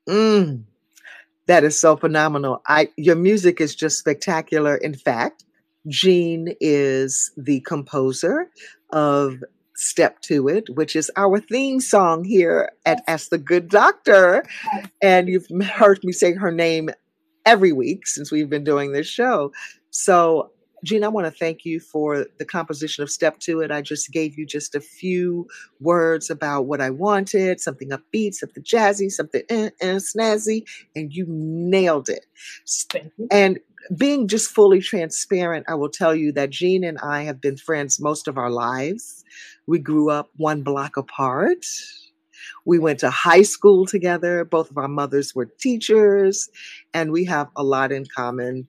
Mm, 0.09 0.63
that 1.45 1.63
is 1.63 1.79
so 1.79 1.95
phenomenal. 1.95 2.61
I 2.67 2.89
your 2.97 3.15
music 3.15 3.61
is 3.61 3.73
just 3.73 3.97
spectacular. 3.97 4.75
In 4.75 4.93
fact, 4.93 5.45
Jeanne 5.87 6.55
is 6.59 7.31
the 7.37 7.61
composer 7.61 8.49
of 8.91 9.41
Step 9.83 10.21
to 10.21 10.47
It, 10.47 10.69
which 10.75 10.95
is 10.95 11.11
our 11.15 11.39
theme 11.39 11.79
song 11.79 12.23
here 12.23 12.69
at 12.85 13.03
Ask 13.07 13.29
the 13.29 13.37
Good 13.37 13.69
Doctor. 13.69 14.43
And 15.01 15.27
you've 15.27 15.47
heard 15.65 15.99
me 16.03 16.11
say 16.11 16.33
her 16.33 16.51
name 16.51 16.89
every 17.45 17.73
week 17.73 18.07
since 18.07 18.31
we've 18.31 18.49
been 18.49 18.63
doing 18.63 18.93
this 18.93 19.07
show. 19.07 19.51
So 19.91 20.51
Jeanne, 20.83 21.03
I 21.03 21.07
want 21.07 21.25
to 21.25 21.31
thank 21.31 21.63
you 21.63 21.79
for 21.79 22.25
the 22.37 22.45
composition 22.45 23.03
of 23.03 23.09
Step 23.09 23.39
to 23.39 23.61
It. 23.61 23.71
I 23.71 23.81
just 23.81 24.11
gave 24.11 24.37
you 24.37 24.45
just 24.45 24.75
a 24.75 24.81
few 24.81 25.47
words 25.79 26.29
about 26.29 26.65
what 26.65 26.81
I 26.81 26.89
wanted, 26.89 27.61
something 27.61 27.89
upbeat, 27.89 28.33
something 28.33 28.63
jazzy, 28.63 29.09
something 29.09 29.43
eh, 29.49 29.69
eh, 29.79 29.95
snazzy, 29.95 30.67
and 30.93 31.13
you 31.13 31.25
nailed 31.29 32.09
it. 32.09 32.25
And 33.31 33.59
being 33.97 34.27
just 34.27 34.51
fully 34.51 34.81
transparent, 34.81 35.65
I 35.67 35.75
will 35.75 35.89
tell 35.89 36.15
you 36.15 36.31
that 36.33 36.51
Jeanne 36.51 36.83
and 36.83 36.97
I 36.99 37.23
have 37.23 37.41
been 37.41 37.57
friends 37.57 37.99
most 37.99 38.27
of 38.27 38.37
our 38.37 38.49
lives. 38.49 39.23
We 39.67 39.79
grew 39.79 40.09
up 40.09 40.29
one 40.37 40.63
block 40.63 40.97
apart. 40.97 41.65
We 42.65 42.79
went 42.79 42.99
to 42.99 43.09
high 43.09 43.41
school 43.43 43.85
together. 43.85 44.45
Both 44.45 44.71
of 44.71 44.77
our 44.77 44.87
mothers 44.87 45.35
were 45.35 45.45
teachers, 45.59 46.49
and 46.93 47.11
we 47.11 47.25
have 47.25 47.49
a 47.55 47.63
lot 47.63 47.91
in 47.91 48.05
common 48.15 48.67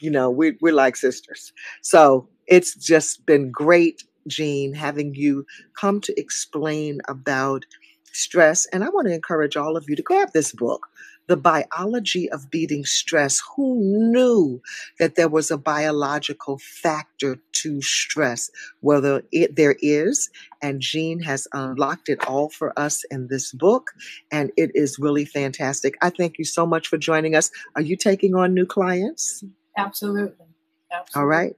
you 0.00 0.10
know, 0.10 0.30
we, 0.30 0.56
we're 0.60 0.72
like 0.72 0.96
sisters. 0.96 1.52
So 1.82 2.28
it's 2.46 2.74
just 2.74 3.26
been 3.26 3.50
great, 3.50 4.04
Jeanne, 4.26 4.74
having 4.74 5.14
you 5.14 5.44
come 5.78 6.00
to 6.02 6.20
explain 6.20 7.00
about 7.08 7.64
stress. 8.12 8.66
And 8.72 8.84
I 8.84 8.88
want 8.90 9.08
to 9.08 9.14
encourage 9.14 9.56
all 9.56 9.76
of 9.76 9.86
you 9.88 9.96
to 9.96 10.02
grab 10.02 10.30
this 10.32 10.52
book, 10.52 10.86
The 11.28 11.36
Biology 11.36 12.30
of 12.30 12.50
Beating 12.50 12.84
Stress. 12.84 13.40
Who 13.54 13.76
knew 13.78 14.60
that 14.98 15.14
there 15.14 15.28
was 15.28 15.50
a 15.50 15.58
biological 15.58 16.58
factor 16.58 17.38
to 17.52 17.82
stress? 17.82 18.50
Whether 18.80 19.22
it, 19.30 19.54
there 19.54 19.76
is, 19.80 20.30
and 20.62 20.80
Jeanne 20.80 21.20
has 21.20 21.46
unlocked 21.52 22.08
it 22.08 22.26
all 22.26 22.48
for 22.48 22.76
us 22.78 23.04
in 23.10 23.28
this 23.28 23.52
book, 23.52 23.92
and 24.32 24.50
it 24.56 24.72
is 24.74 24.98
really 24.98 25.24
fantastic. 25.24 25.96
I 26.02 26.10
thank 26.10 26.38
you 26.38 26.44
so 26.44 26.66
much 26.66 26.88
for 26.88 26.98
joining 26.98 27.34
us. 27.34 27.50
Are 27.76 27.82
you 27.82 27.96
taking 27.96 28.34
on 28.34 28.54
new 28.54 28.66
clients? 28.66 29.44
Absolutely. 29.76 30.47
Absolutely. 30.90 31.20
All 31.20 31.26
right. 31.26 31.56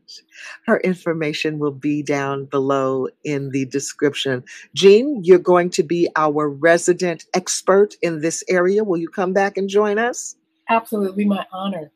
Her 0.66 0.78
information 0.80 1.58
will 1.58 1.72
be 1.72 2.02
down 2.02 2.46
below 2.46 3.08
in 3.24 3.50
the 3.50 3.64
description. 3.66 4.44
Jeanne, 4.74 5.20
you're 5.22 5.38
going 5.38 5.70
to 5.70 5.82
be 5.82 6.08
our 6.16 6.48
resident 6.48 7.24
expert 7.34 7.94
in 8.02 8.20
this 8.20 8.42
area. 8.48 8.82
Will 8.84 8.98
you 8.98 9.08
come 9.08 9.32
back 9.32 9.56
and 9.56 9.68
join 9.68 9.98
us? 9.98 10.36
Absolutely, 10.68 11.24
my 11.24 11.46
honor. 11.52 11.90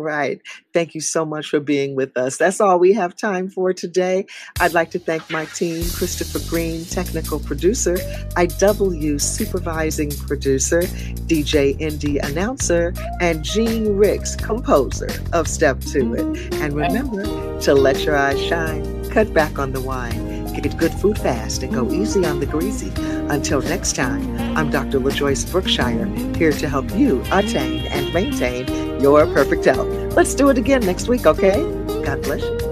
Right. 0.00 0.40
Thank 0.72 0.94
you 0.94 1.02
so 1.02 1.26
much 1.26 1.48
for 1.48 1.60
being 1.60 1.94
with 1.94 2.16
us. 2.16 2.38
That's 2.38 2.58
all 2.58 2.78
we 2.78 2.94
have 2.94 3.14
time 3.14 3.50
for 3.50 3.74
today. 3.74 4.24
I'd 4.58 4.72
like 4.72 4.90
to 4.92 4.98
thank 4.98 5.30
my 5.30 5.44
team 5.44 5.84
Christopher 5.90 6.40
Green, 6.48 6.86
technical 6.86 7.38
producer, 7.38 7.96
IW 8.36 9.20
supervising 9.20 10.10
producer, 10.26 10.82
DJ 11.28 11.78
Indy 11.78 12.16
announcer, 12.18 12.94
and 13.20 13.44
Jeanne 13.44 13.94
Ricks, 13.96 14.36
composer 14.36 15.10
of 15.34 15.46
Step 15.46 15.80
to 15.92 16.14
It. 16.14 16.54
And 16.54 16.74
remember 16.74 17.24
to 17.60 17.74
let 17.74 18.02
your 18.04 18.16
eyes 18.16 18.40
shine, 18.40 19.10
cut 19.10 19.34
back 19.34 19.58
on 19.58 19.72
the 19.72 19.82
wine, 19.82 20.29
get 20.60 20.76
good 20.76 20.92
food 20.92 21.18
fast, 21.18 21.62
and 21.62 21.72
go 21.72 21.90
easy 21.90 22.24
on 22.24 22.40
the 22.40 22.46
greasy. 22.46 22.92
Until 23.28 23.60
next 23.62 23.96
time, 23.96 24.36
I'm 24.56 24.70
Dr. 24.70 25.00
LaJoyce 25.00 25.50
Brookshire, 25.50 26.06
here 26.36 26.52
to 26.52 26.68
help 26.68 26.90
you 26.94 27.22
attain 27.32 27.86
and 27.86 28.12
maintain 28.12 29.00
your 29.00 29.26
perfect 29.26 29.64
health. 29.64 29.88
Let's 30.14 30.34
do 30.34 30.48
it 30.50 30.58
again 30.58 30.84
next 30.84 31.08
week, 31.08 31.26
okay? 31.26 31.62
God 32.04 32.22
bless 32.22 32.42
you. 32.42 32.70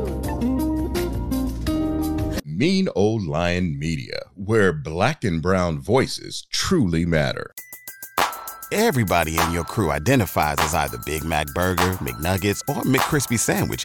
Mean 2.45 2.89
Old 2.97 3.25
Lion 3.25 3.79
Media, 3.79 4.23
where 4.35 4.73
black 4.73 5.23
and 5.23 5.41
brown 5.41 5.79
voices 5.79 6.45
truly 6.51 7.07
matter. 7.07 7.55
Everybody 8.73 9.39
in 9.39 9.53
your 9.53 9.65
crew 9.65 9.91
identifies 9.93 10.57
as 10.59 10.75
either 10.75 10.99
Big 11.07 11.25
Mac 11.25 11.47
Burger, 11.55 11.93
McNuggets, 12.03 12.61
or 12.69 12.83
McCrispy 12.83 13.39
Sandwich, 13.39 13.85